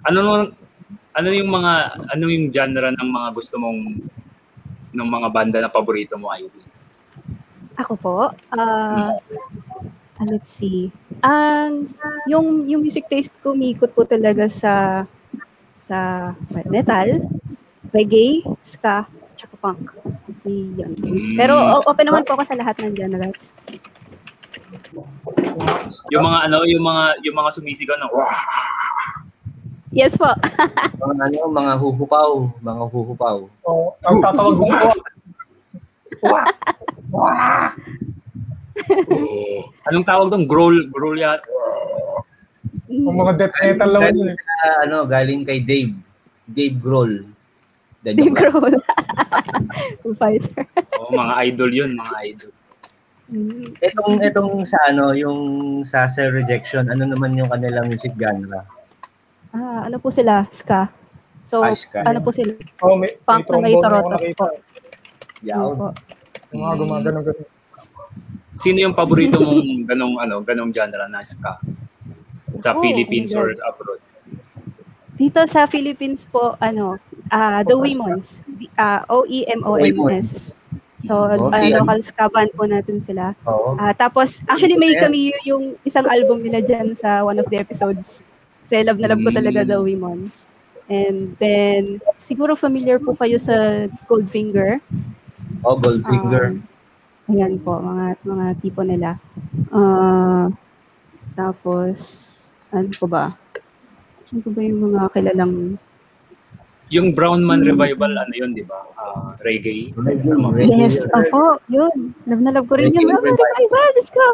Ano 0.03 0.19
nung- 0.19 0.53
ano 1.11 1.29
yung 1.31 1.51
mga 1.51 1.73
ano 2.11 2.25
yung 2.27 2.51
genre 2.51 2.91
ng 2.91 3.11
mga 3.11 3.29
gusto 3.35 3.55
mong 3.59 3.81
ng 4.91 5.09
mga 5.11 5.29
banda 5.31 5.59
na 5.63 5.71
paborito 5.71 6.19
mo 6.19 6.31
Ivy? 6.35 6.70
Ako 7.81 7.93
po, 7.97 8.17
ah, 8.53 9.17
ah, 10.21 10.27
let's 10.29 10.53
see. 10.53 10.93
Ang 11.25 11.89
yung 12.29 12.69
yung 12.69 12.85
music 12.85 13.09
taste 13.09 13.33
ko 13.41 13.57
umikot 13.57 13.95
po 13.97 14.05
talaga 14.05 14.51
sa 14.53 15.05
sa 15.89 16.31
metal, 16.69 17.25
reggae, 17.91 18.45
ska, 18.63 19.09
tsaka 19.35 19.55
punk. 19.59 19.91
Yan. 20.47 20.95
Pero 21.37 21.81
open 21.89 22.07
naman 22.07 22.25
po 22.29 22.37
ako 22.37 22.43
sa 22.47 22.59
lahat 22.59 22.77
ng 22.85 22.95
genres. 22.95 23.51
Yung 26.13 26.25
mga 26.25 26.39
ano, 26.47 26.63
yung 26.69 26.85
mga 26.85 27.05
yung 27.27 27.37
mga 27.37 27.51
sumisigaw 27.57 27.97
ng 27.99 28.13
Yes 29.91 30.15
po. 30.15 30.31
Mga 31.03 31.23
ano, 31.35 31.51
mga 31.51 31.73
huhupaw, 31.83 32.47
mga 32.63 32.85
huhupaw. 32.95 33.37
Oh, 33.67 33.91
ang 34.07 34.23
tatawag 34.23 34.63
mo, 34.63 34.67
wah! 36.23 36.47
Wah! 37.11 37.71
Anong 39.91 40.07
tawag 40.07 40.31
doon? 40.33 40.45
Growl, 40.51 40.77
growl 40.91 41.19
ya. 41.19 41.39
Ang 42.91 43.17
mga 43.17 43.33
death 43.39 43.57
metal 43.63 43.91
lang 43.95 44.03
yun. 44.15 44.35
Sa, 44.35 44.67
ano, 44.87 45.07
galing 45.07 45.47
kay 45.47 45.63
Dave. 45.63 45.95
Dave 46.51 46.77
Grohl. 46.83 47.23
The 48.03 48.17
Dave. 48.17 48.35
Grohl. 48.35 48.75
Fighter. 50.21 50.67
Oh, 50.99 51.13
mga 51.15 51.35
idol 51.47 51.71
'yun, 51.71 51.91
mga 51.95 52.17
idol. 52.27 52.53
Mm. 53.31 53.79
Itong, 53.79 54.19
itong 54.27 54.53
sa 54.67 54.79
ano, 54.91 55.15
yung 55.15 55.39
sa 55.87 56.11
Cell 56.11 56.35
Rejection, 56.35 56.91
ano 56.91 57.07
naman 57.07 57.31
yung 57.39 57.47
kanilang 57.47 57.87
music 57.87 58.11
genre? 58.19 58.67
Ah, 59.55 59.87
ano 59.87 60.03
po 60.03 60.11
sila? 60.11 60.51
Ska. 60.51 60.91
So, 61.47 61.63
Ah, 61.63 61.71
ska. 61.71 62.03
ano 62.03 62.19
po 62.19 62.35
sila? 62.35 62.59
Oh, 62.83 62.99
may, 62.99 63.15
Punk 63.23 63.47
na 63.47 63.63
may 63.63 63.79
trombone 63.79 64.19
tarotot 65.43 65.49
ako 65.49 65.49
nakita. 65.49 65.49
po. 65.49 65.49
Yaw. 65.49 65.57
Ano 65.57 65.75
po. 65.75 65.89
Yung 66.51 66.61
mga 66.61 66.75
gumagano-gano. 66.77 67.43
Sino 68.53 68.79
yung 68.79 68.93
paborito 68.93 69.39
mong 69.39 69.63
ganong 69.87 70.17
ano, 70.19 70.35
ganong 70.43 70.69
genre 70.69 71.07
na 71.07 71.23
ska? 71.23 71.57
Sa 72.59 72.75
Oh, 72.75 72.83
Philippines 72.83 73.33
or 73.33 73.55
abroad? 73.57 74.03
Dito 75.15 75.41
sa 75.47 75.65
Philippines 75.65 76.25
po, 76.25 76.57
ano, 76.59 76.97
ah 77.29 77.61
The 77.63 77.73
Women's. 77.73 78.37
Ah, 78.75 79.05
O-E-M-O-N-S. 79.07 80.53
So, 81.01 81.25
Oh, 81.25 81.49
ah, 81.49 81.57
si- 81.59 81.73
local 81.73 82.01
ska 82.03 82.29
band 82.29 82.53
po 82.53 82.65
natin 82.65 83.01
sila. 83.01 83.33
Oo. 83.47 83.73
Ah, 83.75 83.93
tapos, 83.93 84.37
actually 84.45 84.77
may 84.77 84.93
kami 84.95 85.33
yung 85.43 85.77
isang 85.83 86.05
album 86.05 86.43
nila 86.43 86.61
dyan 86.61 86.93
sa 86.93 87.23
one 87.23 87.37
of 87.37 87.49
the 87.49 87.57
episodes. 87.57 88.21
Kasi 88.63 88.85
love 88.85 89.01
na 89.01 89.09
love 89.09 89.23
ko 89.23 89.33
talaga 89.33 89.65
Mm. 89.65 89.69
The 89.71 89.79
Women's. 89.79 90.45
And 90.87 91.33
then, 91.39 92.03
siguro 92.19 92.53
familiar 92.53 92.99
po 92.99 93.15
kayo 93.15 93.39
sa 93.39 93.89
Goldfinger. 94.05 94.83
Oh, 95.61 95.77
Goldfinger. 95.77 96.57
Um, 96.57 96.65
ayan 97.29 97.55
po, 97.61 97.79
mga 97.79 98.17
mga 98.23 98.47
tipo 98.59 98.81
nila. 98.83 99.21
Ah, 99.71 100.49
tapos, 101.33 101.95
ano 102.71 102.89
po 102.93 103.07
ba? 103.07 103.31
Ano 104.27 104.39
po 104.41 104.51
ba 104.51 104.61
yung 104.61 104.81
mga 104.89 105.01
kilalang... 105.13 105.55
Yung 106.91 107.15
Brown 107.15 107.39
Man 107.41 107.63
Revival, 107.63 108.11
ano 108.11 108.35
yun, 108.35 108.51
di 108.51 108.67
ba? 108.67 108.83
Ah, 108.99 109.39
reggae. 109.41 109.95
Yes, 110.67 111.07
ako, 111.07 111.63
yun. 111.69 112.11
Love 112.27 112.43
na 112.43 112.51
love 112.51 112.67
ko 112.67 112.75
rin 112.75 112.91
yung 112.91 113.07
Reggae 113.07 113.15
mga 113.15 113.23
revival. 113.31 113.89
Let's 113.95 114.11
go! 114.11 114.27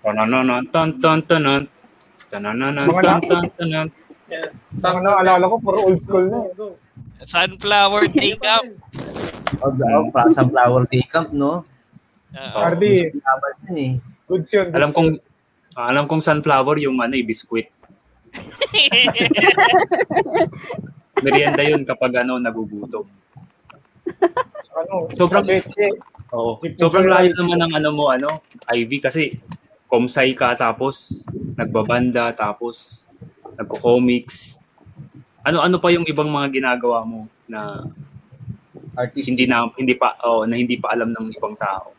Tanananan, 0.00 0.62
tan 0.70 0.96
tan 0.96 1.20
tanan. 1.20 1.66
Tanananan, 2.30 2.86
tan 2.94 3.18
na- 3.18 3.28
tan 3.28 3.44
tanan. 3.58 3.86
Sa 4.74 4.94
ano, 4.94 5.14
alala 5.14 5.44
ko, 5.46 5.58
puro 5.60 5.84
old 5.84 5.98
school 5.98 6.26
na. 6.26 6.46
eh. 6.46 6.74
Sunflower 7.22 8.08
Take 8.08 8.40
Up. 8.42 8.64
Oh, 9.62 9.70
oh, 9.70 10.10
pa- 10.10 10.28
Sunflower 10.28 10.90
Day 10.90 11.06
Camp, 11.06 11.30
no? 11.30 11.62
Laban 12.34 13.54
yun 13.70 13.76
eh. 13.78 13.92
goods 14.26 14.50
yun. 14.52 14.66
Alam 14.74 14.90
goods 14.90 14.96
kong 14.96 15.10
yun. 15.16 15.22
ah, 15.78 15.86
alam 15.88 16.04
kong 16.10 16.22
sunflower 16.22 16.76
yung 16.82 16.98
ano, 16.98 17.14
eh, 17.14 17.24
biskwit. 17.24 17.70
Merienda 21.24 21.62
yun 21.64 21.86
kapag 21.88 22.20
ano 22.20 22.36
nagugutom. 22.36 23.06
Ano, 24.76 25.08
Sobrang- 25.16 25.46
sa. 25.48 25.88
Oo. 26.36 26.60
Keep 26.60 26.76
Sobrang 26.76 27.08
layo 27.08 27.32
naman 27.38 27.64
ng 27.64 27.72
ano 27.72 27.88
mo, 27.94 28.12
ano, 28.12 28.44
Ivy, 28.68 29.00
kasi 29.00 29.32
komsay 29.86 30.34
ka, 30.36 30.52
tapos 30.58 31.24
nagbabanda, 31.56 32.34
tapos 32.36 33.06
nagko-comics. 33.56 34.60
Ano-ano 35.46 35.78
pa 35.78 35.94
yung 35.94 36.04
ibang 36.04 36.28
mga 36.28 36.50
ginagawa 36.52 37.06
mo 37.06 37.30
na 37.46 37.86
Artist. 38.96 39.28
hindi 39.28 39.44
na 39.44 39.68
hindi 39.76 39.92
pa 39.92 40.16
oh, 40.24 40.48
na 40.48 40.56
hindi 40.56 40.80
pa 40.80 40.96
alam 40.96 41.12
ng 41.12 41.36
ibang 41.36 41.54
tao. 41.60 41.92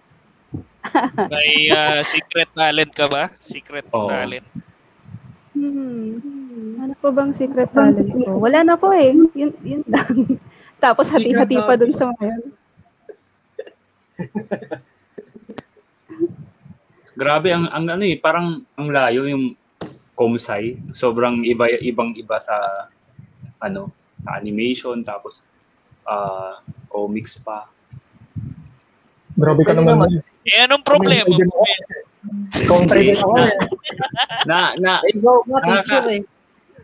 May 1.32 1.70
ah, 1.70 2.02
secret 2.02 2.50
talent 2.58 2.92
ka 2.96 3.06
ba? 3.08 3.30
Secret 3.46 3.86
Oo. 3.94 4.10
talent. 4.10 4.48
Hmm. 5.58 6.18
Ano 6.82 6.94
po 7.02 7.10
bang 7.14 7.34
secret 7.38 7.70
talent 7.74 8.10
ko? 8.14 8.38
Wala 8.42 8.64
na 8.64 8.76
po 8.78 8.94
eh. 8.94 9.14
Yun, 9.14 9.54
yun 9.62 9.84
lang. 9.86 10.38
Tapos 10.84 11.10
hati-hati 11.10 11.58
pa 11.58 11.74
dun 11.74 11.94
sa 11.94 12.14
mga 12.14 12.26
yun. 12.34 12.44
Grabe 17.18 17.50
ang 17.50 17.66
ang 17.74 17.86
ano 17.90 18.06
eh, 18.06 18.18
parang 18.22 18.62
ang 18.78 18.90
layo 18.94 19.26
yung 19.26 19.58
komsay. 20.14 20.78
Sobrang 20.94 21.42
iba 21.46 21.66
ibang 21.82 22.14
iba 22.14 22.38
sa 22.38 22.58
ano, 23.58 23.90
sa 24.22 24.38
animation 24.38 25.02
tapos 25.02 25.42
ah 26.08 26.63
comics 26.88 27.38
pa. 27.38 27.67
Grabe 29.38 29.62
ka 29.62 29.76
naman. 29.76 30.02
naman. 30.02 30.10
Eh, 30.48 30.63
anong 30.65 30.82
problema? 30.82 31.30
Country 32.65 33.13
din 33.13 33.20
ako 33.20 33.36
eh. 33.43 33.54
Na 34.50 34.74
na 34.80 35.04
go, 35.20 35.43
Nakaka- 35.46 35.67
teacher 35.84 36.04
eh. 36.10 36.22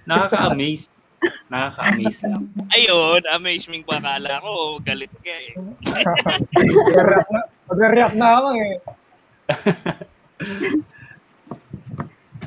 nakaka-amaze. 0.05 0.91
Nakaka-amaze 1.47 2.21
lang. 2.27 2.43
Ayun, 2.75 3.21
amazing 3.31 3.81
pa. 3.88 3.97
Akala 3.97 4.43
ko, 4.43 4.77
galit 4.83 5.12
ka 5.23 5.33
eh. 5.33 5.55
Mag-react 7.71 8.15
na 8.19 8.27
ako 8.38 8.47
eh. 8.59 8.75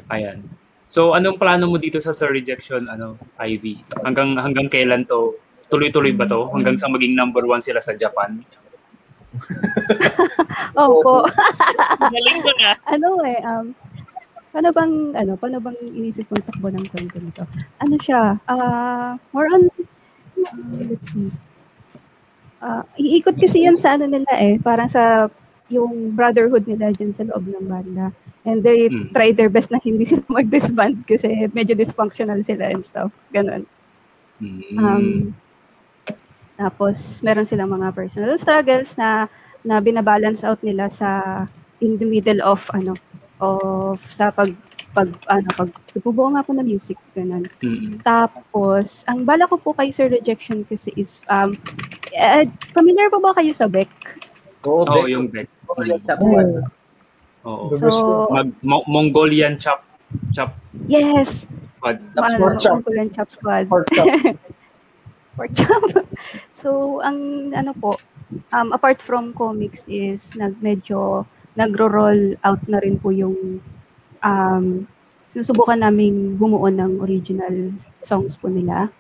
Ayan. 0.14 0.44
So 0.86 1.12
anong 1.12 1.36
plano 1.36 1.66
mo 1.66 1.76
dito 1.76 1.98
sa 1.98 2.14
Sir 2.14 2.30
Rejection 2.30 2.86
ano, 2.86 3.18
Ivy? 3.36 3.82
Hanggang 4.06 4.38
hanggang 4.38 4.70
kailan 4.70 5.04
to? 5.04 5.34
Tuloy-tuloy 5.66 6.14
ba 6.14 6.26
to? 6.26 6.46
Hanggang 6.54 6.78
sa 6.78 6.86
maging 6.86 7.14
number 7.14 7.42
one 7.42 7.60
sila 7.60 7.82
sa 7.82 7.92
Japan? 7.92 8.38
Opo. 10.78 11.26
Galing 12.14 12.40
ko 12.40 12.50
na. 12.62 12.70
ano 12.86 13.08
eh, 13.26 13.40
um, 13.42 13.66
paano 14.52 14.68
bang, 14.72 14.92
ano, 15.12 15.32
paano 15.36 15.58
bang 15.60 15.78
inisip 15.92 16.24
kong 16.30 16.44
takbo 16.46 16.70
ng 16.70 16.86
kwento 16.88 17.18
nito? 17.18 17.44
Ano 17.82 17.94
siya, 18.00 18.40
ah, 18.48 19.18
more 19.34 19.48
on, 19.52 19.68
uh, 19.68 20.82
let's 20.86 21.10
see, 21.12 21.28
Ah, 22.56 22.82
iikot 22.96 23.36
kasi 23.36 23.68
yan 23.68 23.76
sa 23.76 24.00
ano 24.00 24.08
nila 24.08 24.32
eh, 24.32 24.56
parang 24.56 24.88
sa 24.88 25.28
yung 25.68 26.16
brotherhood 26.16 26.64
nila 26.64 26.88
dyan 26.88 27.12
sa 27.12 27.28
loob 27.28 27.44
ng 27.44 27.68
banda. 27.68 28.16
And 28.48 28.64
they 28.64 28.88
Mm. 28.88 29.12
try 29.12 29.34
their 29.34 29.50
best 29.52 29.68
na 29.68 29.82
hindi 29.82 30.06
sila 30.08 30.24
mag-disband 30.30 31.02
kasi 31.10 31.50
medyo 31.52 31.76
dysfunctional 31.76 32.40
sila 32.48 32.72
and 32.72 32.86
stuff. 32.88 33.12
Ganon. 33.28 33.68
Mm. 34.40 34.78
Um, 34.78 35.06
tapos, 36.56 36.96
meron 37.20 37.44
silang 37.44 37.70
mga 37.70 37.92
personal 37.92 38.36
struggles 38.36 38.92
na 38.96 39.28
na 39.60 39.78
binabalance 39.78 40.40
out 40.40 40.58
nila 40.60 40.86
sa 40.88 41.42
in 41.80 41.98
the 41.98 42.06
middle 42.06 42.38
of 42.40 42.62
ano 42.70 42.94
of 43.38 43.98
sa 44.08 44.30
pag 44.30 44.54
pag 44.90 45.12
ano 45.28 45.44
pag 45.52 45.68
bubuo 45.98 46.32
nga 46.32 46.40
po 46.40 46.56
ng 46.56 46.64
music 46.64 46.96
ganun. 47.12 47.44
Mm. 47.60 48.00
Tapos, 48.00 49.04
ang 49.04 49.22
bala 49.22 49.44
ko 49.44 49.58
po 49.58 49.76
kay 49.76 49.92
Sir 49.92 50.08
Rejection 50.08 50.64
kasi 50.64 50.88
is 50.94 51.20
um 51.28 51.52
eh, 52.10 52.48
familiar 52.72 53.12
po 53.12 53.20
ba 53.20 53.36
kayo 53.36 53.52
sa 53.52 53.68
Beck? 53.68 53.92
Oo, 54.64 54.82
Oh, 54.82 55.04
Beck. 55.04 55.12
yung 55.12 55.26
Beck. 55.28 55.48
Oo, 55.68 55.84
yung 55.84 56.00
chap 56.00 56.16
Hmm. 56.18 56.32
one. 56.32 56.52
Oo. 57.44 57.64
So, 57.76 58.30
Mag 58.32 58.48
Mo- 58.64 58.86
Mongolian 58.88 59.60
chop 59.60 59.84
chop 60.32 60.54
yes, 60.86 61.44
pork 61.82 61.98
chop. 62.56 62.80
Uncle 62.80 62.96
and 62.96 63.12
Chop 63.12 63.28
Squad. 63.28 63.68
Pork 63.68 63.84
chop. 63.92 64.06
pork 65.36 65.50
chop. 65.52 65.82
So, 66.66 66.98
ang 66.98 67.50
ano 67.54 67.70
po, 67.78 67.94
um, 68.50 68.74
apart 68.74 68.98
from 68.98 69.30
comics 69.38 69.86
is 69.86 70.34
nag 70.34 70.58
medyo 70.58 71.22
nagro-roll 71.54 72.34
out 72.42 72.58
na 72.66 72.82
rin 72.82 72.98
po 72.98 73.14
yung 73.14 73.62
um, 74.20 74.66
sinusubukan 75.30 75.78
naming 75.78 76.34
bumuo 76.34 76.66
ng 76.66 76.98
original 76.98 77.70
songs 78.02 78.34
po 78.34 78.50
nila. 78.50 78.90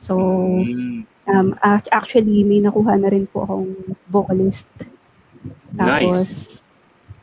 So, 0.00 0.16
Mm, 0.16 1.04
um, 1.28 1.48
ac- 1.60 1.92
actually, 1.92 2.42
may 2.42 2.64
nakuha 2.64 2.96
na 2.98 3.12
rin 3.12 3.28
po 3.28 3.44
akong 3.44 3.94
vocalist. 4.08 4.66
Nice. 5.76 6.64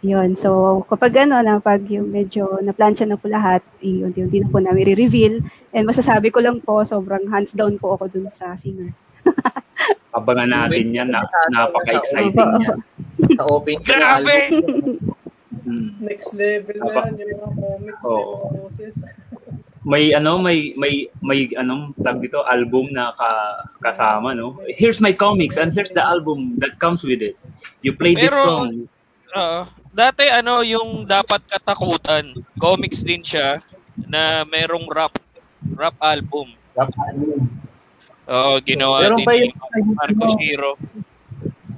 yun. 0.05 0.37
So, 0.37 0.85
kapag 0.87 1.17
ano, 1.27 1.41
na 1.43 1.59
pag 1.59 1.83
yung 1.89 2.13
medyo 2.13 2.61
na-plancha 2.63 3.03
na 3.03 3.19
po 3.19 3.27
lahat, 3.27 3.65
yun-yun 3.83 4.29
na 4.31 4.47
po 4.47 4.61
namin 4.63 4.93
re-reveal. 4.93 5.43
And 5.75 5.83
masasabi 5.89 6.31
ko 6.31 6.39
lang 6.39 6.63
po, 6.63 6.85
sobrang 6.85 7.27
hands 7.27 7.51
down 7.51 7.75
po 7.81 7.97
ako 7.97 8.07
dun 8.07 8.29
sa 8.31 8.55
singer. 8.55 8.93
abangan 10.13 10.49
natin 10.49 10.95
yan. 10.95 11.09
Na, 11.11 11.23
napaka-exciting 11.51 12.51
yan. 12.63 12.79
Sa 13.37 13.43
open 13.49 13.77
Grabe! 13.81 14.53
Mm. 15.67 15.99
Next 15.99 16.31
level 16.31 16.79
na 16.79 17.11
yan, 17.11 17.27
yung 17.27 17.41
mga 17.43 17.55
comics, 17.59 18.03
yung 18.07 18.23
mga 18.23 18.49
boses. 18.55 18.95
May 19.87 20.11
ano, 20.11 20.35
may 20.35 20.75
may 20.75 21.07
may 21.23 21.47
anong 21.55 21.95
tag 22.03 22.19
dito 22.19 22.43
album 22.43 22.91
na 22.91 23.15
ka, 23.15 23.29
kasama, 23.79 24.35
no? 24.35 24.59
Here's 24.75 24.99
my 24.99 25.15
comics 25.15 25.55
and 25.55 25.71
here's 25.71 25.95
the 25.95 26.03
album 26.03 26.59
that 26.59 26.75
comes 26.75 27.07
with 27.07 27.23
it. 27.23 27.39
You 27.79 27.95
play 27.95 28.11
this 28.11 28.35
Pero- 28.35 28.43
song. 28.43 28.91
Oo. 29.31 29.59
dati 29.95 30.27
ano 30.27 30.59
yung 30.59 31.07
dapat 31.07 31.39
katakutan. 31.47 32.35
Comics 32.59 32.99
din 32.99 33.23
siya 33.23 33.63
na 33.95 34.43
merong 34.43 34.91
rap 34.91 35.15
rap 35.71 35.95
album. 36.03 36.51
Oo, 38.27 38.59
ginawa 38.59 38.99
Meron 39.03 39.19
din 39.19 39.27
pa 39.27 39.33
ni 39.33 39.47
yung- 39.47 39.95
Marco 39.95 40.25
Shiro. 40.35 40.71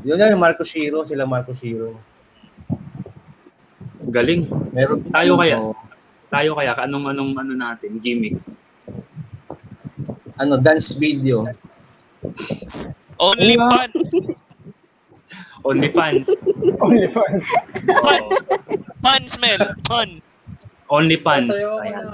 Yun 0.01 0.17
yan, 0.17 0.39
Marco 0.39 0.63
Shiro, 0.65 1.05
sila 1.05 1.29
Marco 1.29 1.53
Shiro. 1.53 1.93
Galing. 4.09 4.49
Meron 4.73 5.05
Tayo 5.12 5.38
kaya? 5.38 5.57
Tayo 6.29 6.51
kaya 6.55 6.73
anong 6.79 7.05
anong 7.09 7.33
ano 7.38 7.53
natin, 7.53 8.01
gimmick. 8.01 8.38
ano, 10.39 10.55
dance 10.55 10.95
video. 10.95 11.43
Only 13.19 13.59
Ano? 13.59 13.67
fun. 13.75 13.91
Only 15.67 15.91
fans. 15.91 16.31
OnlyFans. 16.79 17.43
Fun. 17.99 18.23
Fun 19.03 19.21
smell. 19.27 19.59
Fun. 19.83 20.23
Only 20.88 21.19
fans. 21.19 21.51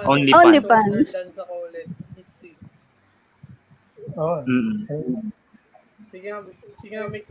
Only 0.09 0.33
Only 0.33 0.59
fans. 0.59 1.13
Fans. 4.15 4.23
Social 4.23 4.23
dance 4.23 4.23
ako 4.23 4.23
ulit. 4.23 4.23
Itzy. 4.23 4.23
Oh. 4.23 4.39
Mm. 4.45 4.77
Sige 6.09 6.27
nga, 6.31 6.39
sige 6.79 6.95
nga, 6.95 7.07
Mick. 7.11 7.25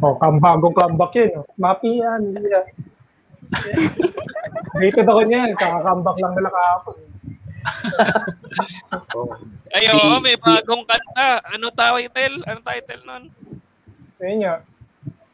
Oh, 0.00 0.16
kam 0.16 0.40
bagong 0.40 0.72
comeback 0.72 1.12
yun. 1.16 1.30
Oh. 1.36 1.44
Mapi 1.56 2.00
yan. 2.00 2.22
Yeah. 2.36 2.66
Rated 4.80 5.08
ako 5.08 5.20
niyan. 5.24 5.56
Kaka-comeback 5.56 6.16
lang 6.20 6.34
nila 6.36 6.50
kahapon. 6.52 6.96
Ay, 9.74 9.84
Si- 9.84 9.92
oo, 9.96 10.16
may 10.20 10.36
si- 10.36 10.44
bagong 10.44 10.84
kanta. 10.84 11.40
Ano 11.44 11.68
title? 11.72 12.36
Ano 12.44 12.60
title 12.64 13.02
nun? 13.04 13.24
Ayun 14.18 14.38
nga. 14.44 14.54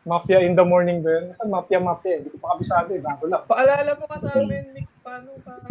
Mafia 0.04 0.44
in 0.44 0.52
the 0.52 0.60
morning 0.60 1.00
ba 1.00 1.16
yun? 1.16 1.32
Saan 1.32 1.48
Mafia 1.48 1.80
Mafia? 1.80 2.20
Hindi 2.20 2.28
ko 2.28 2.38
pa 2.38 2.52
kabisado 2.54 2.92
eh. 2.92 3.00
Bago 3.00 3.24
lang. 3.24 3.40
Paalala 3.48 3.96
mo 3.96 4.04
ka 4.04 4.20
sa 4.20 4.36
amin, 4.36 4.64
Mick, 4.76 4.84
paano, 5.00 5.32
paano, 5.40 5.68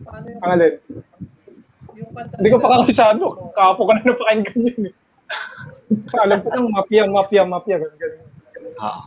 paano 0.00 0.26
yung, 0.32 0.40
Ang 0.40 0.52
alin. 0.56 0.72
Hindi 2.10 2.48
ko 2.50 2.58
pa 2.58 2.80
kabisado. 2.80 3.24
Kapo 3.54 3.80
ko 3.86 3.92
na 3.94 4.02
napakinggan 4.02 4.66
yun 4.66 4.82
eh. 4.90 4.94
Sa 6.10 6.26
alam 6.26 6.38
ko 6.42 6.48
lang, 6.50 6.66
Mafia, 6.74 7.02
Mafia, 7.06 7.42
Mafia. 7.46 7.76
Ganun, 7.78 7.96
ganun. 7.98 8.26
Ah. 8.78 9.02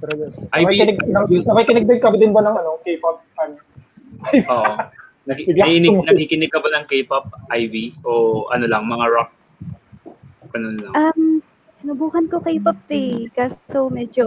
Pero 0.00 0.12
yun. 0.18 0.32
Nakikinig 0.52 1.86
din 1.88 2.00
ka 2.00 2.08
din 2.16 2.32
ba 2.32 2.42
ng 2.44 2.56
ano, 2.56 2.80
K-pop? 2.84 3.16
Ano? 3.40 3.56
Oo. 4.52 4.72
Nakikinig, 5.22 5.96
nakikinig 6.02 6.50
ka 6.50 6.58
ba 6.58 6.68
ng 6.74 6.84
K-pop, 6.90 7.30
Ivy? 7.54 7.96
O 8.02 8.44
ano 8.50 8.64
lang, 8.66 8.88
mga 8.90 9.06
rock? 9.08 9.30
Ganun 10.52 10.76
lang. 10.80 10.92
Um, 10.92 11.40
sinubukan 11.80 12.28
ko 12.28 12.38
kay 12.44 12.60
Pop 12.60 12.78
eh. 12.92 13.26
Kaso 13.32 13.88
medyo, 13.88 14.26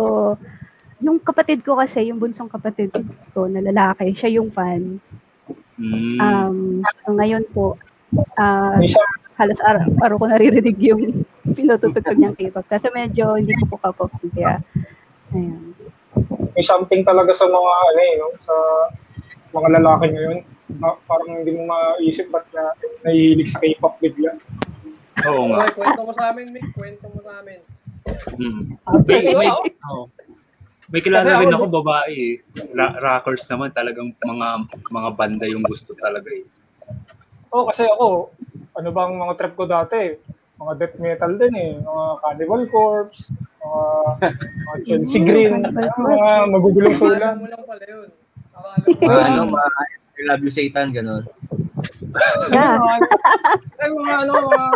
yung 0.99 1.21
kapatid 1.21 1.61
ko 1.61 1.77
kasi, 1.77 2.09
yung 2.09 2.17
bunsong 2.17 2.49
kapatid 2.49 2.91
ko 3.35 3.45
na 3.45 3.61
lalaki, 3.61 4.11
siya 4.15 4.41
yung 4.41 4.49
fan. 4.49 4.97
Mm. 5.75 6.17
Um, 6.23 6.57
so 7.03 7.11
ngayon 7.11 7.43
po, 7.51 7.75
ah, 8.39 8.79
isa, 8.79 8.99
halos 9.35 9.59
araw, 9.59 9.88
araw 9.99 10.15
ko 10.15 10.25
naririnig 10.31 10.79
yung 10.79 11.27
pinututugtog 11.51 12.15
niyang 12.15 12.38
K-pop. 12.39 12.63
Kasi 12.71 12.88
medyo 12.95 13.35
hindi 13.35 13.51
ko 13.59 13.75
po 13.75 13.77
kapop. 13.83 14.11
Kaya, 14.31 14.63
ayan. 15.35 15.75
may 16.55 16.63
something 16.63 17.03
talaga 17.03 17.35
sa 17.35 17.43
mga 17.51 17.71
ano 17.91 17.99
eh, 17.99 18.13
no? 18.15 18.27
sa 18.39 18.55
mga 19.51 19.67
lalaki 19.79 20.05
ngayon. 20.15 20.39
Ba- 20.79 20.99
parang 21.05 21.43
hindi 21.43 21.51
mo 21.53 21.69
maisip 21.69 22.31
ba't 22.31 22.47
na 22.55 22.71
nahihilig 23.03 23.51
sa 23.51 23.59
K-pop 23.59 23.99
bigla. 23.99 24.39
Oo 25.27 25.51
nga. 25.51 25.67
Okay, 25.67 25.83
kwento 25.83 26.01
mo 26.07 26.13
sa 26.15 26.31
amin, 26.31 26.47
Mick, 26.55 26.67
kwento 26.71 27.05
mo 27.11 27.19
sa 27.19 27.43
amin. 27.43 27.59
Mm. 28.39 28.63
May, 29.09 29.21
may, 29.33 29.49
oo. 29.91 30.07
May 30.88 31.02
kilala 31.02 31.24
Kasi 31.24 31.41
rin 31.41 31.50
ako- 31.50 31.65
ako 31.65 31.76
babae 31.76 32.13
eh. 32.13 32.36
Ra- 32.71 32.98
rockers 32.98 33.45
naman 33.48 33.69
talagang 33.71 34.13
mga 34.15 34.48
mga 34.88 35.10
banda 35.12 35.45
yung 35.45 35.63
gusto 35.63 35.93
talaga 35.95 36.30
eh. 36.30 36.45
Oo, 37.50 37.65
kasi 37.65 37.84
ako, 37.86 38.30
ano 38.74 38.89
bang 38.91 39.13
mga 39.15 39.34
trip 39.36 39.54
ko 39.56 39.65
dati? 39.65 40.13
Mga 40.56 40.74
death 40.78 40.98
metal 40.98 41.32
din 41.36 41.56
eh. 41.56 41.71
Mga 41.78 42.06
Cannibal 42.19 42.63
Corpse, 42.67 43.32
mga, 43.58 43.84
mga 44.62 44.78
Chelsea 44.86 45.19
Green, 45.19 45.63
mga 45.63 46.30
magugulong 46.48 46.93
Akala 46.93 47.15
sulan. 47.15 47.36
mo 47.39 47.45
lang 47.48 47.63
pala 47.63 47.84
yun. 47.84 48.10
Mga 49.00 49.19
ano, 49.26 49.41
mga 49.50 49.69
I 50.15 50.21
love 50.26 50.43
you 50.43 50.54
Satan, 50.54 50.95
gano'n. 50.95 51.28
Yeah. 52.48 52.80
Kasi 53.67 53.84
mga 53.91 54.13
ano, 54.24 54.34
mga, 54.48 54.67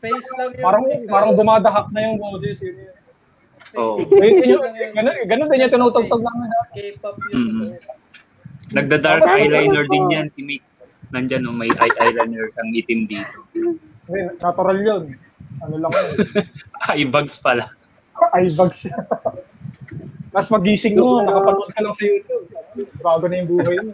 Face 0.00 0.28
lang 0.32 0.50
yun. 0.52 0.64
parang, 0.64 0.82
parang 1.04 1.30
ah. 1.32 1.36
dumadahak 1.36 1.86
na 1.92 2.00
yung 2.02 2.16
boses. 2.16 2.56
Yun, 2.64 2.80
yun. 2.80 2.95
Lang 3.74 4.46
yun. 4.46 4.62
ganun, 4.94 5.16
ganun 5.26 5.48
din 5.50 5.64
yung 5.66 5.72
tinutugtog 5.72 6.22
namin 6.22 6.48
dati. 6.52 6.78
K-pop 6.94 7.16
yun. 7.32 7.34
Mm. 7.34 7.96
Nagda-dark 8.74 9.22
eyeliner 9.30 9.86
din 9.90 10.10
yan 10.10 10.26
si 10.30 10.42
Mick. 10.42 10.62
Nandyan 11.14 11.46
no, 11.46 11.54
may 11.54 11.70
eye 11.70 11.94
eyeliner 12.02 12.50
kang 12.54 12.70
itim 12.74 13.06
dito. 13.06 13.38
Natural 14.42 14.78
yun. 14.82 15.04
Ano 15.62 15.74
lang 15.78 15.92
yun. 15.94 16.16
Eye 16.90 17.06
bags 17.06 17.38
pala. 17.38 17.70
Eye 18.36 18.50
bags. 18.54 18.90
Mas 20.34 20.50
magising 20.50 20.98
mo, 20.98 21.22
nakapanood 21.22 21.70
ka 21.72 21.80
lang 21.80 21.94
sa 21.94 22.04
YouTube. 22.04 22.46
Bago 23.00 23.24
na 23.30 23.36
yung 23.40 23.50
buhay 23.54 23.78
mo. 23.80 23.92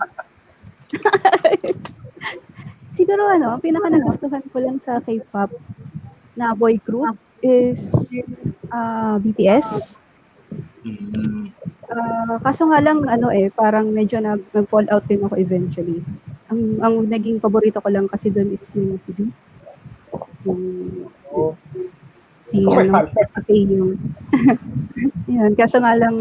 Siguro 2.99 3.23
ano, 3.29 3.57
pinaka 3.61 3.89
nagustuhan 3.89 4.45
ko 4.53 4.59
lang 4.61 4.77
sa 4.83 5.01
K-pop 5.01 5.53
na 6.37 6.57
boy 6.57 6.81
group 6.81 7.17
is 7.45 7.81
ah, 8.73 9.17
BTS. 9.21 10.01
Mm. 10.83 11.53
Ah, 11.93 12.41
kaso 12.43 12.67
nga 12.73 12.81
lang 12.81 13.05
ano 13.07 13.29
eh, 13.31 13.53
parang 13.53 13.93
medyo 13.93 14.19
nag, 14.19 14.43
nag-fall 14.57 14.89
out 14.89 15.05
din 15.07 15.23
ako 15.23 15.37
eventually. 15.37 16.01
Ang 16.49 16.81
ang 16.81 16.95
naging 17.07 17.39
paborito 17.39 17.79
ko 17.79 17.89
lang 17.93 18.09
kasi 18.09 18.33
doon 18.33 18.57
is 18.57 18.65
yung 18.75 18.99
si 18.99 19.11
B. 19.13 19.29
Yung 20.49 20.63
si 22.49 22.65
Okay, 22.67 22.89
ano, 22.91 23.07
si 23.09 23.41
Faye 23.47 23.65
yung 23.71 23.93
yun, 25.31 25.53
kaso 25.55 25.79
nga 25.79 25.95
lang 25.95 26.17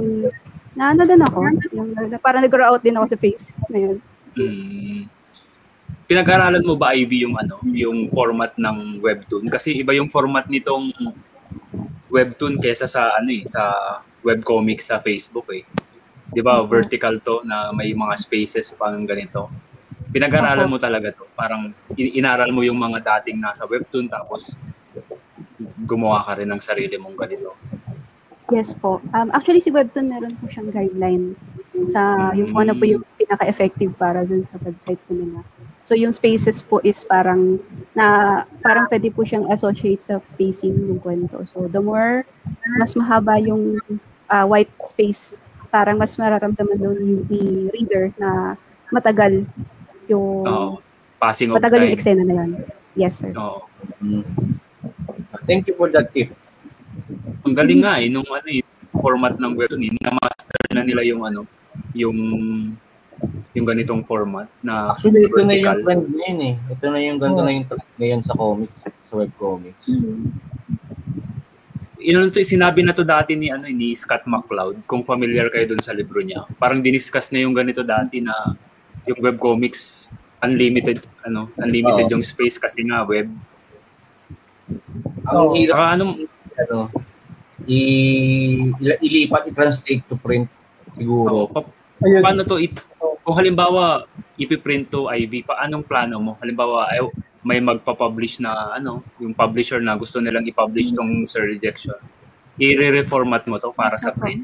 na 0.71 0.95
ano 0.95 1.01
din 1.03 1.19
ako, 1.19 1.39
yung 1.75 1.89
na, 1.95 2.19
parang 2.21 2.43
nag-grow 2.43 2.67
out 2.75 2.83
din 2.83 2.95
ako 2.95 3.15
sa 3.15 3.19
face 3.19 3.51
na 3.67 3.79
yun. 3.79 3.97
Mm. 4.37 5.11
Pinag-aralan 6.07 6.63
mo 6.67 6.75
ba 6.75 6.91
Ivy 6.91 7.23
yung 7.23 7.35
ano, 7.39 7.59
yung 7.71 8.11
format 8.11 8.51
ng 8.59 8.99
webtoon 8.99 9.47
kasi 9.47 9.79
iba 9.79 9.95
yung 9.95 10.11
format 10.11 10.47
nitong 10.47 10.91
webtoon 12.11 12.59
kaysa 12.59 12.85
sa 12.85 13.15
ano 13.15 13.29
eh, 13.31 13.43
sa 13.47 13.75
webcomics 14.21 14.91
sa 14.91 14.99
Facebook 14.99 15.47
eh. 15.55 15.63
'Di 16.31 16.41
ba? 16.43 16.63
Vertical 16.63 17.19
to 17.23 17.43
na 17.47 17.71
may 17.71 17.91
mga 17.95 18.15
spaces 18.19 18.71
pa 18.75 18.91
ng 18.91 19.07
ganito. 19.07 19.51
Pinag-aralan 20.11 20.67
mo 20.67 20.75
talaga 20.75 21.15
to. 21.15 21.23
Parang 21.35 21.71
in- 21.95 22.19
inaral 22.19 22.51
mo 22.51 22.61
yung 22.67 22.75
mga 22.75 22.99
dating 22.99 23.39
nasa 23.39 23.63
webtoon 23.63 24.11
tapos 24.11 24.59
gumawa 25.87 26.23
ka 26.27 26.39
rin 26.39 26.51
ng 26.51 26.61
sarili 26.61 26.99
mong 26.99 27.15
ganito. 27.15 27.55
Yes 28.51 28.75
po. 28.75 28.99
Um, 29.15 29.31
actually, 29.31 29.63
si 29.63 29.71
Webtoon 29.71 30.11
meron 30.11 30.35
po 30.35 30.51
siyang 30.51 30.75
guideline 30.75 31.39
sa 31.87 32.35
yung 32.35 32.51
kung 32.51 32.67
ano 32.67 32.75
po 32.75 32.83
yung 32.83 33.03
pinaka-effective 33.31 33.95
para 33.95 34.27
dun 34.27 34.43
sa 34.51 34.59
website 34.59 34.99
po 35.07 35.15
nila. 35.15 35.39
So, 35.87 35.95
yung 35.95 36.11
spaces 36.11 36.59
po 36.59 36.83
is 36.83 36.99
parang 37.07 37.63
na 37.95 38.43
parang 38.59 38.91
pwede 38.91 39.07
po 39.07 39.23
siyang 39.23 39.47
associate 39.47 40.03
sa 40.03 40.19
pacing 40.35 40.75
ng 40.75 40.99
kwento. 40.99 41.39
So, 41.47 41.71
the 41.71 41.79
more 41.79 42.27
mas 42.75 42.91
mahaba 42.91 43.39
yung 43.39 43.79
ah, 44.27 44.43
white 44.43 44.71
space, 44.83 45.39
parang 45.71 45.95
mas 45.95 46.11
mararamdaman 46.19 46.75
doon 46.75 46.99
yung 47.31 47.71
reader 47.71 48.11
na 48.19 48.59
matagal 48.91 49.47
yung 50.11 50.43
Oo. 50.43 50.83
passing 51.15 51.47
of 51.47 51.55
matagal 51.55 51.87
yung 51.87 51.95
time. 51.95 51.99
eksena 52.03 52.23
na 52.27 52.35
yun. 52.43 52.51
Yes, 52.99 53.15
sir. 53.15 53.31
Mm. 54.03 54.27
Thank 55.47 55.71
you 55.71 55.75
for 55.79 55.87
that 55.95 56.11
tip. 56.11 56.35
Ang 57.47 57.55
galing 57.55 57.87
nga 57.87 58.03
eh, 58.03 58.11
nung 58.11 58.27
ano 58.27 58.47
eh, 58.51 58.59
format 58.91 59.39
ng 59.39 59.55
webtoon, 59.55 59.87
eh, 59.87 59.91
na-master 60.03 60.59
na 60.75 60.83
nila 60.83 61.01
yung 61.07 61.23
ano, 61.23 61.47
yung 61.95 62.19
yung 63.51 63.67
ganitong 63.67 64.01
format 64.01 64.47
na 64.61 64.91
Actually, 64.91 65.27
ito 65.27 65.37
na 65.37 65.51
yung 65.51 65.65
vertical. 65.65 65.79
trend 65.83 66.03
ngayon 66.09 66.39
eh. 66.41 66.53
Ito 66.71 66.85
na 66.87 66.99
yung 66.99 67.19
ganito 67.19 67.41
Oh. 67.41 67.45
na 67.45 67.51
yung 67.51 67.67
trend 67.67 67.87
ngayon 67.95 68.21
sa 68.23 68.33
comics, 68.33 68.75
sa 68.81 69.13
webcomics. 69.13 69.85
Yun 71.97 72.27
to, 72.27 72.41
sinabi 72.41 72.81
na 72.81 72.91
to 72.91 73.05
dati 73.05 73.37
ni 73.37 73.47
ano 73.47 73.69
ni 73.69 73.93
Scott 73.93 74.25
McCloud, 74.25 74.81
kung 74.83 75.03
familiar 75.03 75.47
kayo 75.47 75.69
dun 75.69 75.79
sa 75.79 75.93
libro 75.93 76.17
niya. 76.17 76.49
Parang 76.55 76.81
diniscuss 76.81 77.29
na 77.29 77.39
yung 77.39 77.53
ganito 77.53 77.85
dati 77.85 78.17
na 78.17 78.57
yung 79.05 79.21
webcomics 79.21 80.09
unlimited 80.41 81.05
ano, 81.21 81.53
unlimited 81.55 82.09
Oo. 82.09 82.13
yung 82.15 82.25
space 82.25 82.57
kasi 82.57 82.81
nga 82.81 83.05
web. 83.05 83.29
Ang 85.23 85.37
Oo. 85.37 85.53
hirap 85.53 85.77
Saka 85.77 85.93
ano, 85.93 86.05
ano, 86.57 86.77
i, 87.69 87.79
ilipat, 88.97 89.45
i-translate 89.45 90.01
to 90.03 90.17
print 90.17 90.49
siguro. 90.97 91.45
oh, 91.45 91.47
pa- 91.47 91.69
Ayun. 92.01 92.21
paano 92.25 92.41
to 92.41 92.57
it, 92.57 92.73
kung 93.31 93.39
halimbawa 93.39 94.03
ipiprint 94.35 94.91
to 94.91 95.07
IV, 95.07 95.47
paanong 95.47 95.87
plano 95.87 96.19
mo? 96.19 96.31
Halimbawa 96.43 96.91
ay, 96.91 96.99
may 97.47 97.63
magpa-publish 97.63 98.43
na 98.43 98.75
ano, 98.75 99.07
yung 99.23 99.31
publisher 99.31 99.79
na 99.79 99.95
gusto 99.95 100.19
nilang 100.19 100.43
i-publish 100.51 100.91
tong 100.91 101.23
Sir 101.23 101.47
Rejection. 101.47 101.95
I-reformat 102.59 103.47
mo 103.47 103.55
to 103.55 103.71
para 103.71 103.95
sa 103.95 104.11
print. 104.11 104.43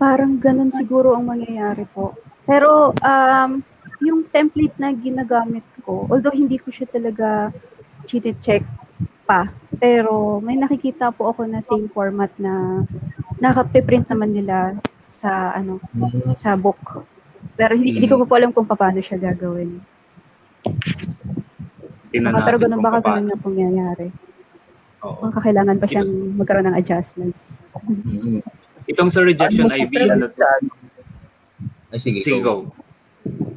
Parang 0.00 0.40
ganun 0.40 0.72
siguro 0.72 1.12
ang 1.12 1.28
mangyayari 1.28 1.84
po. 1.92 2.16
Pero 2.48 2.96
um, 2.96 3.60
yung 4.00 4.24
template 4.32 4.80
na 4.80 4.96
ginagamit 4.96 5.68
ko, 5.84 6.08
although 6.08 6.32
hindi 6.32 6.56
ko 6.56 6.72
siya 6.72 6.88
talaga 6.88 7.52
check 8.08 8.64
pa, 9.28 9.52
pero 9.76 10.40
may 10.40 10.56
nakikita 10.56 11.12
po 11.12 11.28
ako 11.28 11.44
na 11.44 11.60
same 11.60 11.92
format 11.92 12.32
na 12.40 12.88
nakapiprint 13.36 14.08
naman 14.08 14.32
nila 14.32 14.80
sa 15.20 15.52
ano 15.52 15.76
sa 16.32 16.56
book. 16.56 17.04
Pero 17.60 17.76
hindi, 17.76 18.00
hindi 18.00 18.08
ko 18.08 18.24
pa 18.24 18.26
po 18.28 18.34
alam 18.40 18.56
kung 18.56 18.64
paano 18.64 19.04
siya 19.04 19.20
gagawin. 19.20 19.84
Tingnan 22.10 22.32
Baka, 22.32 22.46
pero 22.48 22.56
ganun 22.56 22.80
kung 22.80 22.86
baka 22.88 22.98
paano. 23.04 23.16
ganun 23.20 23.32
yung 23.36 23.44
pangyayari. 23.44 24.06
Oo. 25.04 25.20
Baka 25.28 25.38
kailangan 25.44 25.76
pa 25.76 25.86
siyang 25.88 26.10
magkaroon 26.36 26.66
ng 26.72 26.78
adjustments. 26.80 27.60
Mm. 27.84 28.40
Itong 28.88 29.12
Sir 29.12 29.28
Rejection 29.28 29.68
IV, 29.70 29.92
ano 30.08 30.26
to? 30.28 30.40
Ay, 31.90 31.98
sige, 32.00 32.24
Sige, 32.24 32.40
go. 32.40 32.66
go. 32.66 32.74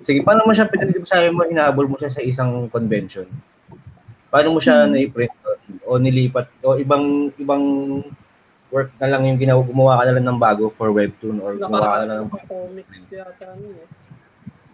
Sige, 0.03 0.19
paano 0.21 0.43
mo 0.43 0.51
siya 0.51 0.67
mo 0.67 1.07
sabi 1.07 1.31
mo, 1.31 1.47
inaabol 1.47 1.87
mo 1.87 1.95
siya 1.95 2.11
sa 2.11 2.21
isang 2.21 2.67
convention? 2.67 3.25
Paano 4.27 4.57
mo 4.57 4.59
siya 4.59 4.85
na-print 4.89 5.31
o 5.87 5.95
nilipat 5.95 6.49
o 6.65 6.75
ibang 6.75 7.31
ibang 7.39 7.63
work 8.73 8.89
na 8.97 9.05
lang 9.13 9.21
yung 9.29 9.37
ginawa 9.37 9.61
gumawa 9.61 10.01
ka 10.01 10.03
na 10.09 10.13
lang 10.17 10.25
ng 10.25 10.41
bago 10.41 10.73
for 10.73 10.89
webtoon 10.89 11.37
or 11.37 11.53
gumawa 11.53 11.93
ka 11.93 11.97
na 12.01 12.07
lang 12.09 12.25
ng 12.25 12.33
comics 12.49 13.05
yata 13.13 13.53
ano 13.53 13.69
eh. 13.69 13.87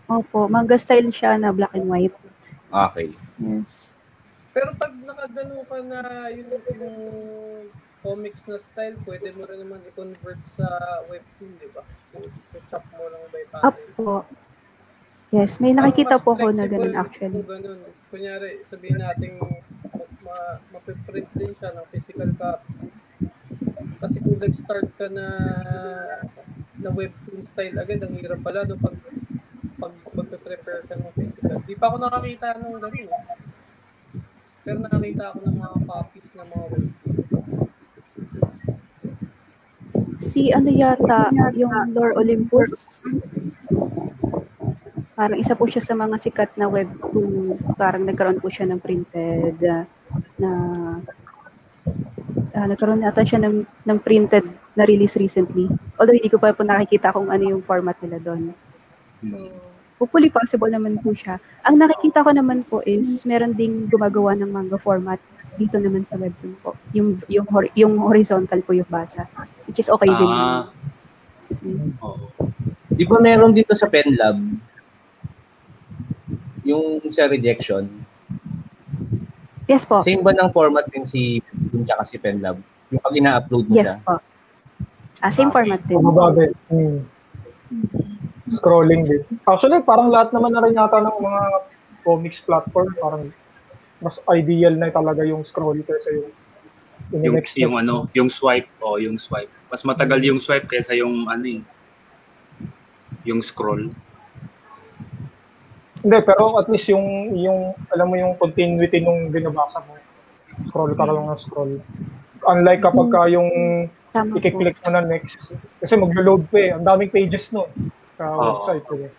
Opo, 0.10 0.48
manga 0.48 0.80
style 0.80 1.12
siya 1.12 1.38
na 1.38 1.54
black 1.54 1.76
and 1.76 1.86
white. 1.86 2.16
Okay. 2.72 3.14
Yes. 3.38 3.94
Pero 4.56 4.74
pag 4.74 4.90
nakagano 5.06 5.62
ka 5.70 5.78
na 5.86 6.00
yung, 6.34 6.50
yung 6.50 6.98
comics 8.02 8.50
na 8.50 8.58
style, 8.58 8.98
pwede 9.06 9.30
mo 9.38 9.46
rin 9.46 9.62
naman 9.62 9.86
i-convert 9.86 10.42
sa 10.50 10.66
webtoon, 11.12 11.52
di 11.62 11.70
ba? 11.70 11.86
I-chop 12.58 12.82
mo 12.98 13.06
lang 13.06 13.22
by 13.30 13.46
panel. 13.54 13.70
Opo. 13.70 14.26
Yes, 15.30 15.62
may 15.62 15.78
nakikita 15.78 16.18
Mas 16.18 16.26
po 16.26 16.34
ko 16.34 16.50
na 16.50 16.66
ganun 16.66 16.98
actually. 16.98 17.46
Kung 17.46 17.62
ganun. 17.62 17.86
Kunyari, 18.10 18.66
sabihin 18.66 18.98
natin 18.98 19.38
ma 20.26 20.58
mapiprint 20.74 21.30
din 21.38 21.54
siya 21.54 21.78
ng 21.78 21.86
physical 21.94 22.34
copy. 22.34 22.90
Kasi 24.00 24.24
kung 24.24 24.40
nag-start 24.40 24.88
ka 24.96 25.08
na 25.12 25.28
na 26.80 26.90
webtoon 26.96 27.44
style 27.44 27.76
agad, 27.76 28.00
ang 28.00 28.16
hirap 28.16 28.40
pala 28.40 28.64
no, 28.64 28.80
pag 28.80 28.96
pag 29.76 29.92
magpe-prepare 30.16 30.88
ka 30.88 30.96
ng 30.96 31.12
physical. 31.16 31.60
Di 31.68 31.76
pa 31.76 31.92
ako 31.92 32.00
nakakita 32.00 32.56
ng 32.56 32.80
ganun. 32.80 32.96
eh. 32.96 33.12
Pero 34.64 34.78
nakakita 34.80 35.24
ako 35.32 35.38
ng 35.44 35.56
mga 35.60 35.78
copies 35.84 36.28
ng 36.36 36.48
mga 36.48 36.66
webtoon. 36.72 37.46
Si 40.20 40.52
ano 40.52 40.70
yata, 40.72 41.32
yung 41.56 41.72
Lore 41.96 42.16
Olympus. 42.16 43.04
Parang 45.16 45.36
isa 45.36 45.52
po 45.56 45.68
siya 45.68 45.84
sa 45.84 45.96
mga 46.00 46.16
sikat 46.16 46.56
na 46.56 46.72
webtoon. 46.72 47.60
Parang 47.76 48.08
nagkaroon 48.08 48.40
po 48.40 48.48
siya 48.48 48.68
ng 48.72 48.80
printed 48.80 49.60
na 50.40 50.52
ah, 52.60 52.68
nagkaroon 52.68 53.08
yata 53.08 53.24
siya 53.24 53.40
ng, 53.40 53.64
ng 53.64 54.00
printed 54.04 54.44
na 54.76 54.84
release 54.84 55.16
recently. 55.16 55.72
Although 55.96 56.16
hindi 56.20 56.28
ko 56.28 56.38
pa 56.38 56.52
po 56.52 56.68
nakikita 56.68 57.16
kung 57.16 57.32
ano 57.32 57.40
yung 57.42 57.64
format 57.64 57.96
nila 58.04 58.20
doon. 58.20 58.52
So, 59.24 59.36
Hopefully 60.00 60.32
possible 60.32 60.72
naman 60.72 60.96
po 61.04 61.12
siya. 61.12 61.44
Ang 61.68 61.76
nakikita 61.76 62.24
ko 62.24 62.32
naman 62.32 62.64
po 62.64 62.80
is 62.88 63.28
meron 63.28 63.52
ding 63.52 63.92
gumagawa 63.92 64.32
ng 64.32 64.48
manga 64.48 64.80
format 64.80 65.20
dito 65.60 65.76
naman 65.76 66.08
sa 66.08 66.16
webtoon 66.16 66.56
po. 66.64 66.72
Yung 66.96 67.20
yung 67.28 67.44
hor- 67.52 67.74
yung 67.76 68.00
horizontal 68.00 68.64
po 68.64 68.72
yung 68.72 68.88
basa. 68.88 69.28
Which 69.68 69.84
is 69.84 69.92
okay 69.92 70.08
din. 70.08 70.32
Ah, 70.32 70.72
Yes. 71.50 72.00
oo. 72.00 72.32
Di 72.96 73.04
ba 73.10 73.20
meron 73.20 73.52
dito 73.52 73.76
sa 73.76 73.92
PenLab 73.92 74.40
yung 76.64 77.02
sa 77.12 77.28
rejection? 77.28 77.90
Yes 79.70 79.86
po. 79.86 80.02
Same 80.02 80.26
ba 80.26 80.34
ng 80.34 80.50
format 80.50 80.90
din 80.90 81.06
si 81.06 81.38
yung 81.70 81.86
tsaka 81.86 82.02
si 82.02 82.18
PenLab? 82.18 82.58
Yung 82.90 83.02
pag 83.06 83.14
ina-upload 83.14 83.70
mo 83.70 83.78
Yes 83.78 83.94
siya? 83.94 84.02
po. 84.02 84.18
Ah, 85.22 85.30
same 85.30 85.54
format 85.54 85.78
din. 85.86 86.02
Mga 86.02 86.16
bagay. 86.18 86.48
Hmm. 86.74 87.00
Scrolling 88.50 89.06
din. 89.06 89.22
Actually, 89.46 89.86
parang 89.86 90.10
lahat 90.10 90.34
naman 90.34 90.58
na 90.58 90.66
rin 90.66 90.74
yata 90.74 90.98
ng 90.98 91.18
mga 91.22 91.42
comics 92.02 92.42
platform, 92.42 92.90
parang 92.98 93.24
mas 94.02 94.18
ideal 94.34 94.74
na 94.74 94.90
talaga 94.90 95.22
yung 95.22 95.46
scroll 95.46 95.78
kaysa 95.86 96.18
yung 96.18 96.32
yung, 97.10 97.22
Yung, 97.26 97.36
next 97.38 97.54
yung 97.58 97.74
next. 97.78 97.82
ano, 97.86 97.96
yung 98.14 98.30
swipe, 98.30 98.70
o 98.82 98.98
yung 98.98 99.18
swipe. 99.18 99.50
Mas 99.70 99.86
matagal 99.86 100.18
yung 100.24 100.42
swipe 100.42 100.66
kaysa 100.66 100.98
yung 100.98 101.30
ano 101.30 101.46
eh, 101.46 101.62
yung 103.22 103.42
scroll. 103.42 103.94
Hindi, 106.00 106.18
pero 106.24 106.56
at 106.56 106.72
least 106.72 106.88
yung, 106.88 107.36
yung, 107.36 107.76
alam 107.92 108.08
mo 108.08 108.16
yung 108.16 108.40
continuity 108.40 109.04
nung 109.04 109.28
binabasa 109.30 109.84
mo. 109.84 110.00
Scroll 110.64 110.96
ka 110.96 111.04
lang 111.04 111.28
ng 111.28 111.40
scroll. 111.40 111.80
Unlike 112.48 112.82
kapag 112.84 113.08
ka 113.12 113.28
yung 113.28 113.50
Tama 114.16 114.36
po. 114.36 114.42
i-click 114.42 114.80
mo 114.84 114.90
na 114.96 115.04
next. 115.04 115.52
Kasi 115.84 115.94
maglo-load 116.00 116.48
pa 116.48 116.58
eh. 116.58 116.70
Ang 116.72 116.88
daming 116.88 117.12
pages 117.12 117.52
no 117.52 117.68
sa 118.16 118.32
Oo. 118.32 118.64
website. 118.64 118.88
Eh. 118.96 119.12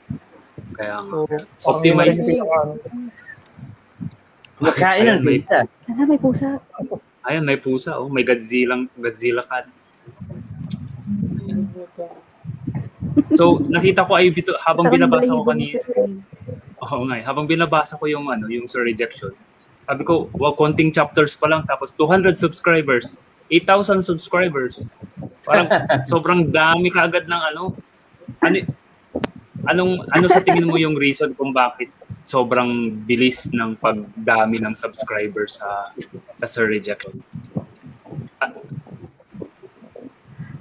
Kaya 0.76 1.04
nga. 1.04 1.12
So, 1.60 1.68
Optimize 1.68 2.16
yung 2.20 2.48
ano. 2.48 2.72
Magkain 4.60 5.04
ng 5.04 5.08
Ayan, 5.08 5.20
may- 5.24 5.40
pizza. 5.40 5.64
Ah, 5.88 6.04
may 6.04 6.20
pusa. 6.20 6.48
Ayun, 7.24 7.44
may 7.44 7.60
pusa, 7.60 8.00
oh. 8.00 8.08
May 8.08 8.24
Godzilla, 8.24 8.76
Godzilla 8.96 9.44
cat. 9.44 9.68
So, 13.36 13.62
nakita 13.68 14.04
ko 14.04 14.16
ay 14.16 14.32
bito, 14.32 14.52
habang 14.64 14.88
binabasa 14.88 15.32
ko 15.32 15.44
kanina. 15.44 15.78
Oo 16.90 17.06
nga, 17.06 17.16
eh. 17.18 17.24
habang 17.24 17.46
binabasa 17.46 17.96
ko 17.96 18.10
yung 18.10 18.26
ano, 18.30 18.50
yung 18.50 18.66
Sir 18.66 18.82
Rejection. 18.82 19.30
Sabi 19.86 20.02
ko, 20.06 20.30
wow, 20.38 20.54
konting 20.54 20.94
chapters 20.94 21.34
pa 21.34 21.50
lang 21.50 21.66
tapos 21.66 21.94
200 21.98 22.38
subscribers, 22.38 23.18
8,000 23.50 24.02
subscribers. 24.02 24.94
Parang 25.42 25.66
sobrang 26.10 26.50
dami 26.50 26.90
kaagad 26.90 27.26
ng 27.26 27.42
ano. 27.54 27.74
Ano 28.42 28.56
anong 29.68 30.08
ano 30.08 30.26
sa 30.30 30.40
tingin 30.40 30.64
mo 30.64 30.80
yung 30.80 30.96
reason 30.96 31.36
kung 31.36 31.52
bakit 31.52 31.92
sobrang 32.24 33.02
bilis 33.04 33.50
ng 33.52 33.76
pagdami 33.76 34.62
ng 34.62 34.72
subscribers 34.72 35.58
sa 35.58 35.90
sa 36.38 36.46
Sir 36.46 36.70
Rejection? 36.70 37.18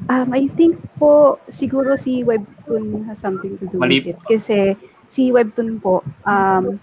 Um, 0.09 0.33
I 0.33 0.49
think 0.57 0.81
po, 0.97 1.37
siguro 1.53 1.93
si 1.93 2.25
Webtoon 2.25 3.05
has 3.05 3.21
something 3.21 3.61
to 3.61 3.69
do 3.69 3.77
Mali- 3.77 4.01
with 4.01 4.17
it. 4.17 4.19
Kasi 4.25 4.73
si 5.09 5.33
Webtoon 5.33 5.81
po, 5.81 6.05
um, 6.23 6.77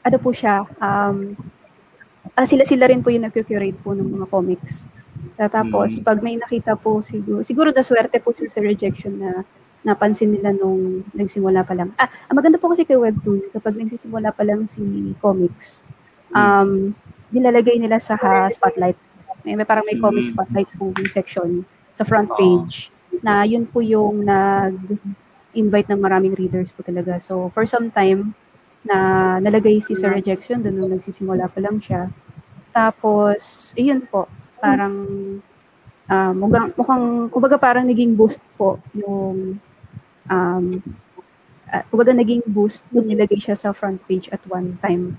ano 0.00 0.16
po 0.16 0.30
siya, 0.32 0.64
um, 0.80 1.34
ah, 2.32 2.46
sila-sila 2.46 2.88
rin 2.88 3.02
po 3.02 3.10
yung 3.10 3.26
nag-curate 3.26 3.76
po 3.82 3.92
ng 3.92 4.16
mga 4.16 4.26
comics. 4.30 4.86
Ah, 5.36 5.50
Tapos, 5.50 5.98
Mm. 5.98 6.04
pag 6.04 6.18
may 6.22 6.36
nakita 6.38 6.78
po 6.78 7.02
siguro, 7.02 7.42
siguro 7.42 7.68
na 7.74 7.84
swerte 7.84 8.16
po 8.22 8.32
sila 8.32 8.48
sa 8.48 8.62
rejection 8.62 9.18
na 9.18 9.44
napansin 9.80 10.28
nila 10.28 10.52
nung 10.52 11.02
nagsimula 11.12 11.64
pa 11.64 11.72
lang. 11.72 11.92
Ah, 11.96 12.08
ang 12.28 12.36
maganda 12.36 12.60
po 12.60 12.68
kasi 12.68 12.84
kay 12.84 12.96
Webtoon, 12.96 13.48
kapag 13.50 13.76
nagsisimula 13.76 14.30
pa 14.30 14.44
lang 14.44 14.68
si 14.68 14.80
comics, 15.18 15.80
um, 16.30 16.92
nilalagay 17.32 17.80
nila 17.80 17.96
sa 17.98 18.14
ha, 18.16 18.46
spotlight. 18.48 18.96
May, 19.40 19.56
may 19.56 19.64
parang 19.64 19.88
may 19.88 19.96
comic 19.96 20.28
Mm. 20.28 20.32
spotlight 20.36 20.70
po 20.76 20.92
yung 20.92 21.08
section 21.08 21.64
sa 21.96 22.04
front 22.04 22.28
Oo. 22.28 22.36
page 22.36 22.92
na 23.24 23.42
yun 23.42 23.64
po 23.64 23.80
yung 23.80 24.28
nag-invite 25.50 25.90
ng 25.90 26.00
maraming 26.00 26.38
readers 26.38 26.70
po 26.70 26.86
talaga. 26.86 27.18
So, 27.18 27.50
for 27.50 27.66
some 27.66 27.90
time, 27.90 28.38
na 28.86 29.36
nalagay 29.42 29.82
si 29.84 29.92
Sir 29.92 30.14
Rejection 30.14 30.64
doon 30.64 30.74
nung 30.78 30.92
nagsisimula 30.94 31.50
pa 31.52 31.58
lang 31.60 31.82
siya. 31.82 32.08
Tapos, 32.72 33.74
iyon 33.76 34.06
po, 34.08 34.30
parang 34.62 34.94
ah, 36.06 36.32
mukhang, 36.32 36.72
mukhang, 36.78 37.04
kumbaga 37.28 37.58
parang 37.58 37.84
naging 37.84 38.14
boost 38.16 38.40
po 38.54 38.78
yung 38.94 39.58
um, 40.30 40.64
uh, 41.68 41.82
kumbaga 41.92 42.14
naging 42.14 42.40
boost 42.48 42.86
nung 42.94 43.10
nilagay 43.10 43.36
siya 43.36 43.58
sa 43.58 43.74
front 43.74 44.00
page 44.08 44.30
at 44.32 44.40
one 44.48 44.78
time. 44.80 45.18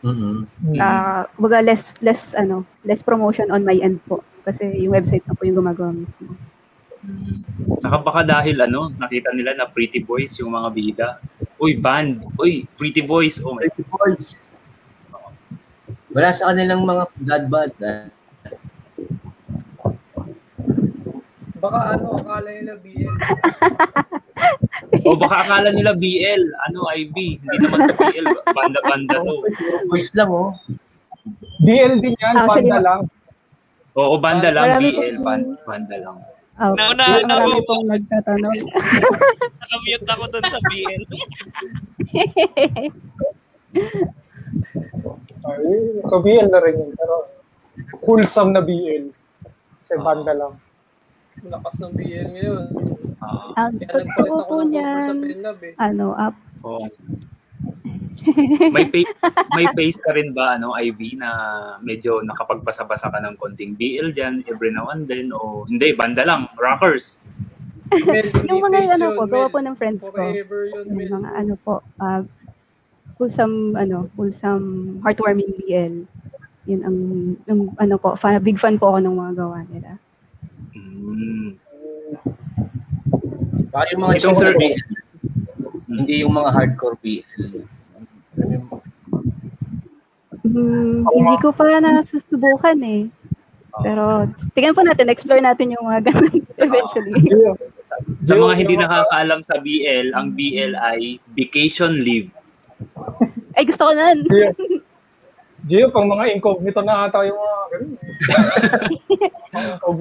Mm-mm. 0.00 0.48
Ah, 0.80 1.28
kumbaga 1.36 1.60
less 1.60 1.92
less 2.00 2.32
ano, 2.32 2.64
less 2.88 3.04
promotion 3.04 3.52
on 3.52 3.60
my 3.60 3.76
end 3.76 4.00
po 4.08 4.24
kasi 4.48 4.64
yung 4.80 4.96
website 4.96 5.20
na 5.28 5.36
po 5.36 5.44
yung 5.44 5.60
gumagawa 5.60 5.92
mismo. 5.92 6.32
Saka 7.78 7.96
baka 7.98 8.20
dahil 8.22 8.60
ano, 8.60 8.92
nakita 8.92 9.32
nila 9.32 9.56
na 9.56 9.64
pretty 9.64 10.00
boys 10.00 10.36
yung 10.36 10.52
mga 10.52 10.68
bida. 10.70 11.08
Uy, 11.56 11.76
band. 11.76 12.20
Uy, 12.36 12.68
pretty 12.76 13.00
boys. 13.00 13.40
Oh 13.40 13.52
my 13.52 13.64
Pretty 13.64 13.84
boys. 13.86 14.48
Wala 16.10 16.28
sa 16.30 16.50
kanilang 16.50 16.82
mga 16.82 17.04
bad-bad. 17.22 17.72
ah. 17.80 18.04
Baka 21.60 21.78
ano, 21.94 22.06
akala 22.18 22.48
nila 22.50 22.74
BL. 22.76 23.14
O 25.06 25.14
baka 25.14 25.44
akala 25.44 25.70
nila 25.70 25.92
BL, 25.92 26.42
ano, 26.66 26.88
IB. 26.92 27.38
Hindi 27.38 27.56
naman 27.60 27.84
to 27.86 27.94
BL. 27.94 28.26
Banda-banda 28.50 29.16
to. 29.22 29.34
Boys 29.88 30.10
lang, 30.12 30.28
oh. 30.28 30.56
DL 31.62 32.00
din 32.00 32.16
yan, 32.16 32.34
Actually, 32.34 32.68
banda 32.68 32.78
lang. 32.80 33.00
Oo, 33.94 34.14
banda 34.16 34.48
lang, 34.50 34.66
Marami 34.72 34.88
BL. 34.90 35.16
banda 35.62 35.96
lang. 36.00 36.16
Oh, 36.60 36.76
Naunahan 36.76 37.24
marami 37.24 37.56
ako. 37.56 37.64
pong 37.64 37.84
nagtatanong. 37.88 38.58
Nakamute 39.60 40.04
ako 40.06 40.24
dun 40.28 40.44
sa 40.44 40.60
BL. 40.62 41.02
So 46.02 46.20
BL 46.20 46.48
na 46.48 46.60
rin 46.60 46.76
yun. 46.76 46.92
Pero 46.92 47.14
wholesome 48.02 48.52
na 48.52 48.60
BL. 48.60 49.08
Kasi 49.80 49.94
Ah. 49.94 50.02
banda 50.02 50.32
lang. 50.32 50.52
Lakas 51.42 51.80
ng 51.80 51.94
BL 51.94 52.28
ngayon. 52.30 52.64
Ah, 53.18 53.52
Ang 53.58 53.80
Kaya 53.80 54.04
nagpalit 54.04 54.08
totoo 54.12 54.36
ako 54.36 54.52
ng 54.52 54.60
sa 54.60 54.66
niyan, 54.66 55.16
Penlab 55.18 55.58
eh. 55.62 55.74
ano, 55.78 56.06
up. 56.12 56.36
oo. 56.62 56.84
May 58.68 58.84
page, 58.84 59.08
may 59.54 59.64
face 59.72 59.96
ka 59.96 60.12
rin 60.12 60.36
ba 60.36 60.54
ano 60.54 60.76
IB 60.76 61.16
na 61.16 61.30
medyo 61.80 62.20
nakapagpasa-basa 62.20 63.08
ka 63.08 63.18
ng 63.18 63.36
konting 63.36 63.72
BL 63.72 64.12
diyan 64.12 64.44
every 64.44 64.68
now 64.68 64.92
and 64.92 65.08
then 65.08 65.32
o 65.32 65.64
hindi 65.64 65.96
banda 65.96 66.22
lang 66.22 66.44
rockers 66.56 67.20
Mel, 67.90 68.30
Yung 68.46 68.62
mga 68.70 68.78
face 68.78 68.94
ano 68.94 69.04
yun, 69.04 69.16
po, 69.18 69.22
gawa 69.26 69.46
po 69.50 69.58
ng 69.58 69.74
friends 69.74 70.06
ko. 70.06 70.14
Yun, 70.14 70.94
Yung 70.94 71.10
mga 71.10 71.30
ano 71.34 71.54
po, 71.58 71.82
uh, 71.98 72.22
wholesome, 73.18 73.74
ano, 73.74 74.06
wholesome, 74.14 74.94
heartwarming 75.02 75.50
BL. 75.58 76.06
Yun 76.70 76.80
ang, 76.86 76.96
yung 77.44 77.60
ano 77.76 77.94
po, 77.98 78.14
fan, 78.14 78.38
big 78.40 78.62
fan 78.62 78.78
po 78.78 78.94
ako 78.94 78.98
ng 79.02 79.16
mga 79.18 79.32
gawa 79.34 79.58
nila. 79.66 79.98
mm. 80.70 81.48
Baka 83.70 83.84
yung 83.90 84.02
mga 84.02 84.14
Itong 84.22 84.38
sir- 84.38 84.54
BL. 84.54 84.78
Hindi 85.90 86.22
yung 86.22 86.38
mga 86.38 86.50
hardcore 86.54 86.96
BL. 87.02 87.66
Hmm, 90.40 91.02
hindi 91.04 91.36
ko 91.42 91.50
pa 91.50 91.82
nasusubukan 91.82 92.78
eh. 92.86 93.10
Pero 93.82 94.26
tingnan 94.54 94.74
po 94.74 94.82
natin, 94.82 95.10
explore 95.10 95.42
natin 95.42 95.74
yung 95.74 95.84
mga 95.86 96.10
ganun 96.10 96.42
eventually. 96.64 97.22
Sa 98.24 98.38
mga 98.38 98.54
hindi 98.54 98.74
nakakaalam 98.78 99.42
sa 99.42 99.58
BL 99.58 100.14
ang 100.14 100.32
BL 100.34 100.72
ay 100.78 101.18
vacation 101.34 102.00
leave 102.00 102.30
Ay, 103.56 103.66
gusto 103.68 103.82
ko 103.84 103.92
nun. 103.92 104.18
Gio, 105.68 105.92
pang 105.92 106.08
mga 106.08 106.32
incognito 106.32 106.80
na 106.80 107.04
ata 107.04 107.20
yung 107.28 107.36
mga 107.36 107.64
ganun. 107.68 107.92
eh. 107.92 108.08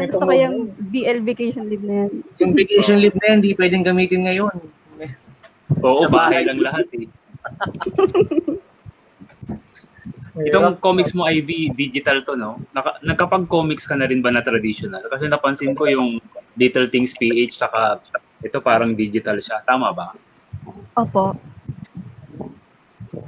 Gusto 0.08 0.24
ko 0.24 0.32
yung. 0.32 0.72
BL 0.88 1.20
vacation 1.28 1.68
leave 1.68 1.84
na 1.84 2.08
yan. 2.08 2.12
Yung 2.40 2.54
vacation 2.56 2.98
leave 3.04 3.18
na 3.20 3.26
yan, 3.28 3.38
hindi 3.44 3.52
pwedeng 3.60 3.84
gamitin 3.84 4.24
ngayon. 4.24 4.56
Oo 5.84 6.02
Sa 6.02 6.10
bahay 6.10 6.46
lang 6.46 6.60
lahat 6.60 6.88
eh. 6.98 7.08
Itong 10.40 10.80
comics 10.80 11.12
mo 11.12 11.28
IB 11.28 11.76
digital 11.76 12.24
to 12.24 12.40
no? 12.40 12.56
Naka, 12.72 13.02
nagkapag-comics 13.04 13.84
ka 13.84 14.00
na 14.00 14.08
rin 14.08 14.24
ba 14.24 14.32
na 14.32 14.40
traditional? 14.40 15.04
Kasi 15.12 15.28
napansin 15.28 15.76
ko 15.76 15.84
yung 15.90 16.24
Little 16.56 16.88
Things 16.88 17.12
PH 17.20 17.60
saka 17.60 18.00
ito 18.40 18.58
parang 18.64 18.96
digital 18.96 19.36
siya. 19.44 19.60
Tama 19.68 19.92
ba? 19.92 20.16
Opo. 20.96 21.36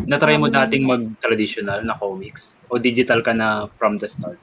Na-try 0.08 0.38
mo 0.38 0.48
Um, 0.48 0.56
dating 0.56 0.88
mag-traditional 0.88 1.84
na 1.84 1.98
comics? 1.98 2.60
O 2.72 2.80
digital 2.80 3.20
ka 3.26 3.36
na 3.36 3.68
from 3.76 4.00
the 4.00 4.08
start? 4.08 4.40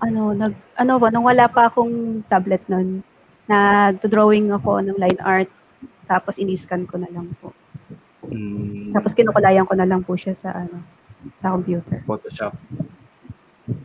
Ano, 0.00 0.32
nag, 0.32 0.56
ano 0.80 0.96
ba, 0.96 1.12
nung 1.12 1.28
wala 1.28 1.44
pa 1.50 1.68
akong 1.68 2.24
tablet 2.32 2.62
nun, 2.72 3.04
nag-drawing 3.50 4.48
ako 4.54 4.80
ng 4.80 4.96
line 4.96 5.20
art, 5.20 5.50
tapos 6.10 6.34
in-scan 6.42 6.90
ko 6.90 6.98
na 6.98 7.06
lang 7.14 7.30
po. 7.38 7.54
Hmm, 8.26 8.90
Tapos 8.90 9.14
kinukulayan 9.14 9.62
ko 9.62 9.78
na 9.78 9.86
lang 9.86 10.02
po 10.02 10.18
siya 10.18 10.34
sa 10.34 10.50
ano, 10.50 10.82
sa 11.38 11.54
computer. 11.54 12.02
Photoshop. 12.02 12.50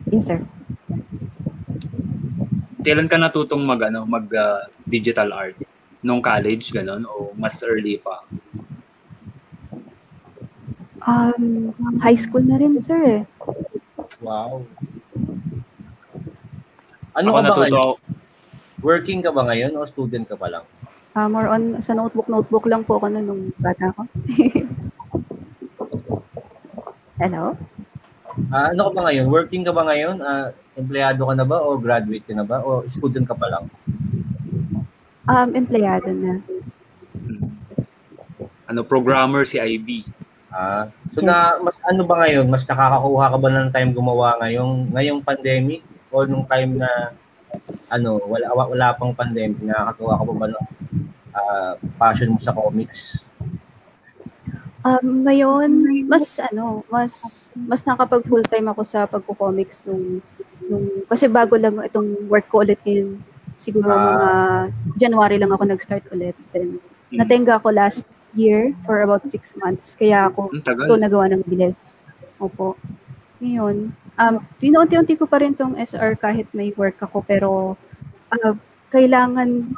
Yes, 0.09 0.25
sir. 0.25 0.41
Kailan 2.81 3.05
ka 3.05 3.21
natutong 3.21 3.61
mag, 3.61 3.77
ano, 3.85 4.09
mag 4.09 4.25
ah, 4.33 4.65
digital 4.89 5.29
art? 5.29 5.53
Nung 6.01 6.21
college, 6.21 6.73
ganun? 6.73 7.05
O 7.05 7.33
mas 7.37 7.61
early 7.61 8.01
pa? 8.01 8.25
Um, 11.05 11.69
high 12.01 12.17
school 12.17 12.41
na 12.41 12.57
rin, 12.57 12.81
sir 12.81 13.21
eh. 13.21 13.21
Wow. 14.25 14.65
Ano 17.13 17.29
Ako 17.29 17.37
ka 17.37 17.37
ba 17.37 17.45
natuto 17.45 17.61
ngayon? 17.61 17.97
Working 18.85 19.21
ka 19.21 19.29
ba 19.33 19.45
ngayon 19.49 19.73
o 19.77 19.85
student 19.85 20.25
ka 20.25 20.37
pa 20.37 20.49
lang? 20.49 20.65
Ah, 21.15 21.31
more 21.31 21.47
on, 21.47 21.79
sa 21.79 21.95
notebook-notebook 21.95 22.67
lang 22.67 22.83
po 22.83 22.99
ako 22.99 23.07
nun 23.07 23.23
nung 23.23 23.43
bata 23.55 23.87
ko. 23.95 24.03
Hello? 27.23 27.55
Ah, 28.51 28.75
ano 28.75 28.91
ka 28.91 28.99
ba 28.99 29.01
ngayon? 29.07 29.31
Working 29.31 29.63
ka 29.63 29.71
ba 29.71 29.87
ngayon? 29.87 30.19
Ah, 30.19 30.51
empleyado 30.75 31.23
ka 31.23 31.33
na 31.39 31.47
ba 31.47 31.63
o 31.63 31.79
graduate 31.79 32.27
ka 32.27 32.35
na 32.35 32.43
ba 32.43 32.59
o 32.59 32.83
student 32.91 33.23
ka 33.23 33.31
pa 33.31 33.47
lang? 33.47 33.71
Um, 35.31 35.55
empleyado 35.55 36.11
na. 36.11 36.43
Hmm. 37.15 37.63
Ano, 38.67 38.83
programmer 38.83 39.47
si 39.47 39.55
IB. 39.55 40.03
Ah, 40.51 40.91
so 41.15 41.23
Yes. 41.23 41.31
na 41.31 41.35
mas 41.63 41.79
ano 41.87 42.03
ba 42.03 42.27
ngayon? 42.27 42.51
Mas 42.51 42.67
nakakakuha 42.67 43.31
ka 43.31 43.37
ba 43.39 43.47
ng 43.55 43.71
time 43.71 43.95
gumawa 43.95 44.35
ngayong 44.43 44.91
ngayong 44.91 45.23
pandemic 45.23 45.79
o 46.11 46.27
nung 46.27 46.43
time 46.43 46.75
na 46.75 47.15
ano, 47.89 48.17
wala 48.23 48.47
wa- 48.51 48.69
wala 48.71 48.87
pang 48.95 49.13
pandemic, 49.13 49.59
nakakakuha 49.61 50.19
ka 50.19 50.23
pa 50.23 50.33
ba 50.33 50.47
ng 50.49 50.65
ah, 51.31 51.73
passion 51.97 52.31
mo 52.31 52.39
sa 52.39 52.55
comics? 52.55 53.19
Um, 54.85 55.25
ngayon, 55.25 55.69
mas 56.05 56.37
ano, 56.37 56.85
mas 56.93 57.13
mas 57.57 57.81
nakapag 57.81 58.21
full 58.29 58.45
time 58.45 58.69
ako 58.69 58.85
sa 58.85 59.09
pagko-comics 59.09 59.81
nung 59.81 60.21
nung 60.69 61.01
kasi 61.09 61.25
bago 61.25 61.57
lang 61.57 61.81
itong 61.81 62.29
work 62.29 62.45
ko 62.47 62.61
ulit 62.61 62.77
ngayon. 62.85 63.17
Siguro 63.57 63.89
Ah. 63.89 63.97
mga 63.97 64.29
January 65.01 65.37
lang 65.41 65.49
ako 65.49 65.63
nag-start 65.65 66.05
ulit. 66.13 66.37
Then 66.53 66.77
Hmm. 67.09 67.17
natenga 67.17 67.57
ako 67.57 67.73
last 67.73 68.05
year 68.37 68.77
for 68.85 69.01
about 69.01 69.25
six 69.25 69.57
months. 69.57 69.97
Kaya 69.97 70.29
ako 70.29 70.53
ito 70.53 70.93
nagawa 70.97 71.33
ng 71.33 71.41
bilis. 71.49 72.01
Opo. 72.37 72.77
Ngayon, 73.41 73.89
um, 74.19 74.41
tinunti-unti 74.59 75.15
ko 75.19 75.25
pa 75.27 75.39
rin 75.43 75.55
tong 75.55 75.75
SR 75.79 76.15
kahit 76.19 76.47
may 76.55 76.71
work 76.75 76.99
ako 77.03 77.23
pero 77.23 77.79
ah, 78.31 78.55
kailangan, 78.95 79.75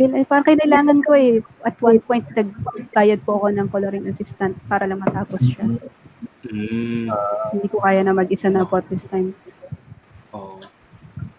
kail- 0.00 0.24
parang 0.24 0.46
kailangan 0.48 0.98
ko 1.04 1.12
eh. 1.12 1.44
At 1.60 1.76
one 1.84 2.00
point, 2.00 2.24
nagbayad 2.32 3.20
po 3.20 3.36
ako 3.36 3.46
ng 3.52 3.68
coloring 3.68 4.08
assistant 4.08 4.56
para 4.64 4.88
lang 4.88 5.04
matapos 5.04 5.44
siya. 5.44 5.68
Kasi 6.44 7.52
hindi 7.52 7.68
ko 7.68 7.84
kaya 7.84 8.00
na 8.00 8.16
mag-isa 8.16 8.48
na 8.48 8.64
po 8.64 8.80
at 8.80 8.88
this 8.88 9.04
time. 9.04 9.36
Oo. 10.32 10.64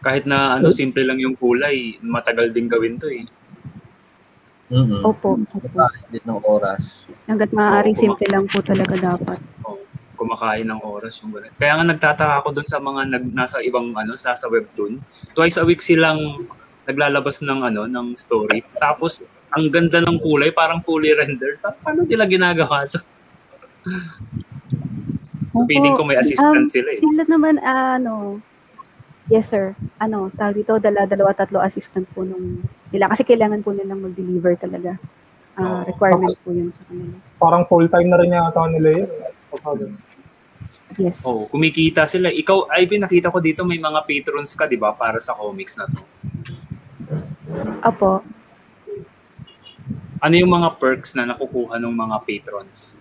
Kahit 0.05 0.29
na 0.29 0.61
ano, 0.61 0.69
simple 0.69 1.01
lang 1.01 1.17
yung 1.17 1.33
kulay, 1.33 1.97
matagal 2.05 2.53
din 2.53 2.69
gawin 2.69 3.01
to 3.01 3.09
eh. 3.09 3.25
Mm. 4.69 5.01
Opo. 5.01 5.37
opo. 5.41 5.85
Din 6.13 6.25
ng 6.25 6.41
oras. 6.45 7.05
Hanggat 7.25 7.53
maaari, 7.53 7.97
simple 7.97 8.25
lang 8.29 8.45
po 8.45 8.61
talaga 8.61 8.97
dapat. 8.97 9.41
Kumakain 10.15 10.65
ng 10.65 10.81
oras 10.81 11.19
yung 11.19 11.31
ganun. 11.31 11.51
Kaya 11.55 11.77
nga 11.77 11.85
nagtataka 11.85 12.33
ako 12.39 12.49
doon 12.51 12.67
sa 12.67 12.79
mga 12.79 13.01
nag, 13.07 13.25
nasa 13.31 13.59
ibang 13.59 13.91
ano, 13.91 14.15
nasa 14.15 14.47
webtoon. 14.47 15.03
Twice 15.31 15.59
a 15.59 15.63
week 15.63 15.79
silang 15.79 16.47
naglalabas 16.83 17.39
ng 17.39 17.59
ano, 17.61 17.85
ng 17.85 18.15
story. 18.15 18.63
Tapos 18.75 19.19
ang 19.51 19.69
ganda 19.69 19.99
ng 19.99 20.19
kulay, 20.19 20.51
parang 20.51 20.81
fully 20.81 21.11
rendered. 21.11 21.55
Pa- 21.59 21.75
Paano 21.75 22.03
nila 22.03 22.25
ginagawa 22.25 22.87
to? 22.87 22.99
Opo. 25.55 25.63
Feeling 25.65 25.95
ko 25.95 26.03
may 26.03 26.19
assistant 26.19 26.67
Um, 26.67 26.71
sila 26.71 26.89
eh. 26.91 26.99
Sila 26.99 27.23
naman, 27.25 27.55
ano, 27.63 28.43
yes 29.31 29.47
sir, 29.47 29.71
ano, 29.97 30.27
tawag 30.35 30.59
dito, 30.59 30.75
dala, 30.77 31.07
dalawa, 31.07 31.31
tatlo 31.31 31.63
assistant 31.63 32.03
po 32.11 32.27
nung 32.27 32.59
nila. 32.91 33.07
Kasi 33.07 33.23
kailangan 33.23 33.63
po 33.63 33.71
nilang 33.71 34.03
mag-deliver 34.03 34.59
talaga. 34.59 34.99
Ah, 35.55 35.81
Oo. 35.81 35.87
requirements 35.87 36.35
po 36.43 36.51
yun 36.51 36.67
sa 36.75 36.83
kanila. 36.83 37.15
Parang 37.39 37.63
full-time 37.63 38.11
na 38.11 38.19
rin 38.19 38.35
yata 38.35 38.67
nila 38.67 38.89
yun. 38.99 39.09
Kapag- 39.59 40.15
Yes. 40.95 41.19
Oh, 41.27 41.43
kumikita 41.51 42.07
sila. 42.07 42.31
Ikaw, 42.31 42.71
Ivy, 42.71 43.03
nakita 43.03 43.27
ko 43.27 43.43
dito 43.43 43.67
may 43.67 43.75
mga 43.81 44.07
patrons 44.07 44.55
ka, 44.55 44.63
di 44.63 44.79
ba, 44.79 44.95
para 44.95 45.19
sa 45.19 45.35
comics 45.35 45.75
na 45.75 45.91
to. 45.91 46.01
Apo. 47.83 48.23
Ano 50.23 50.33
yung 50.39 50.55
mga 50.55 50.79
perks 50.79 51.11
na 51.19 51.27
nakukuha 51.27 51.75
ng 51.83 51.91
mga 51.91 52.17
patrons? 52.23 52.95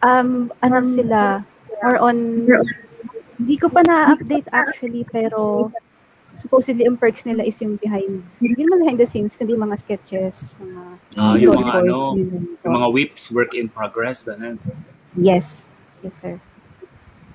Um, 0.00 0.48
ano 0.64 0.80
sila, 0.80 1.44
more 1.84 1.98
on, 2.00 2.48
hindi 3.36 3.54
ko 3.60 3.68
pa 3.68 3.84
na-update 3.84 4.48
actually, 4.48 5.04
pero 5.12 5.68
supposedly 6.40 6.88
ang 6.88 6.96
perks 6.96 7.28
nila 7.28 7.44
is 7.44 7.60
yung 7.60 7.76
behind, 7.76 8.24
hindi 8.40 8.64
naman 8.64 8.80
behind 8.80 8.98
the 8.98 9.04
scenes, 9.04 9.36
kundi 9.36 9.52
mga 9.52 9.76
sketches, 9.76 10.56
mga 10.56 10.80
Ah, 11.20 11.36
yung 11.36 11.52
mga 11.52 11.84
ano. 11.84 12.16
Yung 12.16 12.74
mga 12.80 12.88
whips, 12.88 13.28
work 13.28 13.52
in 13.52 13.68
progress, 13.68 14.24
ganun. 14.24 14.56
Yes. 15.20 15.68
Yes, 16.00 16.16
sir. 16.16 16.40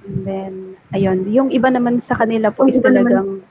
And 0.05 0.25
then, 0.25 0.53
ayun, 0.93 1.29
yung 1.29 1.49
iba 1.53 1.69
naman 1.69 2.01
sa 2.01 2.17
kanila 2.17 2.49
po 2.49 2.65
is 2.65 2.81
talagang 2.81 3.45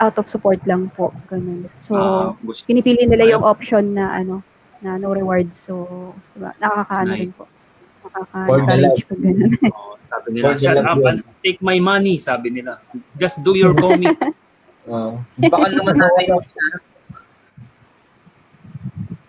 out 0.00 0.16
of 0.20 0.28
support 0.28 0.60
lang 0.68 0.92
po, 0.92 1.12
ganun. 1.28 1.68
So, 1.80 2.36
gusto, 2.44 2.64
pinipili 2.68 3.08
nila 3.08 3.24
yung 3.36 3.44
Ayun. 3.44 3.52
option 3.52 3.84
na 3.96 4.12
ano, 4.12 4.44
na 4.84 5.00
no 5.00 5.12
reward. 5.12 5.52
So, 5.56 5.88
diba, 6.36 6.52
nakakaano 6.60 7.12
rin 7.16 7.28
nice. 7.28 7.36
po. 7.36 7.48
For 7.48 8.12
the 8.12 8.76
Nakaka-encourage 8.76 9.02
pag 9.08 9.20
ganun. 9.24 9.50
Sabi 10.06 10.28
nila, 10.32 10.44
For 10.46 10.54
shut 10.56 10.78
up 10.78 10.96
yun." 10.96 11.06
and 11.08 11.18
take 11.40 11.58
my 11.60 11.78
money, 11.78 12.16
sabi 12.18 12.48
nila. 12.50 12.78
Just 13.14 13.40
do 13.40 13.52
your 13.52 13.74
comics. 13.78 14.40
Oo. 14.86 15.18
Baka 15.40 15.66
naman 15.72 15.94
natin 16.02 16.26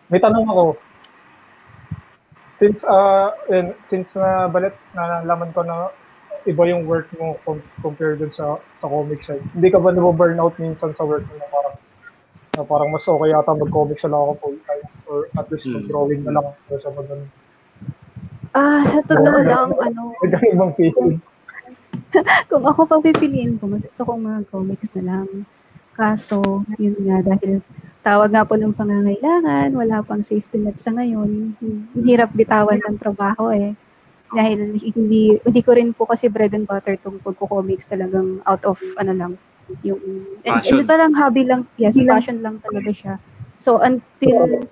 May 0.07 0.19
tanong 0.19 0.47
ako. 0.47 0.65
Since 2.55 2.81
uh 2.83 3.29
yun, 3.47 3.75
since 3.85 4.15
na 4.15 4.47
balit 4.47 4.73
na 4.91 5.21
nalaman 5.21 5.51
ko 5.51 5.61
na 5.61 5.91
iba 6.43 6.63
yung 6.65 6.87
work 6.87 7.11
mo 7.13 7.35
com- 7.43 7.61
compared 7.77 8.17
dun 8.17 8.31
sa 8.31 8.57
sa 8.79 8.87
comic 8.87 9.21
side. 9.21 9.43
Hindi 9.51 9.67
ka 9.67 9.77
ba 9.77 9.91
nababurnout 9.91 10.55
minsan 10.57 10.95
sa 10.95 11.03
work 11.03 11.21
mo 11.23 11.35
na 11.35 11.47
parang 11.47 11.75
na 12.55 12.63
parang 12.63 12.89
mas 12.89 13.05
okay 13.05 13.29
yata 13.29 13.51
mag-comics 13.53 14.01
na 14.01 14.15
lang 14.15 14.21
ako 14.23 14.33
full 14.39 14.57
time 14.63 14.83
or 15.05 15.17
at 15.35 15.45
least 15.47 15.67
Hmm. 15.67 15.77
mag-drawing 15.77 16.21
na 16.23 16.33
lang 16.33 16.45
ako 16.65 16.75
sa 16.79 16.89
mag 16.91 17.09
Ah, 18.57 18.81
sa 18.89 19.05
totoo 19.05 19.37
lang, 19.45 19.69
ano, 19.69 20.17
ganun 20.17 20.49
ibang 20.49 20.73
feeling. 20.73 21.21
kung 22.49 22.63
ako 22.65 22.89
pa 22.89 22.97
pipiliin 22.97 23.61
ko, 23.61 23.69
mas 23.69 23.85
gusto 23.85 24.01
kong 24.01 24.25
mga 24.25 24.41
comics 24.49 24.89
na 24.97 25.03
lang. 25.05 25.45
Kaso, 25.93 26.65
yun 26.81 26.97
nga, 27.05 27.21
dahil 27.21 27.61
tawag 28.01 28.33
nga 28.33 28.47
po 28.49 28.57
ng 28.57 28.73
pangangailangan, 28.73 29.77
wala 29.77 30.01
pang 30.01 30.25
safety 30.25 30.57
net 30.57 30.81
sa 30.81 30.89
ngayon, 30.89 31.53
hirap 32.01 32.33
bitawan 32.33 32.81
ng 32.81 32.97
trabaho 32.97 33.53
eh. 33.53 33.77
Dahil 34.33 34.73
hindi, 34.81 35.37
hindi 35.37 35.61
ko 35.61 35.77
rin 35.77 35.93
po 35.93 36.09
kasi 36.09 36.25
bread 36.25 36.57
and 36.57 36.65
butter 36.65 36.97
tong 36.97 37.21
pagko-comics 37.21 37.85
talagang 37.85 38.41
out 38.49 38.65
of, 38.65 38.81
ano 38.97 39.13
lang, 39.13 39.31
yung, 39.85 40.01
and, 40.47 40.65
Passion. 40.65 40.81
and 40.81 40.89
parang 40.89 41.13
hobby 41.13 41.45
lang, 41.45 41.69
yes, 41.77 41.93
passion 41.93 42.41
lang 42.41 42.57
talaga 42.65 42.89
siya. 42.89 43.13
So, 43.57 43.81
until 43.81 44.65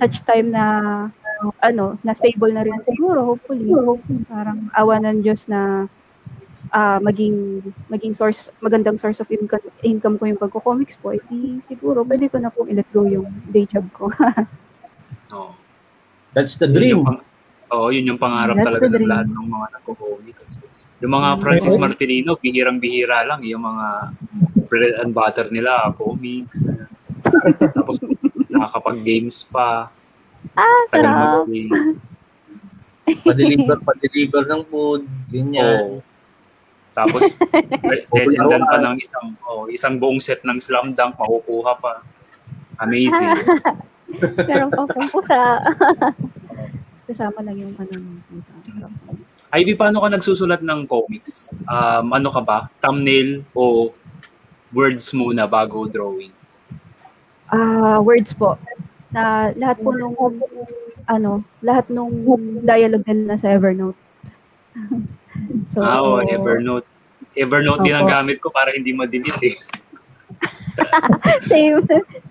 such 0.00 0.24
time 0.24 0.52
na, 0.52 0.64
ano, 1.58 1.98
na 2.06 2.12
stable 2.14 2.54
na 2.54 2.62
rin 2.62 2.78
siguro, 2.86 3.34
hopefully, 3.34 3.66
parang 4.30 4.70
awa 4.76 5.02
ng 5.02 5.26
Diyos 5.26 5.50
na 5.50 5.90
ah 6.72 6.96
maging 7.04 7.60
maging 7.92 8.16
source 8.16 8.48
magandang 8.64 8.96
source 8.96 9.20
of 9.20 9.28
income 9.28 9.60
income 9.84 10.16
ko 10.16 10.24
yung 10.24 10.40
pagko-comics 10.40 10.96
po, 11.04 11.12
edi 11.12 11.60
siguro 11.68 12.00
pwede 12.00 12.32
ko 12.32 12.40
na 12.40 12.48
pong 12.48 12.72
i-let 12.72 12.88
go 12.96 13.04
yung 13.04 13.28
day 13.52 13.68
job 13.68 13.84
ko. 13.92 14.08
Oh. 15.32 15.56
That's 16.36 16.60
the 16.60 16.68
dream. 16.68 17.08
Oo, 17.72 17.88
yun 17.88 18.04
yung 18.04 18.20
pangarap 18.20 18.60
That's 18.60 18.68
talaga 18.68 19.00
ng 19.00 19.08
lahat 19.08 19.32
ng 19.32 19.46
mga 19.48 19.66
nagko-comics. 19.80 20.60
Yung 21.00 21.12
mga 21.16 21.28
Francis 21.40 21.76
Martirino, 21.80 22.36
bihirang-bihira 22.36 23.24
lang. 23.24 23.40
Yung 23.48 23.64
mga 23.64 24.12
bread 24.68 24.92
and 25.00 25.16
butter 25.16 25.48
nila, 25.48 25.88
comics. 25.96 26.68
ano. 26.68 26.84
Tapos 27.80 27.96
nakakapag-games 28.52 29.48
pa. 29.48 29.88
Ah, 30.58 30.82
sarap. 30.90 31.46
Pa-deliver, 33.24 33.78
pa-deliver 33.86 34.42
ng 34.46 34.62
food. 34.68 35.02
Ganyan. 35.32 36.00
Oo. 36.00 36.12
Tapos, 36.92 37.24
sesendan 38.12 38.62
pa 38.68 38.76
ng 38.78 38.96
isang, 39.00 39.26
oh, 39.48 39.64
isang 39.72 39.96
buong 39.96 40.20
set 40.20 40.44
ng 40.44 40.60
slam 40.60 40.92
dunk, 40.92 41.16
makukuha 41.16 41.72
pa. 41.80 42.04
Amazing. 42.84 43.32
Pero 44.48 44.68
pa 44.68 44.84
pong 44.84 45.08
pusa. 45.08 45.40
Kasama 47.08 47.40
lang 47.40 47.56
yung 47.56 47.74
ano 47.80 47.92
ng 47.96 48.20
pusa. 48.28 48.52
Ivy, 49.52 49.76
paano 49.76 50.00
ka 50.00 50.08
nagsusulat 50.08 50.60
ng 50.64 50.88
comics? 50.88 51.52
Um, 51.68 52.12
ano 52.12 52.28
ka 52.32 52.40
ba? 52.40 52.58
Thumbnail 52.80 53.44
o 53.52 53.92
words 54.72 55.12
muna 55.12 55.44
bago 55.44 55.84
drawing? 55.88 56.32
Ah, 57.52 58.00
words 58.00 58.32
po. 58.32 58.56
Na 59.12 59.52
lahat 59.54 59.76
po 59.84 59.92
nung 59.92 60.16
ano, 61.06 61.42
lahat 61.60 61.86
nung 61.92 62.12
dialogue 62.64 63.06
nila 63.06 63.36
sa 63.36 63.52
Evernote. 63.52 63.98
so, 65.72 65.84
ah, 65.84 66.00
oh, 66.00 66.20
Evernote. 66.24 66.88
Evernote 67.32 67.84
din 67.84 67.96
ang 67.96 68.08
gamit 68.08 68.40
ko 68.40 68.52
para 68.52 68.72
hindi 68.76 68.92
ma-delete 68.92 69.56
eh. 69.56 69.56
same, 71.50 71.80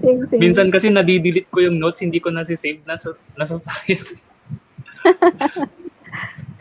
same, 0.02 0.22
same. 0.30 0.42
Minsan 0.42 0.70
kasi 0.70 0.90
nadidelete 0.90 1.50
ko 1.50 1.62
yung 1.62 1.78
notes, 1.78 2.02
hindi 2.02 2.22
ko 2.22 2.30
nasi-save, 2.30 2.82
nasa, 2.86 3.14
nasa 3.38 3.58
sayang. 3.58 4.06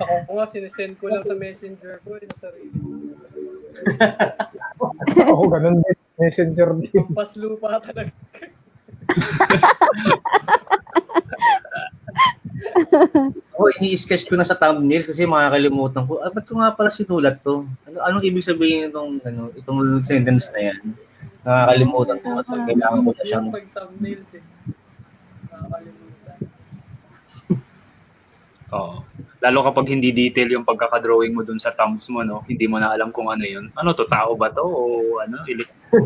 Ako 0.01 0.33
nga, 0.33 0.49
sinesend 0.49 0.97
ko 0.97 1.12
lang 1.12 1.21
sa 1.21 1.37
messenger 1.37 2.01
ko, 2.01 2.16
yung 2.16 2.37
sarili. 2.41 2.73
Ako 5.29 5.45
ganun 5.53 5.85
din. 5.85 5.97
Messenger 6.16 6.68
din. 6.81 7.05
Paslupa 7.12 7.77
talaga. 7.85 8.12
Ako, 13.56 13.64
ini-sketch 13.80 14.24
ko 14.28 14.36
na 14.40 14.46
sa 14.46 14.56
thumbnails 14.56 15.08
kasi 15.08 15.28
makakalimutan 15.28 16.08
ko. 16.08 16.20
Ah, 16.24 16.32
ba't 16.32 16.48
ko 16.48 16.56
nga 16.61 16.72
pala 16.72 16.88
sinulat 16.88 17.44
to? 17.44 17.68
Ano, 17.88 17.96
anong 18.08 18.24
ibig 18.24 18.46
sabihin 18.46 18.88
itong, 18.88 19.20
ano, 19.24 19.52
itong 19.52 20.00
sentence 20.00 20.48
na 20.56 20.72
yan? 20.72 20.96
Nakakalimutan 21.44 22.18
ko 22.20 22.28
kasi 22.40 22.52
kailangan 22.68 23.00
ko 23.04 23.11
na 23.12 23.24
siyang 23.24 23.46
Yung 23.48 23.56
pag-thumbnails 23.56 24.30
eh. 24.36 24.44
Nakakalimutan. 25.50 26.38
Oo. 28.70 28.96
Lalo 29.41 29.64
kapag 29.64 29.88
hindi 29.88 30.12
detail 30.12 30.53
yung 30.53 30.68
pagkakadrawing 30.68 31.32
mo 31.32 31.41
dun 31.41 31.57
sa 31.57 31.72
thumbs 31.72 32.05
mo, 32.09 32.20
no? 32.20 32.45
Hindi 32.45 32.68
mo 32.68 32.76
na 32.76 32.93
alam 32.93 33.09
kung 33.09 33.32
ano 33.32 33.41
yun. 33.41 33.72
Ano 33.72 33.97
to, 33.97 34.05
tao 34.05 34.36
ba 34.36 34.53
to? 34.53 34.61
O 34.61 34.80
ano? 35.18 35.41
Ili- 35.49 35.64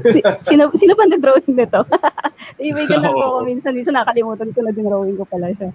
Si- 0.09 0.22
sino, 0.47 0.70
sino 0.72 0.95
ba 0.95 1.05
nag-drawing 1.05 1.51
nito? 1.51 1.82
Ibig 2.62 2.87
lang 2.89 3.05
po 3.05 3.11
Oo. 3.12 3.22
ako 3.37 3.39
minsan. 3.45 3.74
Minsan 3.74 3.99
nakalimutan 3.99 4.55
ko 4.55 4.62
na 4.62 4.70
din 4.70 4.87
drawing 4.87 5.18
ko 5.18 5.26
pala 5.26 5.51
siya. 5.51 5.68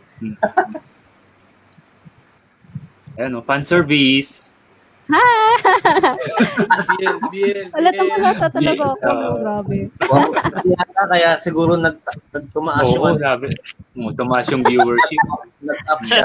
Ayan, 3.16 3.36
no? 3.36 3.44
Fan 3.44 3.62
service. 3.62 4.56
BL, 6.92 7.16
BL, 7.28 7.68
Wala 7.74 7.90
tang 7.90 8.06
BL. 8.06 8.14
malata 8.14 8.48
talaga 8.48 8.84
ako. 8.88 9.02
No, 9.02 9.34
grabe. 9.36 9.78
Wow, 10.06 10.30
yata, 10.64 11.02
kaya 11.08 11.30
siguro 11.40 11.74
nag, 11.76 11.98
nag 12.30 12.46
tumaas 12.52 12.86
yung 12.88 13.02
Oo, 13.02 13.10
ano, 13.10 13.18
grabe. 13.18 13.48
Oh, 13.96 14.14
tumaas 14.14 14.46
yung 14.48 14.62
viewership. 14.62 15.22
nag-up 15.66 16.00
siya. 16.06 16.22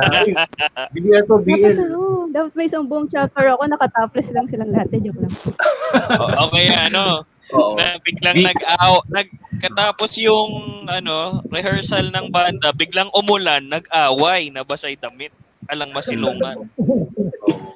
BL 0.93 1.25
to, 1.25 1.37
BL. 1.41 1.75
Nakatalo. 1.75 2.03
Dapat 2.29 2.53
may 2.53 2.67
isang 2.67 2.85
buong 2.85 3.09
chapter 3.09 3.47
ako, 3.49 3.63
nakatopless 3.67 4.29
lang 4.31 4.47
silang 4.49 4.71
lahat. 4.71 4.89
Eh, 4.93 5.01
joke 5.01 5.19
lang. 5.19 5.33
Okay, 6.45 6.67
ano, 6.69 7.23
Oo. 7.51 7.79
na 7.79 7.97
biglang 8.03 8.35
Big- 8.35 8.47
nag-aw, 8.51 8.99
nagkatapos 9.09 10.19
yung 10.19 10.51
ano, 10.85 11.41
rehearsal 11.49 12.11
ng 12.11 12.29
banda, 12.29 12.69
biglang 12.71 13.09
umulan, 13.15 13.65
nag-away, 13.65 14.51
nabasa 14.51 14.91
yung 14.91 15.01
damit. 15.01 15.33
Alang 15.65 15.97
masilungan. 15.97 16.69
Oo. 17.49 17.74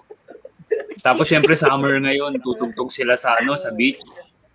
Tapos 1.07 1.27
syempre 1.27 1.55
summer 1.55 1.97
ngayon, 1.97 2.39
tutugtog 2.39 2.91
sila 2.91 3.15
sa 3.15 3.37
ano, 3.37 3.55
sa 3.55 3.71
beach. 3.71 4.01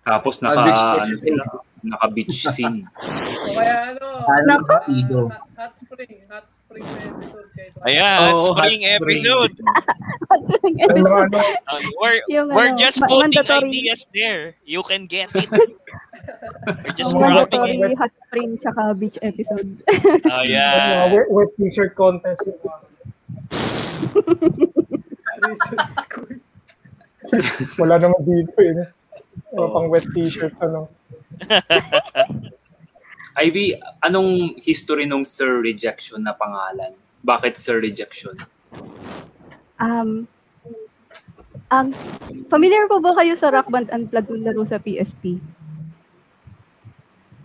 Tapos 0.04 0.38
naka 0.38 0.60
beach 0.62 0.82
ano 0.84 1.14
sila, 1.16 1.42
naka 1.80 2.06
beach 2.12 2.36
scene. 2.46 2.84
O 2.84 3.48
kaya 3.50 3.96
ano, 3.96 4.06
Ano, 4.24 4.54
Ido. 4.86 5.22
hot, 5.32 5.48
hot 5.56 5.72
spring, 5.72 6.20
hot 6.28 6.44
spring 6.46 6.84
episode 6.84 7.48
kayo. 7.56 7.72
Ayan, 7.84 8.20
Oo, 8.30 8.52
spring 8.52 8.84
hot 8.84 9.00
spring. 9.00 9.20
episode. 9.24 9.52
Ay, 10.34 10.40
mga 10.44 10.84
episode. 10.84 11.32
ano, 11.32 11.38
Uh, 11.64 11.80
we're, 12.00 12.20
Yung 12.28 12.48
we're 12.52 12.72
ano, 12.72 12.80
just 12.80 13.00
ma- 13.00 13.08
putting 13.08 13.32
mandatory. 13.32 13.68
ideas 13.72 14.04
there. 14.12 14.52
You 14.68 14.84
can 14.84 15.08
get 15.08 15.32
it. 15.32 15.48
we're 16.84 16.96
just 16.96 17.16
mandatory 17.16 17.80
it. 17.80 17.96
hot 17.96 18.12
spring 18.28 18.60
tsaka 18.60 18.92
beach 18.92 19.16
episodes. 19.24 19.80
Oh, 20.28 20.44
yeah. 20.44 21.08
wet, 21.12 21.28
wet 21.32 21.48
t-shirt 21.56 21.96
contest. 21.96 22.44
Reason 25.44 25.78
school. 26.00 26.32
wala 27.80 27.96
naman 27.96 28.20
dito 28.22 28.52
eh. 28.60 28.88
Oo. 29.56 29.70
pang 29.72 29.88
wet 29.88 30.04
t-shirt, 30.12 30.52
ano. 30.60 30.88
Ivy, 33.34 33.74
anong 34.00 34.60
history 34.62 35.06
nung 35.06 35.26
Sir 35.26 35.58
Rejection 35.58 36.22
na 36.22 36.32
pangalan? 36.32 36.94
Bakit 37.24 37.58
Sir 37.58 37.82
Rejection? 37.82 38.36
Um, 39.82 40.30
um, 41.72 41.90
familiar 42.46 42.86
po 42.86 43.02
ba 43.02 43.16
kayo 43.18 43.34
sa 43.34 43.50
Rock 43.50 43.72
Band 43.72 43.90
Unplugged 43.90 44.30
na 44.38 44.52
laro 44.52 44.62
sa 44.62 44.78
PSP? 44.78 45.42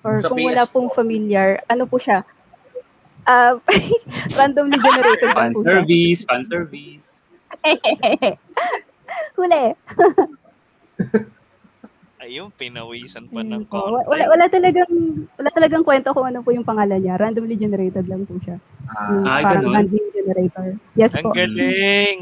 Or 0.06 0.22
Sa 0.22 0.30
kung 0.30 0.46
wala 0.46 0.64
PS4. 0.64 0.72
pong 0.72 0.90
familiar, 0.94 1.60
ano 1.68 1.86
po 1.86 1.98
siya? 1.98 2.22
Ah, 3.30 3.62
randomly 4.34 4.74
generated 4.82 5.30
Fan 5.38 5.54
po 5.54 5.62
siya. 5.62 5.86
service, 5.86 6.20
fan 6.26 6.42
service. 6.42 7.19
Huli. 9.38 9.64
Ayun, 12.20 12.52
pinawisan 12.52 13.32
pa 13.32 13.40
ng 13.40 13.64
konti. 13.66 14.04
Wala, 14.06 14.28
wala 14.28 14.46
talagang 14.52 14.92
wala 15.40 15.50
talagang 15.50 15.88
kwento 15.88 16.12
kung 16.12 16.28
ano 16.28 16.44
po 16.44 16.52
yung 16.52 16.68
pangalan 16.68 17.00
niya. 17.00 17.16
Randomly 17.16 17.56
generated 17.56 18.06
lang 18.06 18.28
po 18.28 18.36
siya. 18.44 18.60
Yung 19.08 19.24
Ay, 19.24 19.42
parang 19.42 19.64
ganun. 19.64 19.76
random 19.80 20.06
generator. 20.12 20.68
Yes 20.94 21.16
Ang 21.16 21.24
po. 21.24 21.32
galing. 21.32 22.20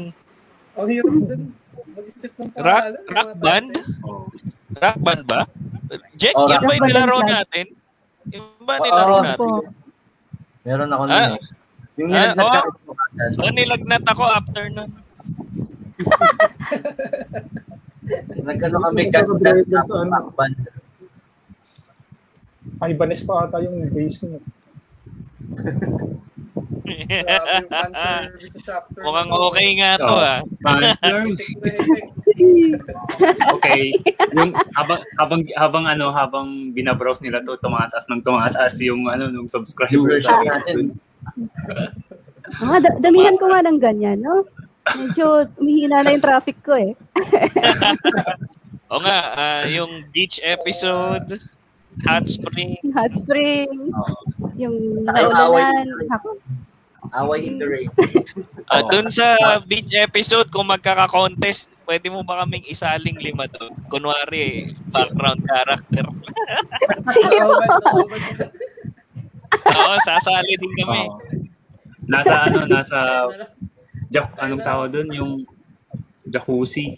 Ang 0.78 0.86
hirap 0.88 1.14
din. 1.26 1.42
Mag-isip 1.88 2.30
ng 2.38 2.50
Rock, 2.54 2.84
rock 3.10 3.30
band? 3.42 3.70
Oh. 4.06 4.30
Rock 4.72 4.98
band 5.02 5.22
ba? 5.26 5.40
Jack, 6.14 6.34
Oh, 6.36 6.46
yan 6.46 6.62
rock 6.62 6.62
ba 6.62 6.72
yung 6.72 6.86
nilaro 6.86 7.18
natin? 7.26 7.66
Yung 8.30 8.46
ba 8.62 8.74
nilaro 8.78 9.10
Oh, 9.10 9.22
natin? 9.26 9.38
Po. 9.40 9.66
Meron 10.62 10.90
ako 10.94 11.02
Ah. 11.02 11.10
nun 11.10 11.34
eh. 11.34 11.42
Yung 11.98 12.08
Ah, 12.08 12.30
nilagnat 12.30 12.46
oh. 12.46 12.52
ka. 12.54 12.60
So, 13.34 13.50
nilagnat 13.50 14.04
ako 14.06 14.22
after 14.22 14.64
nun. 14.70 14.90
Nag-ano 18.48 18.76
kami, 18.88 19.10
dance 19.12 19.32
dun 19.34 19.84
sa 19.84 20.04
band. 20.36 20.54
Ibanez 22.78 23.20
pa 23.26 23.44
ata 23.44 23.60
yung 23.60 23.90
base 23.90 24.24
niya. 24.24 24.40
Mukhang 28.98 29.30
okay 29.30 29.68
nga 29.78 29.90
to 30.00 30.06
Oh. 30.08 30.18
ah. 30.18 30.40
Okay. 33.58 33.90
Yung 34.36 34.52
habang 34.78 35.00
habang 35.18 35.40
habang 35.58 35.84
ano, 35.90 36.12
habang 36.14 36.70
binabrowse 36.70 37.20
nila 37.24 37.42
to, 37.42 37.58
tumataas 37.58 38.06
ng 38.08 38.22
tumataas 38.22 38.78
yung 38.84 39.10
ano 39.10 39.26
nung 39.32 39.48
subscribers 39.50 40.22
natin. 40.24 40.94
Ah, 42.64 42.80
da- 42.80 42.96
damihan 42.96 43.36
ko 43.36 43.52
nga 43.52 43.60
ng 43.60 43.76
ganyan, 43.76 44.24
no? 44.24 44.40
Medyo 44.96 45.26
umihina 45.60 46.00
na 46.00 46.14
yung 46.16 46.24
traffic 46.24 46.56
ko 46.64 46.72
eh. 46.78 46.92
O 48.88 49.04
nga, 49.04 49.18
ah, 49.36 49.62
yung 49.68 50.08
beach 50.16 50.40
episode, 50.40 51.36
hot 52.08 52.24
spring, 52.24 52.72
Hot 52.96 53.12
spring, 53.20 53.92
Oo. 53.92 54.16
yung 54.56 55.04
naulanan. 55.04 55.92
Ako, 56.08 56.40
Away 57.12 57.48
in 57.48 57.56
the 57.56 57.68
rain. 57.68 57.88
Dun 58.92 59.08
sa 59.08 59.36
beach 59.64 59.92
episode, 59.96 60.48
kung 60.52 60.68
magkaka-contest, 60.68 61.68
pwede 61.88 62.12
mo 62.12 62.20
ba 62.20 62.44
kaming 62.44 62.68
isaling 62.68 63.16
lima 63.16 63.48
doon? 63.48 63.72
Kunwari, 63.88 64.76
background 64.92 65.40
character. 65.48 66.04
Nakahubad. 66.92 68.22
Oo, 69.78 69.94
sasali 70.04 70.52
din 70.60 70.74
kami. 70.84 71.02
Oh. 71.08 71.16
Nasa 72.08 72.44
ano, 72.44 72.68
nasa 72.68 72.98
jak, 74.08 74.28
anong 74.36 74.62
tawag 74.62 74.88
doon 74.92 75.08
yung 75.12 75.32
jacuzzi. 76.26 76.96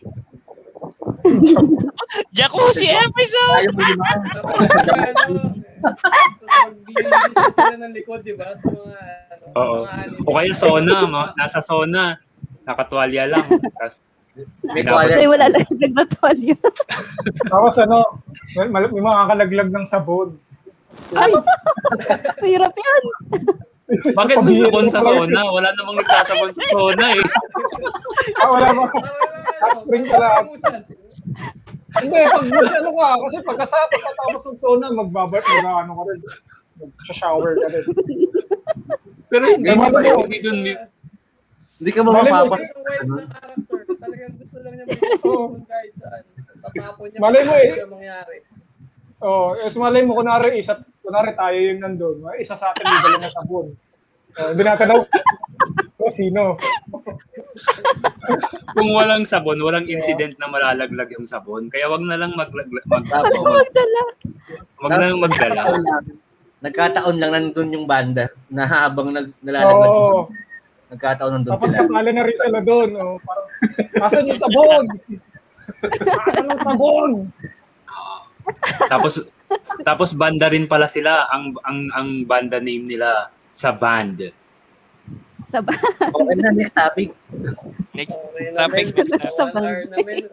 Jacuzzi 2.36 2.88
episode! 2.90 3.70
Ano, 3.70 5.54
mag-release 6.90 7.54
sila 7.54 7.76
ng 7.78 7.92
likod, 7.94 8.20
di 8.26 8.34
ba? 8.34 8.52
Sa 8.58 8.66
mga, 8.68 8.98
ano, 9.30 9.44
Oo. 9.56 9.76
mga 9.84 9.92
anime. 9.94 10.24
O 10.26 10.34
kaya 10.34 10.52
sauna, 10.52 10.94
ma- 11.06 11.32
nasa 11.36 11.60
sauna, 11.62 12.18
nakatwalya 12.66 13.24
lang. 13.30 13.46
Tapos 13.78 14.02
May 14.62 14.86
kasi 14.86 15.26
wala 15.26 15.50
lang 15.50 15.66
nagbatol 15.68 16.38
yun. 16.38 16.60
Tapos 17.52 17.74
ano, 17.82 18.22
may, 18.54 18.68
mal- 18.70 18.92
may 18.92 19.02
mga 19.02 19.22
kalaglag 19.26 19.70
ng 19.70 19.86
sabon. 19.86 20.38
ay, 21.14 21.32
Mahirap 22.40 22.74
yan. 22.74 23.04
Bakit 24.14 24.36
may 24.46 24.56
sabon 24.62 24.86
sa 24.86 25.02
sauna? 25.02 25.40
Wala 25.50 25.68
namang 25.74 25.96
nagsasabon 25.98 26.50
sa 26.54 26.62
sauna 26.70 27.06
eh. 27.14 27.24
Ah, 28.38 28.48
wala 28.52 28.68
ba? 28.70 28.84
Ah, 29.60 29.74
spring 29.74 30.06
pala. 30.06 30.46
Hindi, 31.90 32.18
pag 32.22 32.46
ano 32.54 32.90
ka, 32.94 33.08
kasi 33.26 33.36
pagkasa, 33.42 33.76
pagkatapos 33.90 34.42
ng 34.46 34.58
sauna, 34.62 34.94
magbabat, 34.94 35.42
mag 35.42 35.86
ano 35.86 35.92
ka 35.98 36.02
rin. 36.06 36.20
Mag-shower 36.80 37.52
ka 37.58 37.68
rin. 37.74 37.84
Pero 39.30 39.44
hindi, 39.46 39.70
di 39.70 39.78
ba, 39.78 39.86
ba? 39.90 40.00
hindi 40.02 40.38
dun 40.38 40.58
miss. 40.62 40.82
Hindi 41.80 41.90
ka 41.96 42.00
mo, 42.04 42.10
character. 42.14 42.60
Talagang 44.00 44.34
gusto 44.36 44.56
lang 44.60 44.72
niya 44.76 44.84
Oo. 45.24 45.44
mag 45.54 45.64
kahit 45.66 45.94
saan. 45.96 46.22
Tatapon 46.60 47.06
niya. 47.08 47.18
Malay 47.18 47.42
mo 47.46 47.54
eh. 47.56 47.70
Ano 47.80 47.96
yung 49.20 49.28
mangyari. 49.28 49.52
Oh, 49.52 49.52
eh, 49.56 49.78
malay 49.78 50.02
mo, 50.04 50.16
kunwari, 50.16 50.58
isa, 50.58 50.80
kunwari 51.04 51.36
tayo 51.36 51.56
yung 51.56 51.80
nandun, 51.80 52.16
isa 52.40 52.56
sa 52.56 52.72
atin 52.72 52.84
dala 52.84 53.18
na 53.20 53.30
sabon. 53.30 53.68
Oh, 54.38 54.48
hindi 54.54 54.62
natin 54.62 54.86
na, 54.88 54.94
oh, 56.00 56.10
sino? 56.12 56.54
Kung 58.72 58.88
walang 58.94 59.26
sabon, 59.26 59.58
walang 59.60 59.90
incident 59.90 60.38
na 60.38 60.46
malalaglag 60.46 61.10
yung 61.12 61.26
sabon. 61.26 61.66
Kaya 61.68 61.90
wag 61.90 62.02
na 62.06 62.16
lang 62.16 62.32
maglaglag, 62.38 62.86
mag, 62.86 63.04
Tapos, 63.10 63.34
Magdala. 63.42 64.02
wag 64.80 64.90
na 64.90 64.98
lang 65.02 65.20
magdala. 65.20 65.62
Nagkataon 66.60 67.16
lang 67.16 67.32
nandun 67.32 67.72
yung 67.72 67.86
banda 67.88 68.28
na 68.52 68.68
habang 68.68 69.10
nag, 69.10 69.32
nalalaglag 69.42 69.90
yung 69.90 70.00
Oo. 70.00 70.08
sabon. 70.08 70.28
Nagkataon 70.90 71.32
nandun 71.34 71.52
Tapos 71.58 71.68
sila. 71.70 71.80
kasali 71.86 72.10
na 72.14 72.22
rin 72.24 72.36
sila 72.38 72.60
doon. 72.62 72.90
Oh, 72.96 73.16
parang, 73.22 73.46
asan 74.06 74.30
yung 74.30 74.40
sabon? 74.40 74.84
Asan 76.28 76.50
yung 76.50 76.62
sabon? 76.66 77.10
Tapos 78.88 79.22
tapos 79.82 80.12
banda 80.14 80.50
rin 80.50 80.66
pala 80.66 80.86
sila 80.86 81.26
ang 81.30 81.54
ang 81.64 81.78
ang 81.94 82.08
banda 82.24 82.58
name 82.58 82.86
nila 82.86 83.30
sa 83.50 83.74
band. 83.74 84.30
Saba. 85.50 85.74
Okay 85.98 86.34
na, 86.38 86.54
next 86.54 86.74
topic. 86.78 87.10
Next 87.90 88.14
Okay, 88.14 88.54
topic. 88.54 88.84
Sa 89.34 89.50
namin. 89.50 90.30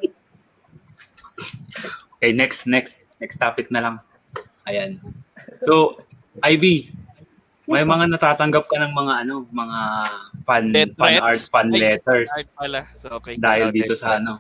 Okay, 2.22 2.32
next 2.34 2.70
next 2.70 3.02
next 3.18 3.38
topic 3.42 3.74
na 3.74 3.82
lang. 3.82 3.96
Ayan. 4.70 5.02
So, 5.66 5.98
Ivy, 6.46 6.94
may 7.66 7.82
mga 7.82 8.14
natatanggap 8.14 8.70
ka 8.70 8.78
ng 8.78 8.94
mga 8.94 9.14
ano, 9.26 9.50
mga 9.50 9.80
fan 10.46 10.66
Death 10.70 10.94
fan 10.96 11.18
threats? 11.18 11.26
art, 11.26 11.42
fan 11.50 11.68
Ay, 11.74 11.80
letters 11.82 12.30
Hard 12.32 12.50
pala. 12.56 12.82
So, 13.02 13.08
okay. 13.18 13.34
dahil 13.42 13.74
dito 13.74 13.98
sa 13.98 14.22
ano. 14.22 14.40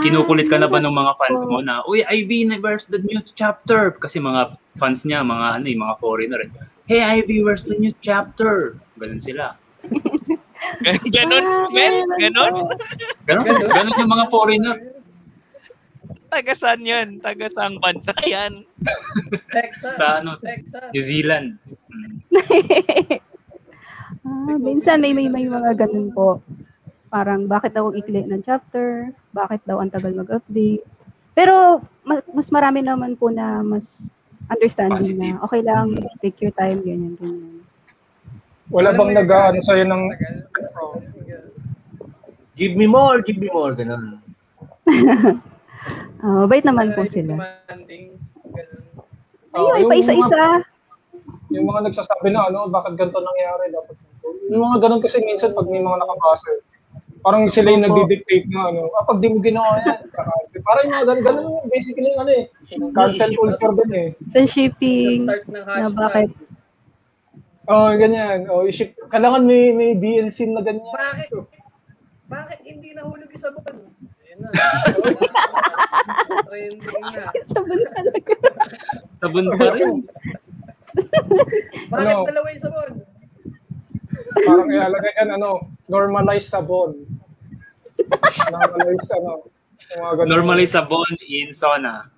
Kinukulit 0.00 0.48
ka 0.48 0.56
na 0.56 0.66
ba 0.66 0.80
ng 0.80 0.90
mga 0.90 1.12
fans 1.14 1.40
mo 1.44 1.60
na, 1.60 1.84
"Uy, 1.84 2.02
Ivy, 2.02 2.48
where's 2.58 2.88
the 2.88 2.98
new 2.98 3.20
chapter?" 3.22 3.92
Kasi 3.94 4.18
mga 4.18 4.56
fans 4.74 5.04
niya, 5.04 5.20
mga 5.20 5.60
ano, 5.60 5.66
eh, 5.68 5.76
mga 5.76 5.94
foreigner. 6.00 6.40
eh. 6.42 6.50
Hey, 6.84 7.00
Ivy, 7.20 7.44
where's 7.44 7.62
the 7.62 7.76
new 7.76 7.94
chapter? 8.00 8.80
Ganun 8.96 9.20
sila. 9.20 9.54
Ganon, 11.06 11.44
Mel? 11.70 12.04
meron 12.08 12.18
Ganon? 12.18 12.52
po. 12.56 12.72
Ganun, 13.24 13.44
ganun 13.62 14.00
yung 14.00 14.10
mga 14.10 14.26
foreigner. 14.28 14.76
Taga 16.26 16.52
saan 16.52 16.82
yan? 16.82 17.22
Taga 17.22 17.46
saang 17.46 17.78
bansa 17.78 18.10
yan? 18.26 18.64
Texas. 19.52 19.94
Sa 19.94 20.18
ano? 20.18 20.34
Texas. 20.40 20.90
New 20.90 21.04
Zealand. 21.04 21.60
Mm. 24.24 24.50
Ah, 24.50 24.56
minsan 24.56 24.98
may, 24.98 25.12
may 25.12 25.28
may 25.28 25.44
mga 25.44 25.76
ganun 25.76 26.08
po. 26.10 26.40
Parang 27.14 27.46
bakit 27.46 27.78
daw 27.78 27.94
ikli 27.94 28.26
ng 28.26 28.42
chapter? 28.42 29.14
Bakit 29.30 29.62
daw 29.62 29.78
ang 29.78 29.94
tagal 29.94 30.18
mag-update? 30.18 30.82
Pero 31.30 31.78
ma- 32.02 32.26
mas 32.34 32.50
marami 32.50 32.82
naman 32.82 33.14
po 33.14 33.30
na 33.30 33.62
mas 33.62 33.86
understanding 34.50 35.14
Positive. 35.14 35.38
na 35.38 35.42
okay 35.46 35.62
lang, 35.62 35.94
take 36.18 36.42
your 36.42 36.50
time, 36.58 36.82
ganyan, 36.82 37.14
ganyan. 37.14 37.62
Wala 38.66 38.98
bang 38.98 39.14
nag-ano 39.14 39.62
sa'yo 39.62 39.86
ng... 39.86 40.02
Oh, 40.74 40.98
Give 42.58 42.74
me 42.74 42.90
more, 42.90 43.22
give 43.22 43.38
me 43.38 43.46
more. 43.54 43.70
Ganun. 43.78 44.18
Ah, 46.24 46.48
mabait 46.48 46.64
naman 46.64 46.96
po 46.96 47.04
sila. 47.04 47.36
oh, 49.52 49.76
Ayun, 49.76 49.92
pa 49.92 50.00
isa-isa. 50.00 50.64
Yung 51.52 51.68
mga 51.68 51.92
nagsasabi 51.92 52.32
na 52.32 52.48
ano, 52.48 52.64
bakit 52.72 52.96
ganito 52.96 53.20
nangyari, 53.20 53.68
dapat. 53.68 53.92
Yung 54.48 54.64
mga 54.64 54.88
ganun 54.88 55.04
kasi 55.04 55.20
minsan 55.20 55.52
pag 55.52 55.68
may 55.68 55.84
mga 55.84 56.00
nakabasa, 56.00 56.48
parang 57.24 57.48
sila 57.48 57.72
yung 57.72 57.82
nagdi-dictate 57.82 58.46
na 58.46 58.68
ano, 58.68 58.92
ah, 58.92 59.02
pag 59.02 59.18
di 59.18 59.26
mo 59.26 59.40
ginawa 59.40 59.80
yan, 59.80 59.96
kasi 60.44 60.60
parang 60.60 60.84
yung 60.84 60.94
mga 60.94 61.06
ganun, 61.06 61.24
ganun 61.24 61.44
yung 61.56 61.68
basically 61.68 62.06
yung 62.06 62.20
ano 62.20 62.32
eh, 62.32 62.44
cancel 62.92 63.30
culture 63.32 63.72
din 63.80 63.90
eh. 63.90 64.08
Sa 64.28 64.38
Sa 64.38 64.46
shipping, 64.46 65.24
start 65.24 65.44
ng 65.44 65.54
na 65.54 65.60
hashtag. 65.66 65.96
bakit 65.96 66.30
Oh, 67.64 67.88
ganyan. 67.90 68.44
Oh, 68.46 68.60
i-ship. 68.62 68.92
Kailangan 69.08 69.40
may 69.42 69.72
may 69.72 69.96
DLC 69.96 70.44
na 70.46 70.60
ganyan. 70.60 70.84
Bakit? 70.84 71.32
Bakit 72.28 72.60
hindi 72.60 72.92
nahulog 72.92 73.24
yung 73.24 73.40
sabon? 73.40 73.88
Ayun 74.20 74.38
na. 74.38 74.48
Trending 76.44 76.84
na. 77.08 77.24
sabon 77.42 77.80
talaga. 77.88 78.34
Sabon 79.16 79.46
pa 79.56 79.66
rin. 79.72 80.04
Bakit 81.88 82.14
Ano? 82.14 82.28
dalawa 82.28 82.46
yung 82.52 82.62
sabon? 82.62 82.90
Parang 84.42 84.68
ilalagay 84.70 85.12
yan, 85.22 85.30
ano, 85.38 85.70
normalized 85.86 86.50
sabon. 86.50 87.06
Normalize, 88.50 89.10
ano. 89.14 89.46
Normally 90.26 90.66
sabon 90.66 91.14
in 91.28 91.54
sauna. 91.54 92.10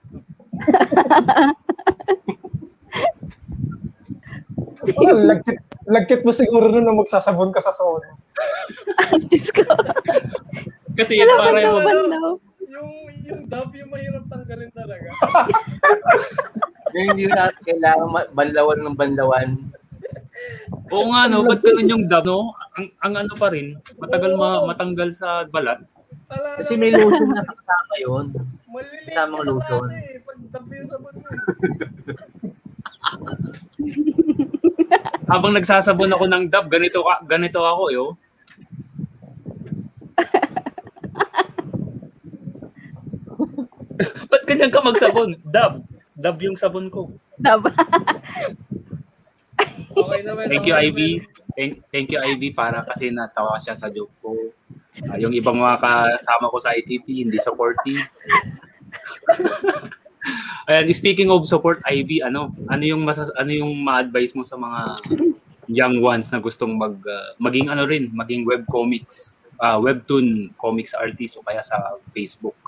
Oh, 4.97 5.12
lagkit, 5.12 5.59
lagkit 5.91 6.21
mo 6.23 6.31
siguro 6.31 6.71
nun 6.71 6.87
na 6.87 6.95
magsasabon 6.95 7.51
ka 7.51 7.61
sa 7.61 7.75
sauna. 7.75 8.14
Diyos 9.29 9.51
ko. 9.51 9.67
Kasi 10.97 11.21
ka 11.21 11.35
para 11.37 11.59
yung, 11.61 11.83
banlaw. 11.83 12.33
Yung, 12.71 12.91
yung 13.27 13.43
dub, 13.51 13.71
yung 13.75 13.91
mahirap 13.91 14.25
tanggalin 14.31 14.71
talaga. 14.73 15.09
Kaya 16.97 17.12
hindi 17.12 17.27
natin 17.29 17.61
kailangan 17.67 18.09
banlawan 18.33 18.81
ng 18.81 18.97
banlawan. 18.97 19.49
Oo 20.89 21.05
nga 21.11 21.26
no, 21.26 21.43
ba't 21.43 21.61
ganun 21.61 21.89
yung 21.89 22.05
dab, 22.07 22.24
no? 22.24 22.53
Ang, 22.76 22.87
ang 23.01 23.14
ano 23.24 23.32
pa 23.34 23.49
rin, 23.51 23.74
matagal 23.97 24.32
ma, 24.34 24.64
matanggal 24.64 25.11
sa 25.11 25.45
balat. 25.47 25.80
Alala 26.26 26.59
Kasi 26.59 26.74
may 26.74 26.91
lotion 26.91 27.30
na 27.30 27.43
kasama 27.43 27.95
yun. 27.99 28.26
maliliit 28.66 29.07
kasamang 29.09 29.43
sa 29.43 29.51
lotion. 29.51 29.82
klase 29.87 29.97
eh, 29.97 30.18
Pag 30.22 30.39
dub 30.51 30.66
yung 30.68 30.89
sabon 30.91 31.14
mo. 31.14 31.28
Habang 35.26 35.53
nagsasabon 35.55 36.14
ako 36.14 36.24
ng 36.26 36.45
dab, 36.47 36.66
ganito, 36.66 37.03
ka- 37.03 37.22
ganito 37.24 37.61
ako, 37.62 37.84
yo. 37.91 38.05
Ba't 44.28 44.43
ganyan 44.45 44.72
ka 44.72 44.80
magsabon? 44.82 45.41
Dab. 45.43 45.80
Dab 46.16 46.37
yung 46.41 46.57
sabon 46.57 46.89
ko. 46.89 47.12
Tama. 47.41 47.70
Okay 49.97 50.20
naman. 50.20 50.53
Thank 50.53 50.68
you, 50.68 50.76
Ivy. 50.76 51.24
Thank, 51.57 51.80
thank 51.88 52.12
you, 52.12 52.20
Ivy, 52.20 52.53
para 52.53 52.84
kasi 52.84 53.09
natawa 53.09 53.57
siya 53.57 53.72
sa 53.72 53.88
joke 53.88 54.12
ko. 54.20 54.36
Ah, 55.09 55.16
yung 55.16 55.32
ibang 55.32 55.57
mga 55.57 55.80
kasama 55.80 56.53
ko 56.53 56.61
sa 56.61 56.76
ITP, 56.76 57.24
hindi 57.24 57.40
supportive. 57.40 58.05
Ayan, 60.68 60.92
speaking 60.92 61.32
of 61.32 61.49
support, 61.49 61.80
Ivy, 61.88 62.20
ano, 62.20 62.53
ano 62.68 62.84
yung 62.84 63.09
masas, 63.09 63.32
ano 63.40 63.49
yung 63.49 63.72
ma-advise 63.80 64.36
mo 64.36 64.44
sa 64.44 64.61
mga 64.61 65.01
young 65.70 66.03
ones 66.05 66.28
na 66.30 66.44
gustong 66.44 66.76
mag 66.76 67.01
ah, 67.09 67.32
maging 67.40 67.72
ano 67.72 67.88
rin, 67.88 68.12
maging 68.12 68.44
web 68.44 68.68
comics, 68.68 69.40
ah, 69.62 69.80
webtoon 69.80 70.53
comics 70.61 70.92
artist 70.92 71.40
o 71.40 71.47
kaya 71.47 71.64
sa 71.64 71.97
Facebook. 72.12 72.59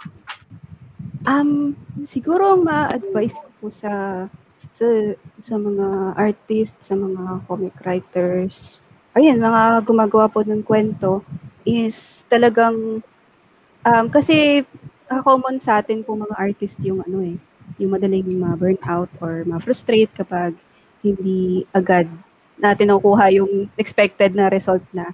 Um, 1.28 1.76
siguro 2.08 2.56
ang 2.56 2.64
ma-advise 2.64 3.36
ko 3.36 3.48
po 3.60 3.66
sa 3.68 4.24
sa 4.78 4.86
sa 5.42 5.58
mga 5.58 6.14
artists, 6.14 6.86
sa 6.86 6.94
mga 6.94 7.42
comic 7.50 7.74
writers, 7.82 8.78
ayun, 9.18 9.42
mga 9.42 9.82
gumagawa 9.82 10.30
po 10.30 10.46
ng 10.46 10.62
kwento 10.62 11.26
is 11.66 12.22
talagang 12.30 13.02
um, 13.82 14.06
kasi 14.06 14.62
uh, 15.10 15.20
common 15.26 15.58
sa 15.58 15.82
atin 15.82 16.06
po 16.06 16.14
mga 16.14 16.38
artist 16.38 16.78
yung 16.78 17.02
ano 17.02 17.26
eh, 17.26 17.36
yung 17.82 17.90
madaling 17.90 18.30
ma-burn 18.38 18.78
out 18.86 19.10
or 19.18 19.42
ma-frustrate 19.42 20.14
kapag 20.14 20.54
hindi 21.02 21.66
agad 21.74 22.06
natin 22.58 22.94
nakukuha 22.94 23.34
yung 23.34 23.66
expected 23.74 24.34
na 24.34 24.46
result 24.50 24.82
na. 24.94 25.10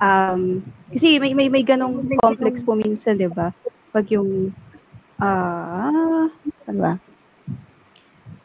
Um, 0.00 0.64
kasi 0.90 1.20
may, 1.20 1.34
may, 1.34 1.50
may 1.50 1.62
ganong 1.66 2.06
complex 2.18 2.62
po 2.62 2.74
minsan, 2.74 3.18
di 3.18 3.28
ba? 3.30 3.52
Pag 3.90 4.10
yung 4.14 4.54
ah, 5.18 6.26
ano 6.66 6.78
ba? 6.78 6.94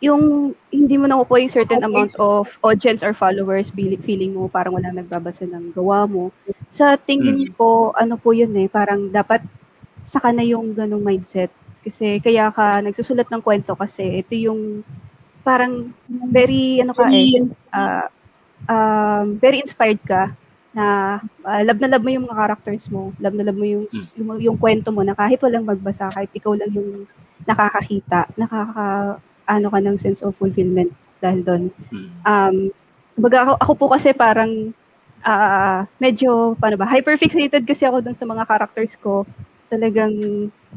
Yung 0.03 0.51
hindi 0.75 0.95
mo 0.99 1.07
nakukuha 1.07 1.39
yung 1.47 1.55
certain 1.55 1.79
amount 1.79 2.11
of 2.19 2.51
audience 2.59 2.99
or 2.99 3.15
followers, 3.15 3.71
feeling, 3.71 4.35
mo 4.35 4.51
parang 4.51 4.75
wala 4.75 4.91
nagbabasa 4.91 5.47
ng 5.47 5.71
gawa 5.71 6.03
mo. 6.03 6.35
Sa 6.67 6.99
tingin 6.99 7.47
Mm. 7.47 7.55
ko, 7.55 7.95
ano 7.95 8.19
po 8.19 8.35
yun 8.35 8.51
eh, 8.59 8.67
parang 8.67 9.07
dapat 9.07 9.39
saka 10.03 10.35
na 10.35 10.43
yung 10.43 10.75
ganong 10.75 10.99
mindset. 11.01 11.47
Kasi 11.79 12.19
kaya 12.19 12.51
ka 12.51 12.83
nagsusulat 12.83 13.29
ng 13.31 13.39
kwento 13.39 13.71
kasi 13.77 14.19
ito 14.19 14.35
yung 14.35 14.83
parang 15.47 15.93
very, 16.27 16.81
ano 16.83 16.91
ka 16.91 17.07
eh, 17.07 17.45
ah, 17.71 18.09
um, 18.67 19.37
very 19.39 19.61
inspired 19.63 20.01
ka 20.03 20.33
na 20.75 21.17
ah, 21.47 21.61
love 21.63 21.79
na 21.79 21.87
love 21.95 22.03
mo 22.03 22.11
yung 22.11 22.27
mga 22.27 22.35
characters 22.35 22.85
mo, 22.91 23.15
love 23.21 23.37
na 23.37 23.45
love 23.47 23.55
mo 23.55 23.63
yung, 23.63 23.85
yung, 24.19 24.29
yung 24.43 24.57
kwento 24.59 24.91
mo 24.91 25.05
na 25.07 25.15
kahit 25.15 25.39
walang 25.39 25.63
magbasa, 25.63 26.11
kahit 26.11 26.33
ikaw 26.35 26.51
lang 26.51 26.73
yung 26.75 27.07
nakakakita, 27.47 28.27
nakaka, 28.35 29.17
ano 29.45 29.67
ka 29.69 29.79
ng 29.81 29.97
sense 29.97 30.21
of 30.25 30.37
fulfillment 30.37 30.91
dahil 31.21 31.41
doon. 31.41 31.63
Mm. 31.93 32.09
Um, 32.25 32.55
baga 33.17 33.47
ako, 33.47 33.53
ako 33.61 33.71
po 33.77 33.85
kasi 33.95 34.11
parang 34.11 34.73
ah, 35.25 35.89
medyo, 35.97 36.53
paano 36.61 36.77
ba, 36.77 36.85
hyperfixated 36.85 37.65
kasi 37.65 37.83
ako 37.89 38.05
dun 38.05 38.15
sa 38.15 38.29
mga 38.29 38.45
characters 38.45 38.93
ko. 39.01 39.25
Talagang 39.73 40.13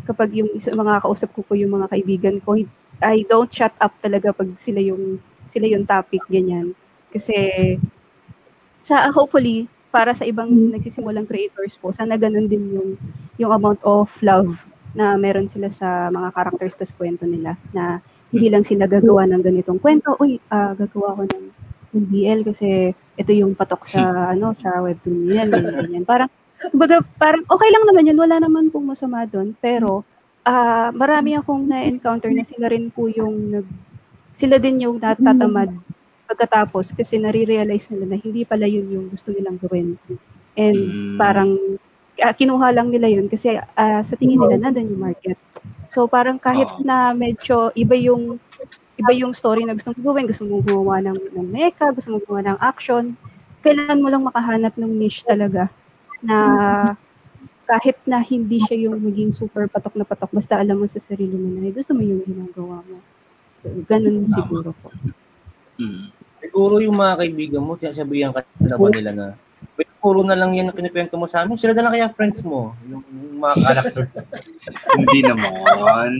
kapag 0.09 0.33
yung 0.33 0.49
isa, 0.57 0.73
mga 0.73 1.05
kausap 1.05 1.29
ko 1.37 1.45
po 1.45 1.53
yung 1.53 1.77
mga 1.77 1.93
kaibigan 1.93 2.41
ko, 2.41 2.57
I 3.05 3.29
don't 3.29 3.53
shut 3.53 3.77
up 3.79 3.93
talaga 4.01 4.33
pag 4.33 4.49
sila 4.59 4.81
yung 4.81 5.21
sila 5.53 5.69
yung 5.69 5.85
topic 5.85 6.25
ganyan. 6.33 6.73
Kasi 7.13 7.37
sa 8.83 9.13
hopefully 9.13 9.69
para 9.93 10.13
sa 10.17 10.25
ibang 10.25 10.49
nagsisimulang 10.73 11.29
creators 11.29 11.77
po, 11.77 11.93
sana 11.93 12.17
ganun 12.17 12.49
din 12.49 12.65
yung 12.73 12.91
yung 13.37 13.53
amount 13.53 13.81
of 13.85 14.09
love 14.25 14.57
na 14.97 15.15
meron 15.21 15.47
sila 15.47 15.69
sa 15.69 16.09
mga 16.09 16.33
characters 16.33 16.75
tas 16.75 16.93
kwento 16.97 17.29
nila 17.29 17.55
na 17.71 18.01
hindi 18.29 18.49
lang 18.53 18.65
sila 18.65 18.85
gagawa 18.87 19.25
ng 19.29 19.43
ganitong 19.43 19.81
kwento. 19.81 20.17
Uy, 20.21 20.37
ah, 20.53 20.77
gagawa 20.77 21.17
ko 21.17 21.23
ng, 21.25 21.45
ng 21.97 22.05
BL 22.13 22.41
kasi 22.45 22.93
ito 22.93 23.31
yung 23.33 23.57
patok 23.57 23.89
sa 23.89 24.31
ano 24.31 24.53
sa 24.53 24.79
webtoon 24.85 25.27
nila, 25.27 25.49
ganyan, 25.49 25.75
ganyan. 25.81 26.05
Parang 26.05 26.31
kumbaga, 26.71 27.01
parang 27.17 27.43
okay 27.49 27.69
lang 27.71 27.85
naman 27.89 28.09
yun, 28.09 28.19
wala 28.19 28.37
naman 28.39 28.69
pong 28.69 28.91
masama 28.91 29.25
doon, 29.25 29.57
pero 29.59 30.05
ah 30.45 30.89
marami 30.93 31.37
akong 31.37 31.69
na-encounter 31.69 32.33
na 32.33 32.45
sila 32.45 32.69
rin 32.73 32.89
po 32.89 33.09
yung 33.11 33.53
nag 33.53 33.67
sila 34.39 34.57
din 34.57 34.81
yung 34.87 34.97
natatamad 35.03 35.69
pagkatapos 36.29 36.93
kasi 36.95 37.17
nare-realize 37.19 37.89
nila 37.91 38.05
na 38.07 38.17
hindi 38.21 38.45
pala 38.45 38.69
yun 38.69 38.87
yung 38.89 39.07
gusto 39.09 39.33
nilang 39.33 39.59
gawin. 39.59 39.97
And 40.55 40.77
Mm. 40.79 41.17
parang 41.17 41.51
ah, 42.21 42.35
kinuha 42.35 42.69
lang 42.75 42.93
nila 42.93 43.09
yun 43.09 43.27
kasi 43.31 43.57
ah, 43.57 44.03
sa 44.05 44.15
tingin 44.15 44.39
nila 44.39 44.59
nandun 44.61 44.93
yung 44.93 45.03
market. 45.03 45.39
So 45.89 46.05
parang 46.05 46.37
kahit 46.37 46.69
na 46.85 47.17
medyo 47.17 47.73
iba 47.73 47.97
yung 47.97 48.37
iba 48.99 49.13
yung 49.15 49.33
story 49.33 49.63
na 49.65 49.79
gusto 49.79 49.95
mong 49.95 50.05
gawin, 50.05 50.27
gusto 50.27 50.43
mong 50.45 50.65
gumawa 50.67 50.99
ng, 51.07 51.19
ng 51.33 51.49
mecha, 51.49 51.95
gusto 51.95 52.11
mong 52.11 52.25
gumawa 52.27 52.43
ng 52.51 52.59
action, 52.59 53.05
kailangan 53.63 54.03
mo 54.03 54.09
lang 54.11 54.27
makahanap 54.27 54.75
ng 54.75 54.93
niche 54.99 55.23
talaga 55.23 55.71
na 56.19 56.39
kahit 57.69 57.95
na 58.09 58.19
hindi 58.25 58.59
siya 58.65 58.89
yung 58.89 58.99
maging 58.99 59.31
super 59.31 59.71
patok 59.71 59.95
na 59.95 60.03
patok, 60.09 60.33
basta 60.35 60.59
alam 60.59 60.83
mo 60.83 60.87
sa 60.91 60.99
sarili 61.05 61.37
mo 61.37 61.63
na 61.63 61.71
gusto 61.71 61.95
mo 61.95 62.03
yung 62.03 62.25
ginagawa 62.27 62.83
mo. 62.83 62.99
So, 63.63 63.71
ganun 63.87 64.25
Tama. 64.25 64.35
siguro 64.35 64.71
po. 64.83 64.89
Mm. 65.79 66.11
Siguro 66.43 66.75
yung 66.83 66.97
mga 66.97 67.15
kaibigan 67.23 67.63
mo, 67.63 67.79
sinasabihan 67.79 68.33
ka 68.35 68.43
na 68.59 68.77
ba 68.81 68.89
nila 68.91 69.11
na, 69.15 69.27
"Wait, 69.37 69.48
puro 69.99 70.23
na 70.23 70.39
lang 70.39 70.55
yan 70.55 70.71
ang 70.71 70.77
kinikwento 70.79 71.19
mo 71.19 71.27
sa 71.27 71.43
amin. 71.43 71.59
Sila 71.59 71.75
na 71.75 71.87
lang 71.87 71.95
kaya 71.95 72.15
friends 72.15 72.43
mo, 72.47 72.75
yung, 72.87 73.03
yung 73.11 73.43
mga 73.43 73.57
character. 73.67 74.05
Hindi 74.95 75.21
naman. 75.27 76.11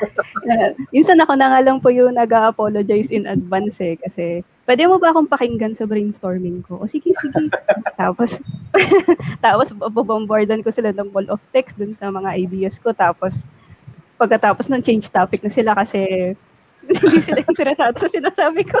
Minsan 0.94 1.18
ako 1.18 1.32
na 1.34 1.50
nga 1.50 1.60
lang 1.62 1.82
po 1.82 1.90
yung 1.90 2.14
nag-apologize 2.14 3.10
in 3.10 3.26
advance 3.26 3.76
eh, 3.82 3.98
kasi 3.98 4.46
pwede 4.70 4.86
mo 4.86 5.02
ba 5.02 5.10
akong 5.10 5.26
pakinggan 5.26 5.74
sa 5.74 5.86
brainstorming 5.90 6.62
ko? 6.62 6.78
O 6.78 6.86
sige, 6.86 7.10
sige. 7.18 7.50
tapos, 8.00 8.38
tapos 9.42 9.74
babombardan 9.74 10.62
ko 10.62 10.70
sila 10.70 10.94
ng 10.94 11.10
ball 11.10 11.26
of 11.26 11.42
text 11.50 11.74
dun 11.74 11.98
sa 11.98 12.14
mga 12.14 12.38
ideas 12.38 12.78
ko. 12.78 12.94
Tapos, 12.94 13.34
pagkatapos 14.14 14.70
ng 14.70 14.84
change 14.84 15.10
topic 15.10 15.42
na 15.42 15.50
sila 15.50 15.74
kasi 15.74 16.32
hindi 16.86 17.18
sila 17.26 17.42
interesado 17.42 17.96
sa 17.98 18.08
sinasabi 18.08 18.62
ko. 18.68 18.78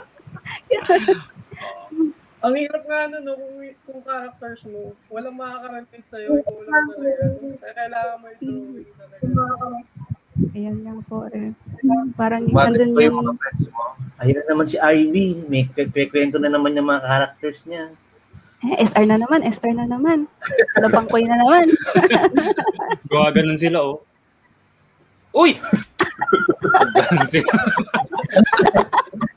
Ang 2.40 2.54
hirap 2.56 2.82
nga 2.88 3.04
nun, 3.04 3.22
no, 3.28 3.36
kung, 3.36 3.52
kung 3.84 4.00
characters 4.00 4.64
mo, 4.64 4.96
walang 5.12 5.36
makaka-relate 5.36 6.08
sa'yo, 6.08 6.40
ikaw 6.40 6.56
lang 6.64 6.88
talaga. 6.88 7.24
Kaya 7.60 7.72
kailangan 7.76 8.16
mo 8.16 8.26
i-drawing 8.32 8.92
talaga. 8.96 9.28
Ayan 10.56 10.78
lang 10.80 11.04
po 11.04 11.28
eh. 11.28 11.52
Parang 12.16 12.48
Bakit 12.48 12.80
ko 12.80 12.80
yung 12.80 12.96
yung... 12.96 13.18
mga 13.20 13.32
friends 13.36 13.64
mo? 13.68 13.92
Ayun 14.24 14.36
na 14.40 14.44
naman 14.48 14.66
si 14.72 14.76
Ivy. 14.80 15.44
May 15.52 15.68
kwento 16.08 16.40
na 16.40 16.48
naman 16.48 16.72
yung 16.80 16.88
mga 16.88 17.04
characters 17.04 17.60
niya. 17.68 17.92
Eh, 18.60 18.88
SR 18.88 19.04
na 19.04 19.20
naman, 19.20 19.44
SR 19.44 19.72
na 19.76 19.84
naman. 19.88 20.24
Labangkoy 20.80 21.28
na 21.28 21.36
naman. 21.36 21.68
Gawa 23.12 23.32
ganun 23.36 23.60
sila, 23.60 23.84
oh. 23.84 24.00
Uy! 25.36 25.60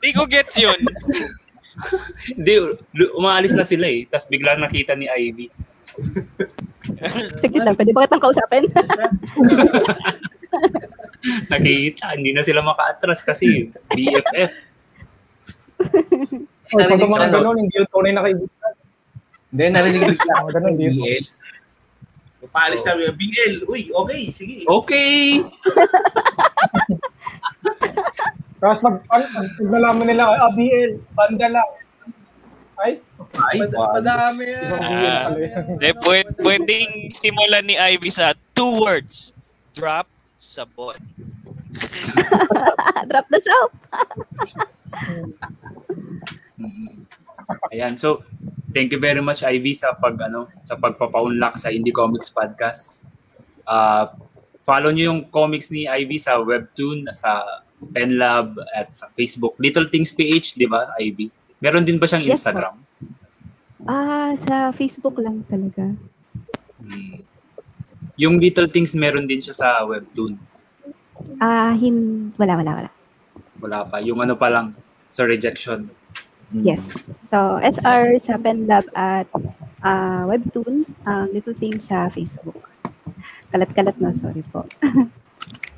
Hindi 0.00 0.10
ko 0.12 0.24
gets 0.24 0.56
yun. 0.56 0.80
Hindi, 2.30 2.54
umaalis 3.18 3.54
na 3.54 3.66
sila 3.66 3.86
eh. 3.90 4.06
Tapos 4.06 4.30
biglang 4.30 4.62
nakita 4.62 4.94
ni 4.94 5.10
Ivy. 5.10 5.50
Sige 7.42 7.58
lang, 7.62 7.74
pwede 7.78 7.94
ba 7.94 8.06
kitang 8.06 8.22
kausapin? 8.22 8.66
Nakikita, 11.50 12.14
hindi 12.14 12.30
na 12.36 12.44
sila 12.44 12.60
maka-atras 12.60 13.24
kasi 13.24 13.72
BFF. 13.90 14.54
O, 15.80 16.78
pag 16.78 16.88
Narinig 16.90 17.10
mga 17.10 17.28
ganun, 17.32 17.58
hindi 17.58 17.74
yung 17.78 17.90
tunay 17.90 18.12
na 18.12 18.22
kaibigan. 18.22 18.72
Hindi, 19.54 19.64
narinig 19.70 20.02
bigla 20.14 20.32
ako 20.42 20.48
Ganun? 20.50 20.74
BL. 20.76 21.24
Paalis 22.52 22.84
Oh. 22.84 22.92
na, 22.92 23.10
BL, 23.16 23.54
uy, 23.66 23.88
okay, 23.94 24.22
sige. 24.30 24.62
Okay! 24.68 25.40
Tapos 28.64 28.80
mag, 28.80 28.96
pag, 29.04 29.28
nalaman 29.60 30.08
nila, 30.08 30.24
ah, 30.40 30.48
BL, 30.48 30.96
banda 31.12 31.52
lang. 31.52 31.68
Ay, 32.80 32.96
Ay, 33.36 33.60
ibang 33.60 34.40
yan. 34.40 34.72
Ah. 34.80 35.28
De, 35.76 35.92
pwede, 36.00 36.32
pwedeng 36.40 37.12
simulan 37.12 37.68
ni 37.68 37.76
Ivy 37.76 38.08
sa 38.08 38.32
two 38.56 38.80
words. 38.80 39.36
Drop 39.76 40.08
sabon. 40.40 40.96
Drop 43.12 43.26
the 43.28 43.40
soap. 43.44 43.72
Ayan, 47.68 48.00
so 48.00 48.24
thank 48.72 48.88
you 48.96 49.00
very 49.02 49.20
much 49.20 49.44
Ivy 49.44 49.76
sa 49.76 49.92
pag 49.92 50.16
ano, 50.24 50.48
sa 50.64 50.80
pagpapaunlak 50.80 51.60
sa 51.60 51.68
Indie 51.68 51.92
Comics 51.92 52.32
Podcast. 52.32 53.04
Ah, 53.68 54.16
follow 54.64 54.88
niyo 54.88 55.12
yung 55.12 55.28
comics 55.28 55.68
ni 55.68 55.84
Ivy 55.84 56.16
sa 56.16 56.40
Webtoon, 56.40 57.04
sa 57.12 57.44
Penlab 57.90 58.56
at 58.72 58.92
sa 58.94 59.10
Facebook. 59.12 59.58
Little 59.60 59.90
Things 59.90 60.14
PH, 60.14 60.56
'di 60.56 60.66
ba, 60.70 60.92
Ivy? 60.96 61.28
Meron 61.60 61.84
din 61.84 61.96
ba 61.96 62.08
siyang 62.08 62.24
Yes, 62.24 62.40
Instagram? 62.40 62.80
Ah, 63.84 64.32
sa 64.40 64.72
Facebook 64.72 65.16
lang 65.20 65.44
talaga. 65.48 65.92
Hmm. 66.80 67.24
Yung 68.16 68.38
Little 68.38 68.70
Things 68.70 68.94
meron 68.94 69.26
din 69.26 69.42
siya 69.42 69.56
sa 69.56 69.68
Webtoon. 69.84 70.38
Ah, 71.42 71.74
hin 71.74 72.30
wala 72.36 72.60
wala 72.60 72.72
wala. 72.78 72.90
Wala 73.58 73.78
pa. 73.88 73.96
Yung 74.04 74.20
ano 74.20 74.36
pa 74.36 74.52
lang 74.52 74.76
sa 75.10 75.24
rejection. 75.24 75.88
Yes. 76.54 76.84
So, 77.32 77.58
SR 77.58 78.22
sa 78.22 78.38
Penlab 78.38 78.86
at 78.94 79.26
ah, 79.82 80.22
Webtoon, 80.28 80.86
ang 81.08 81.32
Little 81.34 81.56
Things 81.56 81.90
sa 81.90 82.06
Facebook. 82.14 82.70
Kalat-kalat 83.50 83.96
na, 83.98 84.14
sorry 84.18 84.42
po. 84.52 84.66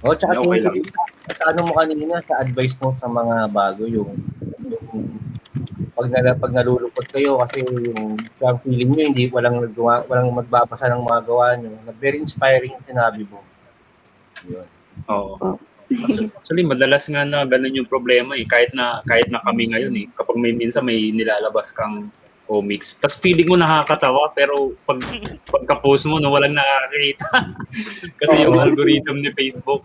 Oh, 0.06 0.14
tsaka 0.14 0.38
Okay 0.38 0.60
lang. 0.62 0.74
sa, 1.26 1.32
sa 1.34 1.44
ano 1.50 1.66
mo 1.66 1.72
kanina, 1.74 2.22
sa 2.22 2.40
advice 2.40 2.78
mo 2.78 2.94
sa 3.02 3.10
mga 3.10 3.50
bago, 3.50 3.82
yung, 3.90 4.14
yung 4.62 4.86
pag, 5.92 6.06
nala, 6.12 6.38
pag 6.38 6.52
nalulungkot 6.54 7.06
kayo 7.10 7.42
kasi 7.42 7.66
yung, 7.66 8.14
yung 8.14 8.56
feeling 8.62 8.90
nyo, 8.94 9.04
hindi, 9.10 9.24
walang, 9.28 9.58
nagawa, 9.58 10.06
walang 10.06 10.30
magbabasa 10.30 10.86
ng 10.92 11.02
mga 11.02 11.20
gawa 11.26 11.46
nyo. 11.58 11.74
Very 11.98 12.22
inspiring 12.22 12.78
yung 12.78 12.86
sinabi 12.86 13.26
mo. 13.26 13.42
Yun. 14.46 14.66
Oo. 15.10 15.34
Oh. 15.42 15.56
Actually, 16.42 16.66
madalas 16.66 17.06
nga 17.06 17.22
na 17.22 17.46
ganun 17.46 17.78
yung 17.78 17.90
problema 17.90 18.34
eh. 18.34 18.42
Kahit 18.42 18.74
na 18.74 19.06
kahit 19.06 19.30
na 19.30 19.38
kami 19.46 19.70
ngayon 19.70 19.94
eh. 19.94 20.06
Kapag 20.18 20.34
may 20.34 20.50
minsan 20.50 20.82
may 20.82 21.14
nilalabas 21.14 21.70
kang 21.70 22.10
comics. 22.46 22.94
Tapos 22.96 23.18
feeling 23.18 23.50
mo 23.50 23.58
nakakatawa 23.58 24.30
pero 24.32 24.72
pag 24.86 25.02
pagka-post 25.50 26.06
mo 26.06 26.22
no 26.22 26.32
walang 26.32 26.54
nakakita. 26.54 27.28
Kasi 28.22 28.46
yung 28.46 28.56
algorithm 28.56 29.20
ni 29.20 29.30
Facebook 29.34 29.82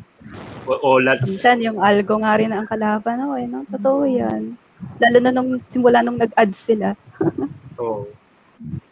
o 0.69 0.71
olats. 0.97 1.25
Minsan, 1.25 1.65
yung 1.65 1.81
algo 1.81 2.21
nga 2.21 2.37
rin 2.37 2.53
ang 2.53 2.69
kalaban. 2.69 3.17
Okay, 3.33 3.45
no? 3.49 3.65
Totoo 3.67 4.05
yan. 4.05 4.55
Lalo 5.01 5.17
na 5.19 5.31
nung 5.33 5.57
simula 5.65 6.05
nung 6.05 6.21
nag-ads 6.21 6.57
sila. 6.57 6.93
Oo. 7.81 8.07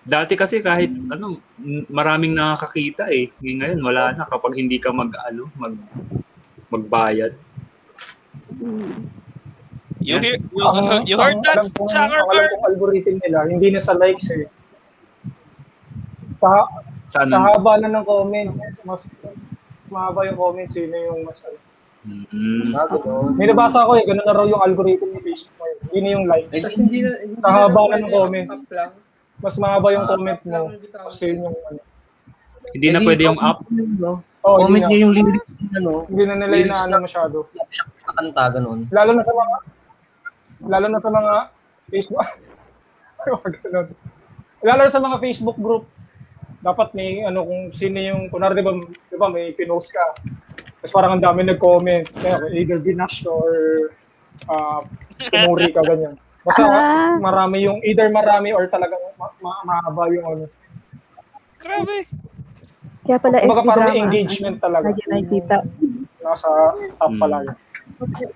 Dati 0.10 0.34
kasi 0.34 0.58
kahit 0.58 0.90
ano 1.14 1.38
m- 1.62 1.86
maraming 1.86 2.34
nakakakita 2.34 3.14
eh. 3.14 3.30
Ngayon 3.38 3.86
wala 3.86 4.18
na 4.18 4.26
kapag 4.26 4.58
hindi 4.58 4.82
ka 4.82 4.90
mag 4.90 5.14
ano 5.30 5.46
mag 5.54 5.78
magbayad. 6.74 7.38
Mm. 8.58 9.06
You, 10.00 10.16
hear, 10.18 10.40
you, 10.40 10.64
Ang- 10.64 11.04
you 11.10 11.16
heard 11.16 11.36
ang 11.36 11.44
that, 11.44 11.60
alam 11.60 11.68
kong- 11.70 11.92
ang 11.92 12.12
algorithm 12.66 13.20
nila, 13.20 13.44
hindi 13.46 13.68
na 13.70 13.80
sa 13.80 13.94
likes 13.94 14.32
eh. 14.32 14.48
Sa, 16.40 16.50
Sa 17.10 17.20
sa 17.20 17.20
ano? 17.26 17.52
haba 17.52 17.78
na 17.78 17.92
ng 17.92 18.06
comments, 18.06 18.58
mas 18.82 19.04
mahaba 19.90 20.24
yung 20.24 20.38
comments, 20.38 20.74
yun 20.74 20.88
na 20.88 21.00
yung 21.04 21.20
mas 21.24 21.44
ano. 21.44 21.60
Mm. 22.00 22.64
Ah, 22.72 22.88
ganun. 22.88 23.36
May 23.36 23.44
nabasa 23.46 23.84
ko 23.84 23.92
eh, 23.94 24.08
ganun 24.08 24.24
na 24.24 24.32
raw 24.32 24.48
yung 24.48 24.64
algorithm 24.64 25.12
ni 25.12 25.20
Facebook 25.22 25.52
ngayon. 25.54 25.78
Hindi 25.84 26.00
na 26.00 26.10
yung 26.10 26.26
likes. 26.26 26.48
Eh, 26.50 26.62
Tapos 26.64 26.80
hindi 26.80 27.00
na, 27.02 27.10
hindi 27.20 27.36
na 27.36 27.44
Kahaba 27.44 27.80
lang 27.82 27.92
na 27.92 27.98
ng 28.00 28.14
comments. 28.14 28.58
Mas 29.38 29.56
mahaba 29.58 29.88
yung 29.90 30.06
Ah. 30.06 30.10
comment 30.10 30.42
mo. 30.42 30.60
Kasi 31.06 31.22
yun 31.28 31.40
yung 31.44 31.58
ano. 31.66 31.80
Hindi 32.72 32.88
na 32.88 33.00
Eh, 33.00 33.04
pwede 33.04 33.22
yung 33.26 33.40
up. 33.42 33.60
No? 34.00 34.24
Oh, 34.40 34.56
Comment 34.58 34.88
niya 34.88 34.96
na. 34.96 35.04
yung 35.04 35.14
lyrics 35.14 35.52
ng 35.52 35.72
ano, 35.76 35.92
Hindi 36.08 36.24
na 36.24 36.36
nila 36.38 36.56
inaano 36.56 36.88
na- 36.90 37.04
masyado. 37.04 37.38
siya 37.68 37.84
na 37.84 38.12
kanta, 38.16 38.44
ganun. 38.54 38.80
Lalo 38.90 39.12
na 39.12 39.22
sa 39.22 39.34
mga 39.36 39.56
lalo 40.62 40.86
na 40.88 41.00
sa 41.00 41.10
mga 41.10 41.34
Facebook 41.88 42.20
Wag 43.20 43.54
ganun. 43.62 43.88
lalo 44.62 44.80
na 44.82 44.92
sa 44.92 45.00
mga 45.00 45.18
Facebook 45.18 45.58
group 45.58 45.88
dapat 46.60 46.92
may 46.92 47.24
ano 47.24 47.44
kung 47.44 47.72
sino 47.72 47.96
yung 47.96 48.28
kunwari 48.28 48.52
di 48.54 48.64
ba, 48.64 48.76
di 48.82 49.16
ba 49.16 49.28
may 49.28 49.52
pinost 49.52 49.90
ka 49.90 50.04
tapos 50.78 50.92
parang 50.92 51.12
ang 51.14 51.24
dami 51.24 51.44
nag-comment 51.46 52.08
kaya 52.14 52.40
either 52.52 52.76
binash 52.78 53.24
ka 53.24 53.32
or 53.32 53.52
uh, 54.46 54.80
pinuri 55.26 55.72
ka 55.72 55.80
ganyan 55.82 56.16
basta 56.42 56.64
Ah. 56.64 57.16
marami 57.16 57.64
yung 57.64 57.80
either 57.82 58.08
marami 58.08 58.52
or 58.52 58.64
talagang 58.66 59.00
ma- 59.16 59.36
ma- 59.40 59.64
mahaba 59.64 60.08
yung 60.10 60.28
ano 60.30 60.46
Grabe. 61.58 62.08
Kaya 63.04 63.20
pala 63.20 63.44
Kumbaga 63.44 63.64
parang 63.66 63.92
drama, 63.92 64.00
engagement 64.00 64.58
talaga. 64.58 64.88
Lagi 64.88 65.04
nakikita. 65.12 65.58
nasa 66.20 66.48
top 66.96 67.10
Hmm. 67.10 67.20
palagi 67.20 67.52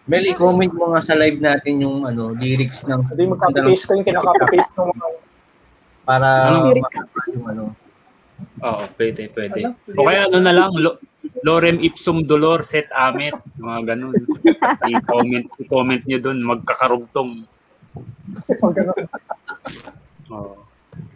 Mel, 0.06 0.26
i-comment 0.28 0.74
mo 0.74 0.92
nga 0.92 1.02
sa 1.02 1.14
live 1.14 1.40
natin 1.40 1.80
yung 1.80 2.04
ano, 2.04 2.32
lyrics 2.32 2.84
ng 2.84 3.08
hindi 3.08 3.26
magka-paste 3.28 3.86
ko 3.86 3.92
yung 3.96 4.06
kinaka-paste 4.06 4.74
ng 4.76 4.88
mga 4.92 5.08
para 6.04 6.28
Ano? 6.50 6.76
makita 6.76 7.02
yung 7.32 7.46
ano. 7.48 7.64
Oo, 8.60 8.84
pwede, 8.98 9.32
pwede. 9.32 9.60
O 9.94 10.04
kaya 10.04 10.28
ano 10.28 10.38
na 10.38 10.52
lang, 10.52 10.76
lo, 10.76 11.00
lorem 11.42 11.80
ipsum 11.80 12.22
dolor 12.22 12.60
set 12.60 12.92
amet, 12.92 13.32
mga 13.56 13.80
ganun. 13.88 14.16
I-comment, 14.92 15.48
i-comment 15.58 16.04
nyo 16.04 16.18
dun, 16.20 16.44
magkakarugtong. 16.44 17.48
mga 18.52 18.72
ganun. 18.74 18.98
Oo. 20.30 20.54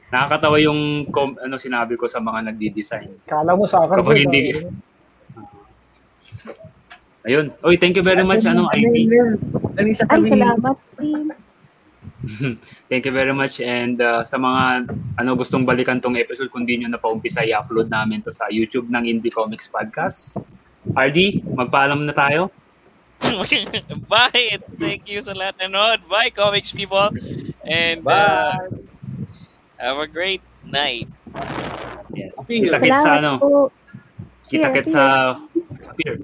Nakakatawa 0.07 0.55
yung 0.61 0.79
com- 1.11 1.35
ano 1.35 1.59
sinabi 1.59 1.99
ko 1.99 2.07
sa 2.07 2.23
mga 2.23 2.47
nagdi-design. 2.47 3.27
Kala 3.27 3.59
mo 3.59 3.67
sa 3.67 3.83
akin. 3.83 3.99
Kapag 3.99 4.23
hindi- 4.23 4.55
Ayun. 7.25 7.55
Oy, 7.65 7.75
thank 7.81 7.97
you 7.97 8.05
very 8.05 8.23
much 8.23 8.45
ano 8.45 8.69
sa 8.69 10.05
Ay, 10.13 10.21
salamat, 10.27 10.75
team. 10.99 11.33
Thank 12.89 13.05
you 13.05 13.13
very 13.13 13.31
much 13.31 13.61
and 13.61 14.01
uh, 14.01 14.25
sa 14.25 14.35
mga 14.41 14.89
ano 15.19 15.29
gustong 15.37 15.63
balikan 15.63 16.01
tong 16.01 16.17
episode 16.17 16.51
kung 16.51 16.65
di 16.65 16.79
nyo 16.79 16.91
na 16.91 16.99
paumpisa 16.99 17.45
i-upload 17.45 17.87
namin 17.87 18.19
to 18.25 18.33
sa 18.33 18.49
YouTube 18.51 18.89
ng 18.91 19.05
Indie 19.05 19.31
Comics 19.31 19.69
Podcast. 19.71 20.39
RD, 20.95 21.43
magpaalam 21.55 22.07
na 22.07 22.15
tayo. 22.15 22.49
Bye. 24.11 24.61
Thank 24.79 25.09
you 25.09 25.19
sa 25.25 25.33
lahat 25.33 25.57
na 25.59 25.67
nanood. 25.67 26.05
Bye, 26.07 26.31
comics 26.31 26.71
people. 26.71 27.11
And 27.65 28.05
uh, 28.05 28.07
Bye. 28.07 28.69
have 29.81 29.97
a 29.99 30.07
great 30.07 30.43
night. 30.63 31.09
Yes. 32.13 32.33
Appear. 32.39 32.71
Kita-kits 32.71 33.03
sa 33.03 33.11
ano, 33.19 33.31
po. 33.41 33.69
kita-kits 34.47 34.91
sa 34.95 35.35
Appear. 35.91 36.23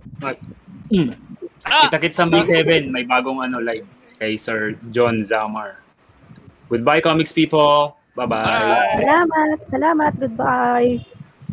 Mm. 0.94 1.12
Ah! 1.66 1.90
Kita-kits 1.90 2.22
sa 2.22 2.30
May 2.30 2.46
7, 2.46 2.94
may 2.94 3.04
bagong 3.08 3.42
ano 3.42 3.58
live 3.58 3.88
kay 4.22 4.38
Sir 4.38 4.78
John 4.94 5.26
Zamar. 5.26 5.82
Goodbye 6.70 7.02
comics 7.02 7.34
people. 7.34 7.98
Bye-bye. 8.14 8.46
Bye. 8.46 8.94
Salamat, 9.02 9.58
salamat, 9.74 10.12
goodbye. 10.22 11.02